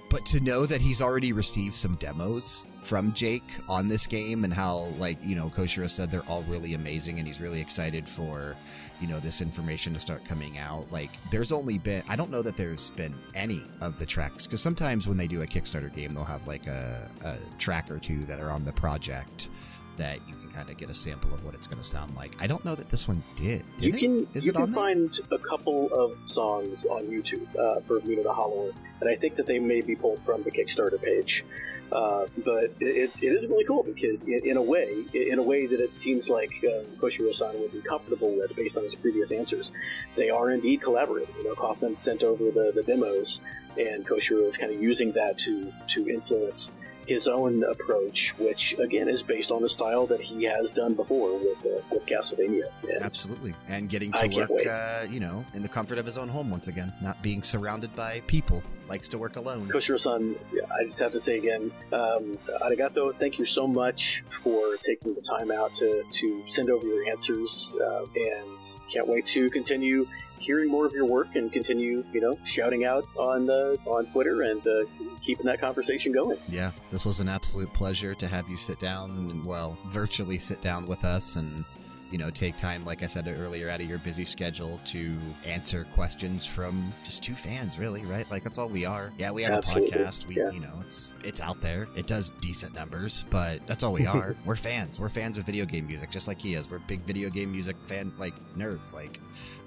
[0.09, 4.53] But to know that he's already received some demos from Jake on this game and
[4.53, 8.55] how, like, you know, Koshiro said they're all really amazing and he's really excited for,
[9.01, 10.89] you know, this information to start coming out.
[10.89, 14.61] Like, there's only been, I don't know that there's been any of the tracks because
[14.61, 18.23] sometimes when they do a Kickstarter game, they'll have like a, a track or two
[18.25, 19.49] that are on the project
[19.97, 22.31] that you kind of get a sample of what it's going to sound like.
[22.41, 23.63] I don't know that this one did.
[23.77, 24.81] Did You can Is you it can on there?
[24.83, 29.35] find a couple of songs on YouTube uh, for Mina the Hollower, and I think
[29.35, 31.45] that they may be pulled from the Kickstarter page.
[31.91, 35.43] Uh, but it, it, it is really cool because, in, in a way, in a
[35.43, 39.31] way that it seems like um, Koshiro-san would be comfortable with based on his previous
[39.31, 39.71] answers,
[40.17, 41.33] they are indeed collaborating.
[41.37, 43.39] You know, Kaufman sent over the, the demos,
[43.77, 46.71] and Koshiro is kind of using that to to influence
[47.07, 51.37] his own approach, which again is based on the style that he has done before
[51.37, 52.65] with uh, with Castlevania.
[52.83, 53.53] And Absolutely.
[53.67, 56.49] And getting to can't work, uh, you know, in the comfort of his own home
[56.49, 58.61] once again, not being surrounded by people.
[58.89, 59.67] Likes to work alone.
[59.67, 60.37] Koshiro-san,
[60.79, 63.13] I just have to say again, um, arigato.
[63.19, 67.75] Thank you so much for taking the time out to, to send over your answers,
[67.81, 70.07] uh, and can't wait to continue
[70.39, 74.43] hearing more of your work and continue, you know, shouting out on the on Twitter
[74.43, 74.85] and uh,
[75.23, 76.37] keeping that conversation going.
[76.47, 80.61] Yeah, this was an absolute pleasure to have you sit down and, well, virtually sit
[80.61, 81.65] down with us and,
[82.11, 85.85] you know, take time, like I said earlier, out of your busy schedule to answer
[85.93, 88.29] questions from just two fans, really, right?
[88.31, 89.11] Like, that's all we are.
[89.17, 90.27] Yeah, we have Absolutely, a podcast.
[90.27, 90.51] We, yeah.
[90.51, 91.87] you know, it's it's out there.
[91.97, 94.37] It does decent numbers, but that's all we are.
[94.45, 94.99] We're fans.
[94.99, 96.71] We're fans of video game music, just like he is.
[96.71, 98.93] We're big video game music fan, like nerds.
[98.93, 99.19] Like,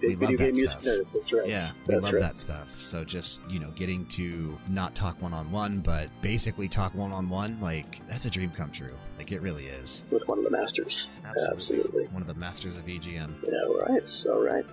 [0.02, 0.82] We love that stuff.
[0.82, 1.48] nerds, right.
[1.48, 2.22] yeah, we That's love right.
[2.22, 2.70] that stuff.
[2.70, 7.12] So just, you know, getting to not talk one on one, but basically talk one
[7.12, 8.94] on one, like that's a dream come true.
[9.18, 10.06] Like it really is.
[10.10, 11.10] with one of the masters.
[11.24, 11.56] Absolutely.
[11.56, 12.05] Absolutely.
[12.06, 13.31] One of the masters of VGM.
[13.43, 14.66] Yeah, all right, all right.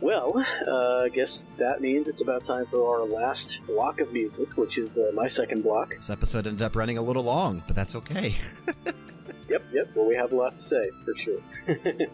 [0.00, 4.56] Well, uh, I guess that means it's about time for our last block of music,
[4.56, 5.90] which is uh, my second block.
[5.94, 8.34] This episode ended up running a little long, but that's okay.
[9.48, 9.88] Yep, yep.
[9.94, 11.40] Well, we have a lot to say for sure.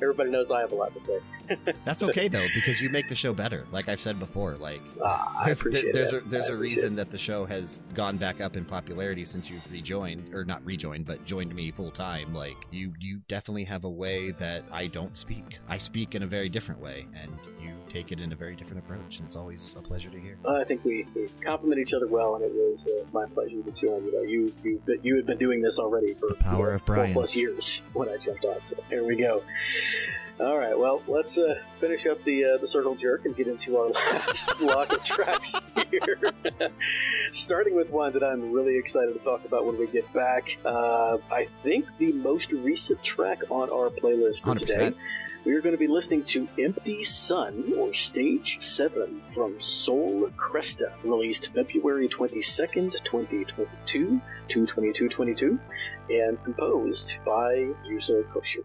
[0.00, 1.18] Everybody knows I have a lot to say.
[1.84, 3.66] That's okay though, because you make the show better.
[3.72, 7.18] Like I've said before, like Ah, there's, there's a there's I a reason that the
[7.18, 11.54] show has gone back up in popularity since you've rejoined or not rejoined but joined
[11.54, 15.78] me full time like you you definitely have a way that I don't speak I
[15.78, 17.32] speak in a very different way and
[17.88, 20.54] take it in a very different approach and it's always a pleasure to hear Uh,
[20.54, 23.70] I think we, we complement each other well, and it was uh, my pleasure to
[23.72, 24.04] join.
[24.04, 26.96] You know, you you you had been doing this already for The power of four
[26.96, 27.14] Brian's.
[27.14, 28.62] plus years when I jumped on.
[28.64, 29.42] So here we go.
[30.40, 33.76] All right, well, let's uh, finish up the uh, the circle jerk and get into
[33.76, 35.60] our last block of tracks
[35.90, 36.20] here.
[37.32, 40.56] Starting with one that I'm really excited to talk about when we get back.
[40.64, 44.58] Uh, I think the most recent track on our playlist for 100%.
[44.60, 44.92] today.
[45.44, 50.92] We are going to be listening to Empty Sun, or Stage 7, from Soul Cresta,
[51.02, 55.58] released February 22nd, 2022, 22222,
[56.10, 58.64] and composed by Yuzo Koshiro.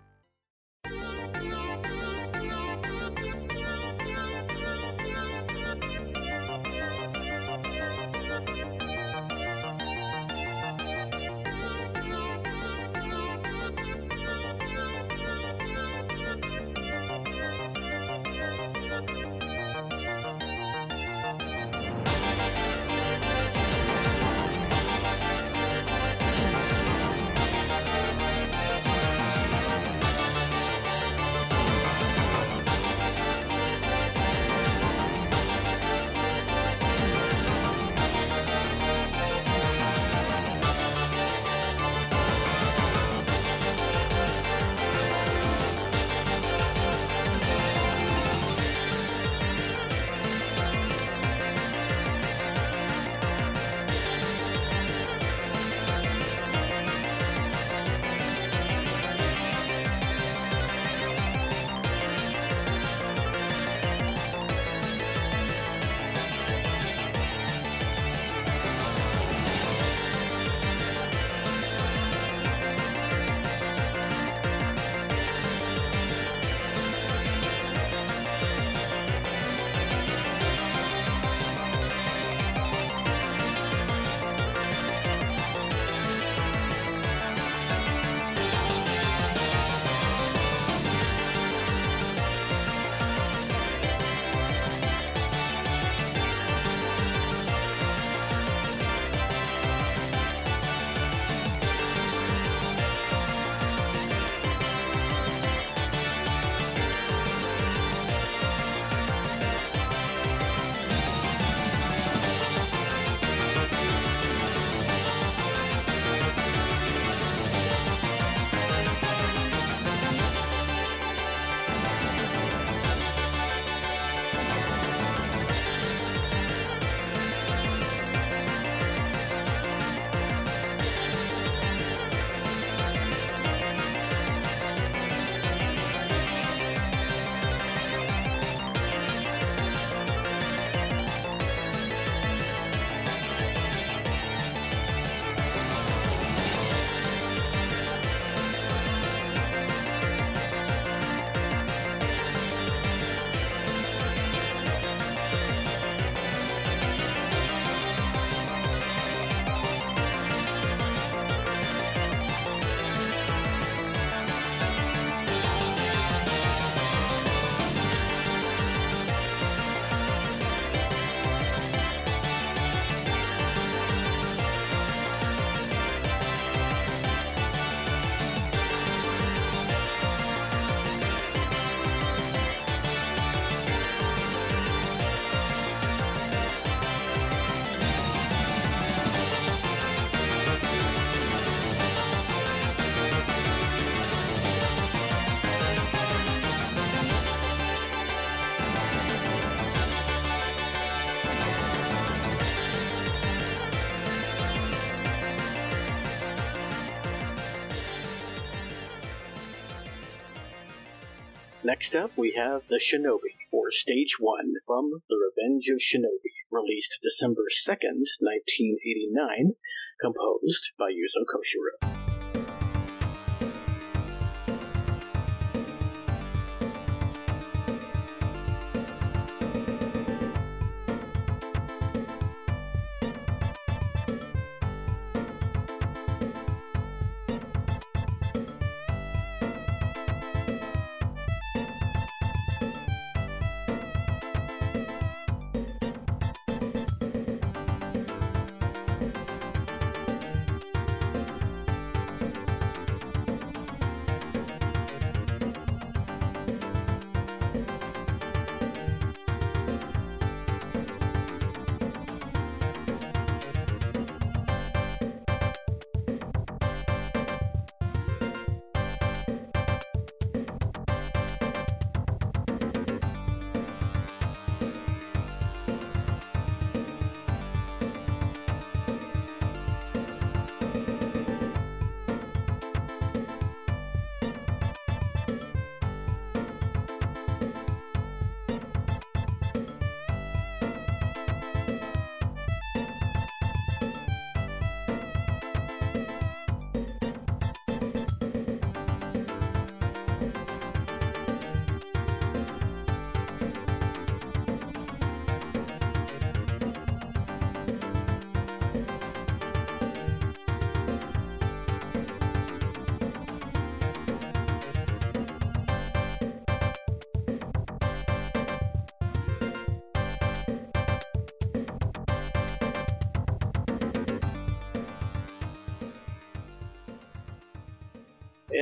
[211.93, 216.97] Next up, we have The Shinobi, or Stage 1, from The Revenge of Shinobi, released
[217.03, 219.53] December 2nd, 1989,
[220.01, 220.71] composed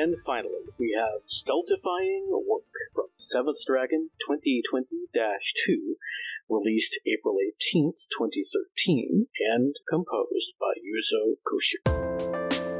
[0.01, 2.63] And finally, we have Stultifying Work
[2.95, 5.95] from Seventh Dragon 2020 2,
[6.49, 12.70] released April 18th, 2013, and composed by Yuzo Koshiro.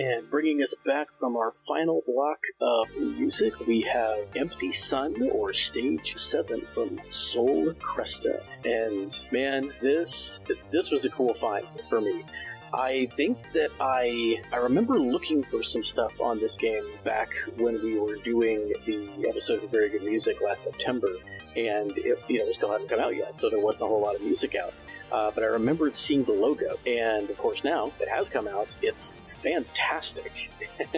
[0.00, 5.52] And bringing us back from our final block of music, we have Empty Sun or
[5.52, 8.40] Stage 7 from Soul Cresta.
[8.64, 10.40] And man, this
[10.72, 12.24] this was a cool find for me.
[12.72, 17.28] I think that I I remember looking for some stuff on this game back
[17.58, 21.10] when we were doing the episode of Very Good Music last September,
[21.58, 24.00] and it, you know it still hadn't come out yet, so there wasn't a whole
[24.00, 24.72] lot of music out.
[25.12, 28.68] Uh, but I remembered seeing the logo, and of course now it has come out.
[28.80, 30.32] It's fantastic.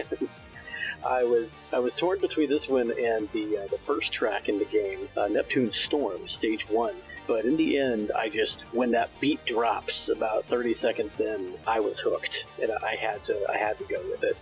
[1.05, 4.59] I was I was torn between this one and the uh, the first track in
[4.59, 6.95] the game, uh, Neptune Storm, Stage One.
[7.25, 11.79] But in the end, I just when that beat drops about 30 seconds in, I
[11.79, 14.37] was hooked, and I had to I had to go with it.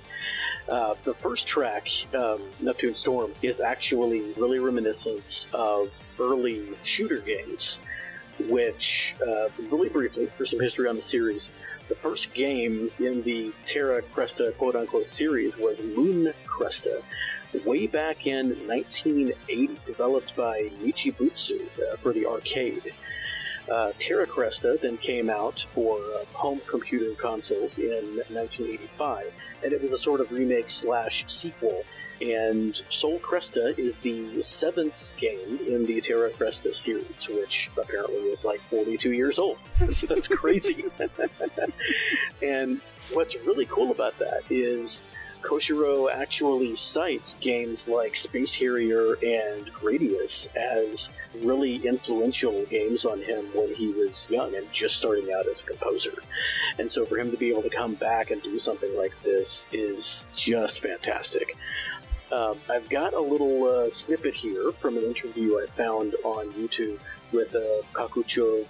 [0.70, 7.80] Uh, the first track, um, Neptune Storm, is actually really reminiscent of early shooter games,
[8.48, 11.50] which, uh, really briefly, for some history on the series,
[11.92, 17.04] the first game in the Terra Cresta quote unquote series was Moon Cresta,
[17.66, 22.94] way back in 1980, developed by Nichibutsu uh, for the arcade.
[23.70, 29.34] Uh, Terra Cresta then came out for uh, home computer consoles in 1985,
[29.66, 31.84] and it was a sort of remake slash sequel.
[32.22, 38.46] And Soul Cresta is the seventh game in the Terra Cresta series, which apparently is
[38.46, 39.58] like 42 years old.
[39.80, 40.86] That's crazy.
[42.42, 42.80] and
[43.14, 45.04] what's really cool about that is
[45.42, 51.10] Koshiro actually cites games like Space Harrier and Gradius as
[51.42, 55.64] really influential games on him when he was young and just starting out as a
[55.64, 56.14] composer.
[56.78, 59.66] And so for him to be able to come back and do something like this
[59.72, 61.58] is just fantastic.
[62.32, 66.98] Um, I've got a little uh, snippet here from an interview I found on YouTube
[67.34, 67.60] with uh,
[67.94, 68.66] Kakucho.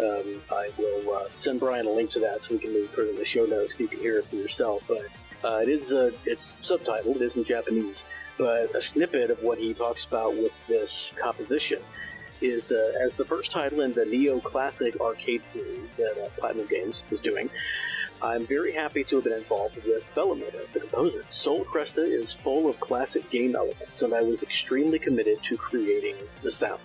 [0.00, 3.06] Um, I will uh, send Brian a link to that so we can maybe put
[3.06, 4.82] it in the show notes so you can hear it for yourself.
[4.86, 8.04] But uh, it is uh, it's subtitled, it is in Japanese,
[8.38, 11.80] but a snippet of what he talks about with this composition
[12.40, 16.66] is uh, as the first title in the Neo Classic arcade series that uh, Platinum
[16.66, 17.50] Games is doing.
[18.22, 21.24] I'm very happy to have been involved with of the composer.
[21.30, 26.16] Soul Cresta is full of classic game elements, and I was extremely committed to creating
[26.42, 26.80] the sound.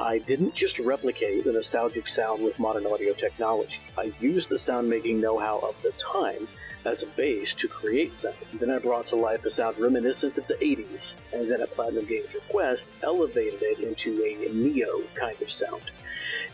[0.00, 3.78] I didn't just replicate the nostalgic sound with modern audio technology.
[3.96, 6.48] I used the sound making know how of the time
[6.84, 8.36] as a base to create sound.
[8.54, 12.06] Then I brought to life a sound reminiscent of the 80s, and then at Platinum
[12.06, 15.90] Games Request, elevated it into a Neo kind of sound.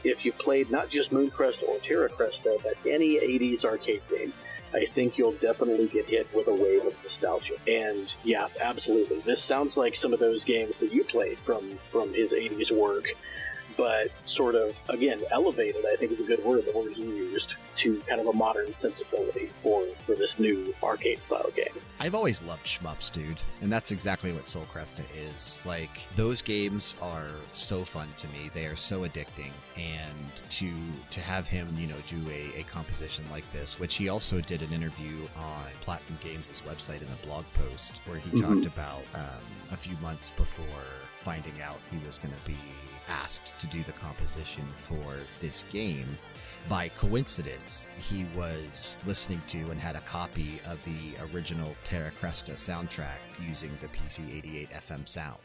[0.05, 4.32] If you played not just Mooncrest or Terra Crest, though, but any 80s arcade game,
[4.74, 7.55] I think you'll definitely get hit with a wave of nostalgia.
[7.68, 9.20] And yeah, absolutely.
[9.20, 13.06] This sounds like some of those games that you played from, from his 80s work,
[13.76, 17.55] but sort of, again, elevated, I think is a good word, the word he used,
[17.76, 21.66] to kind of a modern sensibility for, for this new arcade style game.
[21.98, 25.02] I've always loved shmups, dude, and that's exactly what Soul Cresta
[25.34, 25.62] is.
[25.64, 30.14] Like those games are so fun to me; they are so addicting, and
[30.51, 30.70] to
[31.10, 34.60] to have him, you know, do a, a composition like this, which he also did
[34.62, 38.42] an interview on Platinum Games' website in a blog post where he Mhm.
[38.42, 39.42] talked about um,
[39.72, 40.64] a few months before
[41.16, 42.56] finding out he was going to be
[43.09, 46.06] asked to do the composition for this game
[46.68, 52.55] by coincidence, he was listening to and had a copy of the original Terra Cresta
[52.55, 55.39] soundtrack using the PC 88 FM sound.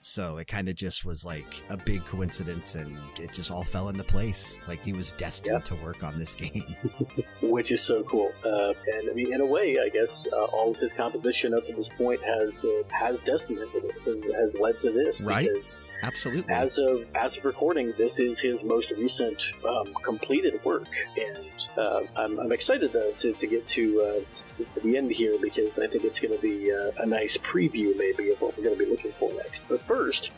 [0.00, 3.88] So it kind of just was like a big coincidence and it just all fell
[3.88, 4.60] into place.
[4.68, 6.76] Like he was destined to work on this game.
[7.42, 8.32] which is so cool.
[8.44, 11.66] Uh, and I mean, in a way, I guess uh, all of his composition up
[11.66, 15.20] to this point has uh, has destined him to this and has led to this.
[15.20, 15.48] Right.
[15.52, 16.52] Because Absolutely.
[16.52, 21.46] as of as of recording, this is his most recent um, completed work, and
[21.76, 25.78] uh, I'm, I'm excited to, to, to get to, uh, to the end here because
[25.78, 28.78] I think it's going to be uh, a nice preview, maybe, of what we're going
[28.78, 29.68] to be looking for next.
[29.68, 30.30] But first.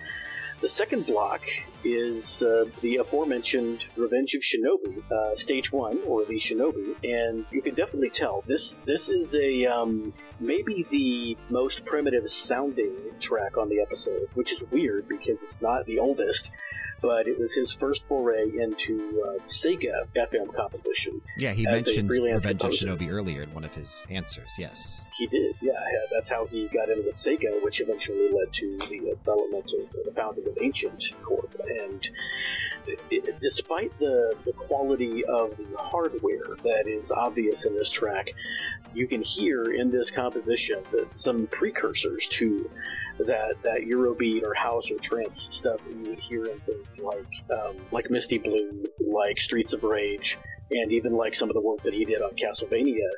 [0.60, 1.40] The second block
[1.84, 7.62] is uh, the aforementioned Revenge of Shinobi, uh, Stage One, or the Shinobi, and you
[7.62, 13.70] can definitely tell this this is a um, maybe the most primitive sounding track on
[13.70, 16.50] the episode, which is weird because it's not the oldest,
[17.02, 21.20] but it was his first foray into uh, Sega FM composition.
[21.38, 22.70] yeah, he mentioned Revenge of.
[22.70, 24.52] Shinobi earlier in one of his answers.
[24.58, 25.04] Yes.
[25.18, 25.72] He did, yeah.
[26.12, 30.46] That's how he got into Sega, which eventually led to the development of the founding
[30.46, 31.54] of Ancient Corp.
[31.66, 32.08] And
[33.10, 38.28] it, despite the, the quality of the hardware that is obvious in this track,
[38.94, 42.70] you can hear in this composition that some precursors to
[43.24, 47.26] that that Eurobeat or house or trance stuff that you would hear in things like
[47.50, 50.38] um, like Misty Blue, like Streets of Rage,
[50.70, 53.08] and even like some of the work that he did on Castlevania.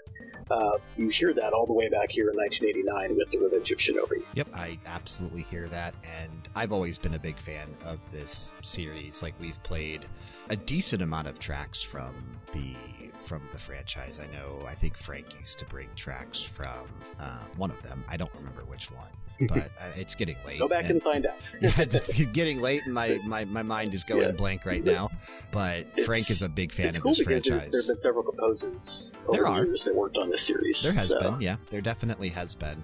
[0.50, 3.78] Uh, you hear that all the way back here in 1989 with the Revenge of
[3.78, 4.22] Shinobi.
[4.34, 9.22] Yep, I absolutely hear that, and I've always been a big fan of this series.
[9.22, 10.04] Like we've played
[10.50, 12.14] a decent amount of tracks from
[12.52, 12.74] the
[13.22, 14.20] from the franchise.
[14.20, 14.64] I know.
[14.66, 16.86] I think Frank used to bring tracks from
[17.18, 18.04] uh, one of them.
[18.08, 19.10] I don't remember which one,
[19.48, 20.58] but uh, it's getting late.
[20.58, 21.34] Go back and find out.
[21.60, 24.32] yeah, it's getting late, and my, my, my mind is going Yeah.
[24.32, 25.10] blank right now.
[25.50, 27.72] But It's- Frank is a big fan it's of cool this because there- franchise.
[27.72, 29.64] there have been several composers over There the are.
[29.64, 30.82] years that worked on this series.
[30.82, 31.56] There has so- been, yeah.
[31.70, 32.82] There definitely has been.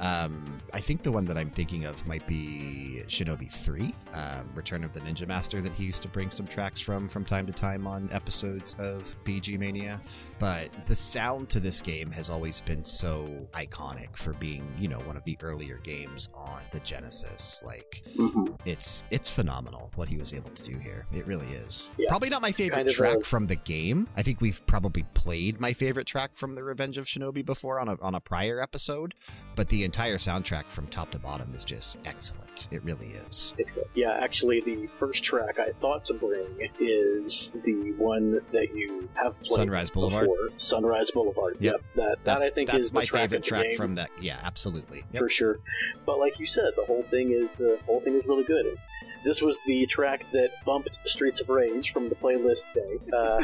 [0.00, 4.84] Um, I think the one that I'm thinking of might be Shinobi 3, um, Return
[4.84, 7.52] of the Ninja Master, that he used to bring some tracks from from time to
[7.52, 10.00] time on episodes of BG Mania.
[10.38, 14.98] But the sound to this game has always been so iconic for being, you know,
[15.00, 17.62] one of the earlier games on the Genesis.
[17.66, 18.56] Like, Mhm.
[18.64, 21.06] it's it's phenomenal what he was able to do here.
[21.12, 21.90] It really is.
[21.98, 22.08] Yeah.
[22.08, 24.08] Probably not my favorite Kind of track a- from the game.
[24.16, 27.88] I think we've probably played my favorite track from the Revenge of Shinobi before on
[27.88, 29.14] a on a prior episode,
[29.56, 32.68] but the entire soundtrack from top to bottom is just excellent.
[32.70, 33.54] It really is.
[33.94, 39.36] Yeah, actually, the first track I thought to bring is the one that you have
[39.42, 40.27] played Sunrise Boulevard?
[40.58, 41.56] Sunrise Boulevard.
[41.60, 41.72] Yep.
[41.72, 44.10] Yep, that that That's I think that's is the my track favorite track from that.
[44.20, 45.04] Yeah, absolutely.
[45.12, 45.22] Yep.
[45.22, 45.58] for sure.
[46.06, 48.66] But like you said, the whole thing is uh, the whole thing is really good.
[48.66, 48.78] And
[49.24, 52.98] this was the track that bumped Streets of Rage from the playlist day.
[53.12, 53.42] Uh,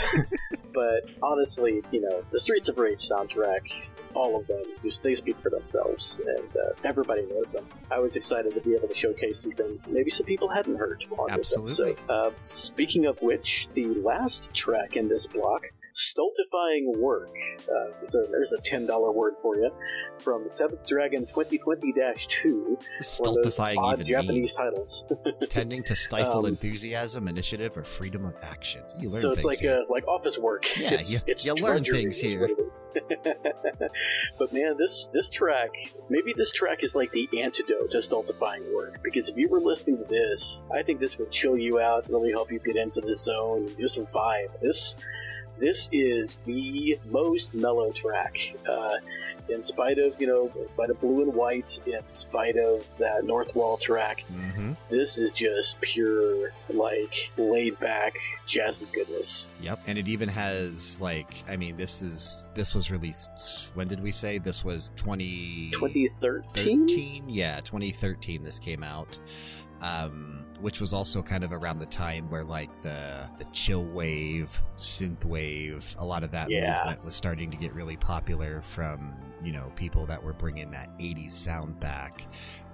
[0.73, 3.61] but honestly, you know, the Streets of Rage soundtrack,
[4.15, 7.67] all of them, just they speak for themselves, and uh, everybody knows them.
[7.91, 11.05] I was excited to be able to showcase some things maybe some people hadn't heard
[11.19, 11.71] on Absolutely.
[11.71, 12.11] this episode.
[12.11, 15.63] Uh, speaking of which, the last track in this block
[15.95, 17.31] stultifying work.
[17.63, 19.71] Uh, there's, a, there's a ten dollar word for you
[20.19, 22.83] from Seventh Dragon 2020-2.
[23.01, 24.57] Stultifying one of odd even Japanese me.
[24.57, 25.05] titles.
[25.49, 28.83] Tending to stifle Um, enthusiasm, initiative, or freedom of action.
[28.99, 29.79] You learn so it's like here.
[29.79, 30.65] uh, like office work.
[30.77, 32.41] Yeah, it's, you- it's you learn things here.
[32.41, 32.89] what it is.
[34.39, 35.71] but man, this this track,
[36.09, 39.01] maybe this track is like the antidote to stultifying work.
[39.03, 42.31] Because if you were listening to this, I think this would chill you out, really
[42.33, 44.61] help you get into the zone, and just vibe.
[44.61, 44.97] This
[45.59, 48.37] this is the most mellow track.
[48.69, 48.97] Uh,
[49.49, 53.25] in spite of you know, in spite of blue and white, in spite of that
[53.25, 58.15] North Wall track, hmm this is just pure, like, laid back,
[58.47, 59.49] jazzy goodness.
[59.61, 63.71] Yep, and it even has like, I mean, this is this was released.
[63.75, 66.87] When did we say this was twenty 2013?
[66.87, 67.29] thirteen?
[67.29, 68.43] Yeah, twenty thirteen.
[68.43, 69.19] This came out,
[69.81, 74.63] um, which was also kind of around the time where like the the chill wave,
[74.77, 76.73] synth wave, a lot of that Yeah.
[76.79, 80.89] movement was starting to get really popular from you know people that were bringing that
[80.99, 82.27] '80s sound back,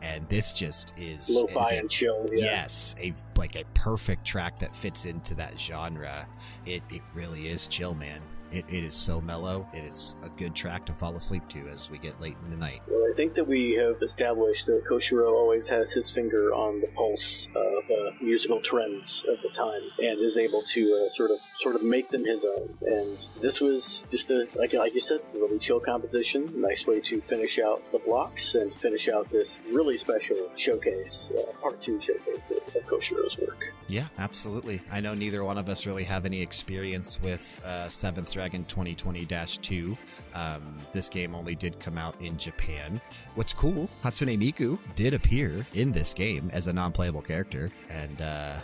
[0.02, 2.28] and this just is Lo-fi is a and chill.
[2.32, 2.44] Yeah.
[2.44, 6.28] Yes, a like a perfect track that fits into that genre.
[6.66, 8.20] It it really is chill, man.
[8.52, 9.68] It, it is so mellow.
[9.72, 12.56] It is a good track to fall asleep to as we get late in the
[12.56, 12.82] night.
[12.88, 16.88] Well, I think that we have established that Koshiro always has his finger on the
[16.88, 21.38] pulse of uh, musical trends of the time, and is able to uh, sort of
[21.60, 22.76] sort of make them his own.
[22.82, 26.60] And this was just a like like you said, a really chill composition.
[26.60, 31.52] Nice way to finish out the blocks and finish out this really special showcase, uh,
[31.60, 33.72] part two showcase of, of Koshiro's work.
[33.88, 34.80] Yeah, absolutely.
[34.90, 39.98] I know neither one of us really have any experience with uh, Seventh Dragon 2020-2.
[40.34, 42.98] Um, this game only did come out in Japan.
[43.34, 48.60] What's cool, Hatsune Miku did appear in this game as a non-playable character, and uh,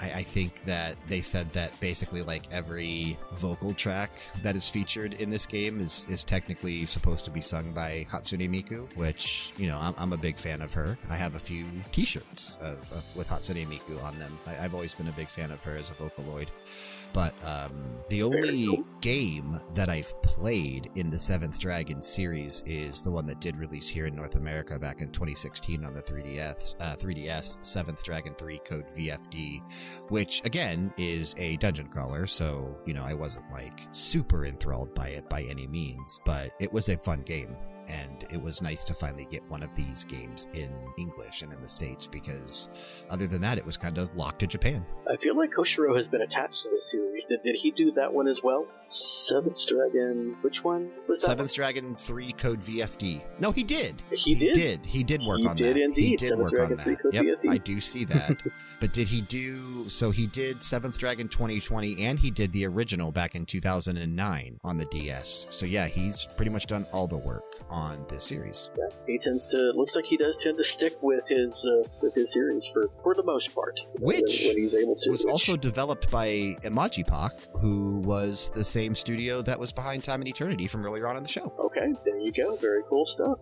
[0.00, 4.10] I, think that they said that basically like every vocal track
[4.42, 8.48] that is featured in this game is, is technically supposed to be sung by Hatsune
[8.48, 10.96] Miku, which, you know, I'm, I'm a big fan of her.
[11.10, 14.38] I have a few t-shirts of, of with Hatsune Miku on them.
[14.46, 16.48] I, I've always been a big fan of her as a Vocaloid.
[17.12, 17.72] But um,
[18.08, 23.40] the only game that I've played in the Seventh Dragon series is the one that
[23.40, 28.04] did release here in North America back in 2016 on the 3DS, uh, 3DS Seventh
[28.04, 29.60] Dragon 3 code VFD,
[30.08, 32.26] which again is a dungeon crawler.
[32.26, 36.72] So you know I wasn't like super enthralled by it by any means, but it
[36.72, 37.56] was a fun game.
[37.90, 41.60] And it was nice to finally get one of these games in English and in
[41.60, 42.68] the States because,
[43.10, 44.86] other than that, it was kind of locked to Japan.
[45.10, 47.24] I feel like Koshiro has been attached to this series.
[47.24, 48.66] Did, did he do that one as well?
[48.90, 50.36] Seventh Dragon.
[50.42, 51.22] Which one was?
[51.22, 53.22] Seventh Dragon 3 Code VFD.
[53.38, 54.02] No, he did.
[54.10, 54.52] He did?
[54.54, 54.84] did.
[54.86, 55.78] He did work He on did that.
[55.78, 56.18] He indeed.
[56.18, 56.98] did Seventh work Dragon on that.
[57.12, 57.50] Yep, VFD.
[57.50, 58.42] I do see that.
[58.80, 63.12] but did he do so he did Seventh Dragon 2020 and he did the original
[63.12, 65.46] back in 2009 on the DS.
[65.50, 68.70] So yeah, he's pretty much done all the work on this series.
[68.76, 69.56] Yeah, he tends to.
[69.76, 73.14] Looks like he does tend to stick with his uh, with his series for for
[73.14, 73.78] the most part.
[74.00, 75.10] Which when, when he's able to.
[75.10, 80.20] was which- also developed by Imageepoch, who was the same studio that was behind Time
[80.20, 81.52] and Eternity from earlier on in the show.
[81.58, 81.92] okay.
[82.04, 82.56] There you go.
[82.56, 83.38] Very cool stuff.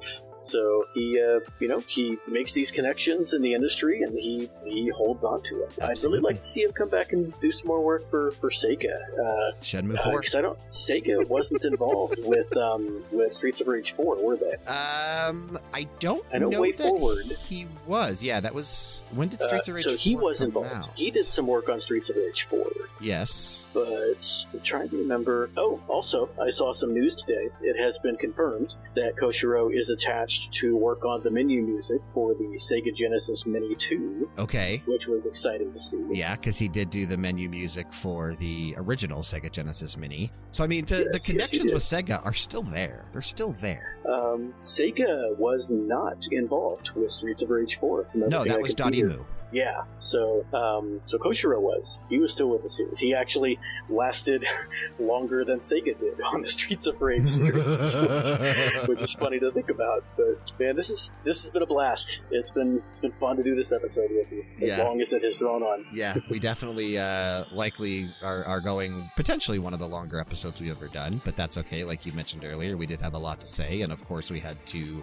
[0.49, 4.89] So he, uh, you know, he makes these connections in the industry, and he he
[4.97, 5.79] holds on to it.
[5.83, 8.51] I'd really like to see him come back and do some more work for for
[8.51, 8.95] Sega.
[9.19, 10.21] Uh, Shenmue 4.
[10.21, 10.59] because I don't.
[10.71, 14.55] Sega wasn't involved with um with Streets of Rage Four, were they?
[14.71, 17.27] Um, I don't I know Way that Forward.
[17.47, 18.23] he was.
[18.23, 20.73] Yeah, that was when did Uh, Streets of Rage so he 4 was come involved.
[20.75, 20.91] out?
[20.97, 22.67] He did some work on Streets of Rage Four.
[23.01, 23.69] Yes.
[23.73, 25.51] but I'm trying to remember.
[25.57, 27.49] Oh, also, I saw some news today.
[27.63, 32.35] It has been confirmed that Koshiro is attached to work on the menu music for
[32.35, 34.83] the Sega Genesis Mini 2, Okay.
[34.87, 36.03] which was exciting to see.
[36.11, 40.31] Yeah, because he did do the menu music for the original Sega Genesis Mini.
[40.53, 41.75] So I mean, the, Yes, the connections did.
[41.75, 43.09] with Sega are still there.
[43.13, 43.97] They're still there.
[44.09, 48.09] Um, Sega was not involved with Streets of Rage 4.
[48.15, 49.09] No, that was here.
[49.09, 49.25] Dotemu.
[49.51, 51.99] Yeah, so um, so Koshiro was.
[52.11, 52.99] He was still with the series.
[52.99, 53.59] He actually
[53.89, 54.45] lasted
[54.99, 59.51] longer than Sega did on the Streets of Rage series, which, which is funny to
[59.51, 60.05] think about.
[60.17, 62.21] But man, this is this has been a blast.
[62.31, 64.85] It's been it's been fun to do this episode with you, as Yeah.
[64.85, 65.87] long as it has drawn on.
[65.93, 70.71] Yeah, we definitely uh, likely are, are going potentially one of the longer episodes we've
[70.77, 71.85] ever done, but that's okay.
[71.85, 74.41] Like you mentioned earlier, we did have a lot to say, and of course, we
[74.41, 75.03] had to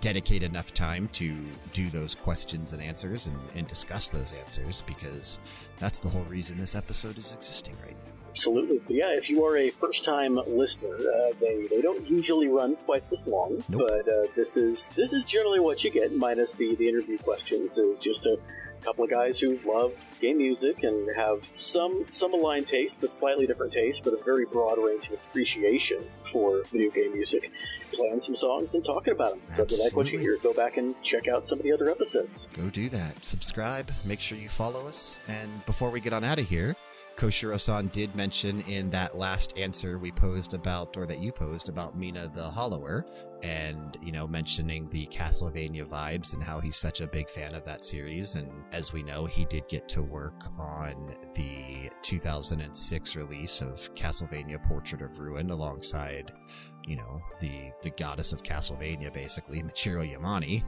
[0.00, 1.34] dedicate enough time to
[1.72, 5.40] do those questions and answers and, and discuss those answers because
[5.78, 8.12] that's the whole reason this episode is existing right now.
[8.28, 8.78] Absolutely.
[8.86, 12.76] But yeah, if you are a first time listener, uh, they, they don't usually run
[12.84, 13.88] quite this long, Nope.
[13.88, 17.78] but uh, this is this is generally what you get, minus the, the interview questions.
[17.78, 18.38] Is just a a
[18.80, 23.46] couple of guys who love game music and have some some aligned taste, but slightly
[23.46, 27.50] different taste, but a very broad range of appreciation for video game music.
[27.92, 29.40] Playing some songs and talking about them.
[29.56, 31.72] So if you like what you hear, go back and check out some of the
[31.72, 32.46] other episodes.
[32.52, 33.24] Go do that.
[33.24, 33.90] Subscribe.
[34.04, 35.18] Make sure you follow us.
[35.26, 36.76] And before we get on out of here,
[37.20, 41.94] Koshiro-san did mention in that last answer we posed about, or that you posed about
[41.94, 43.04] Mina the Hollower,
[43.42, 47.62] and, you know, mentioning the Castlevania vibes and how he's such a big fan of
[47.66, 48.36] that series.
[48.36, 54.62] And as we know, he did get to work on the 2006 release of Castlevania
[54.62, 56.32] Portrait of Ruin alongside,
[56.86, 60.62] you know, the, the goddess of Castlevania, basically, Michiru Yamane.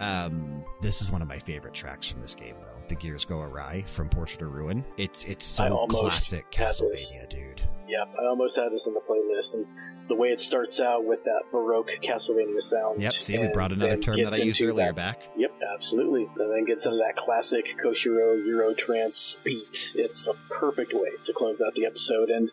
[0.00, 2.56] Um, this is one of my favorite tracks from this game.
[2.90, 4.84] The Gears Go Awry from Portrait of Ruin.
[4.96, 6.50] It's it's so classic.
[6.50, 7.62] Castlevania, dude.
[7.86, 9.64] Yeah, I almost had this in the playlist, and
[10.08, 13.00] the way it starts out with that Baroque Castlevania sound.
[13.00, 13.12] Yep.
[13.14, 15.28] See, we brought another term that I used earlier that- back.
[15.36, 16.28] Yep, absolutely.
[16.36, 19.92] And then gets into that classic Koshiro Euro trance beat.
[19.94, 22.50] It's the perfect way to close out the episode and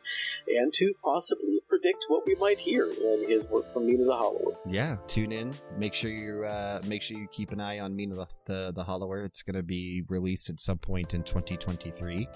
[0.47, 4.57] and to possibly predict what we might hear in his work from Mina the Hollower.
[4.67, 5.53] Yeah, tune in.
[5.77, 8.83] Make sure you uh, make sure you keep an eye on Mina the the, the
[8.83, 9.23] Hollower.
[9.23, 12.27] It's going to be released at some point in 2023.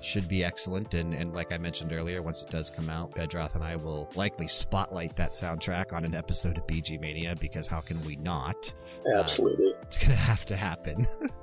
[0.00, 0.94] Should be excellent.
[0.94, 4.10] And and like I mentioned earlier, once it does come out, Bedroth and I will
[4.14, 8.72] likely spotlight that soundtrack on an episode of BG Mania because how can we not?
[9.16, 9.74] Absolutely.
[9.82, 11.06] It's gonna have to happen.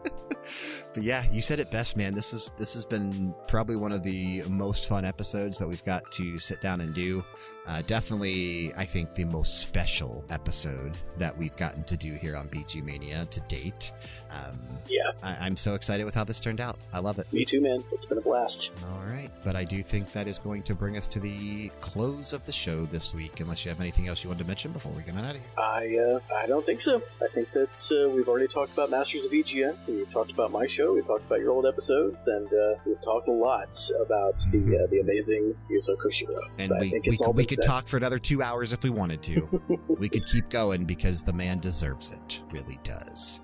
[1.03, 2.13] yeah, you said it best, man.
[2.13, 6.09] This is this has been probably one of the most fun episodes that we've got
[6.13, 7.23] to sit down and do.
[7.67, 12.47] Uh, definitely, I think the most special episode that we've gotten to do here on
[12.49, 13.91] BG Mania to date.
[14.29, 16.77] Um, yeah, I, I'm so excited with how this turned out.
[16.93, 17.31] I love it.
[17.33, 17.83] me too, man.
[17.91, 18.69] It's been a blast.
[18.91, 22.33] All right, but I do think that is going to bring us to the close
[22.33, 23.39] of the show this week.
[23.39, 25.41] Unless you have anything else you wanted to mention before we get on out of
[25.41, 25.49] here.
[25.57, 27.01] I uh, I don't think so.
[27.21, 29.75] I think that's uh, we've already talked about Masters of VGM.
[29.87, 30.93] We've talked about my show.
[30.93, 34.87] We've talked about your old episodes, and uh, we've talked a lot about the uh,
[34.91, 36.39] the amazing Yuzo Koshiro.
[36.59, 38.73] And So I we, think we, it's all we could talk for another two hours
[38.73, 39.61] if we wanted to.
[39.87, 42.41] we could keep going because the man deserves it.
[42.51, 43.39] Really does.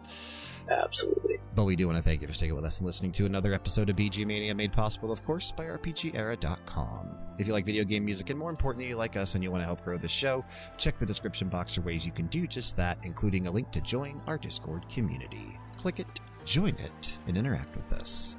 [0.69, 1.39] Absolutely.
[1.53, 3.53] But we do want to thank you for sticking with us and listening to another
[3.53, 7.09] episode of BG Mania, made possible, of course, by RPGera.com.
[7.37, 9.61] If you like video game music and more importantly, you like us and you want
[9.61, 10.45] to help grow the show,
[10.77, 13.81] check the description box for ways you can do just that, including a link to
[13.81, 15.59] join our Discord community.
[15.77, 18.37] Click it, join it, and interact with us.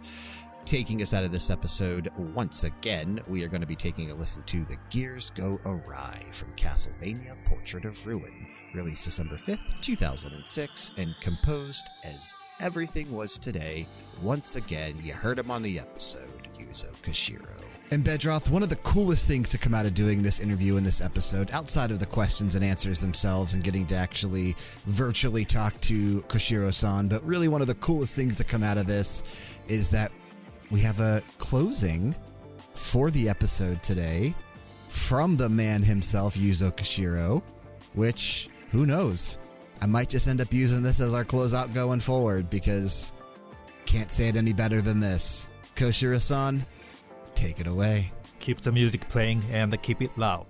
[0.64, 4.14] Taking us out of this episode once again, we are going to be taking a
[4.14, 10.92] listen to The Gears Go Awry from Castlevania Portrait of Ruin, released December 5th, 2006,
[10.96, 13.86] and composed as everything was today.
[14.22, 17.58] Once again, you heard him on the episode, Yuzo Koshiro.
[17.90, 20.84] And Bedroth, one of the coolest things to come out of doing this interview in
[20.84, 24.56] this episode, outside of the questions and answers themselves and getting to actually
[24.86, 28.78] virtually talk to Koshiro san, but really one of the coolest things to come out
[28.78, 30.10] of this is that
[30.72, 32.16] we have a closing
[32.74, 34.34] for the episode today
[34.88, 37.42] from the man himself, Yuzo Koshiro,
[37.92, 39.38] which, who knows?
[39.82, 43.12] I might just end up using this as our closeout going forward because
[43.84, 45.50] can't say it any better than this.
[45.76, 46.64] Koshiro san,
[47.34, 48.10] take it away.
[48.38, 50.46] Keep the music playing and keep it loud.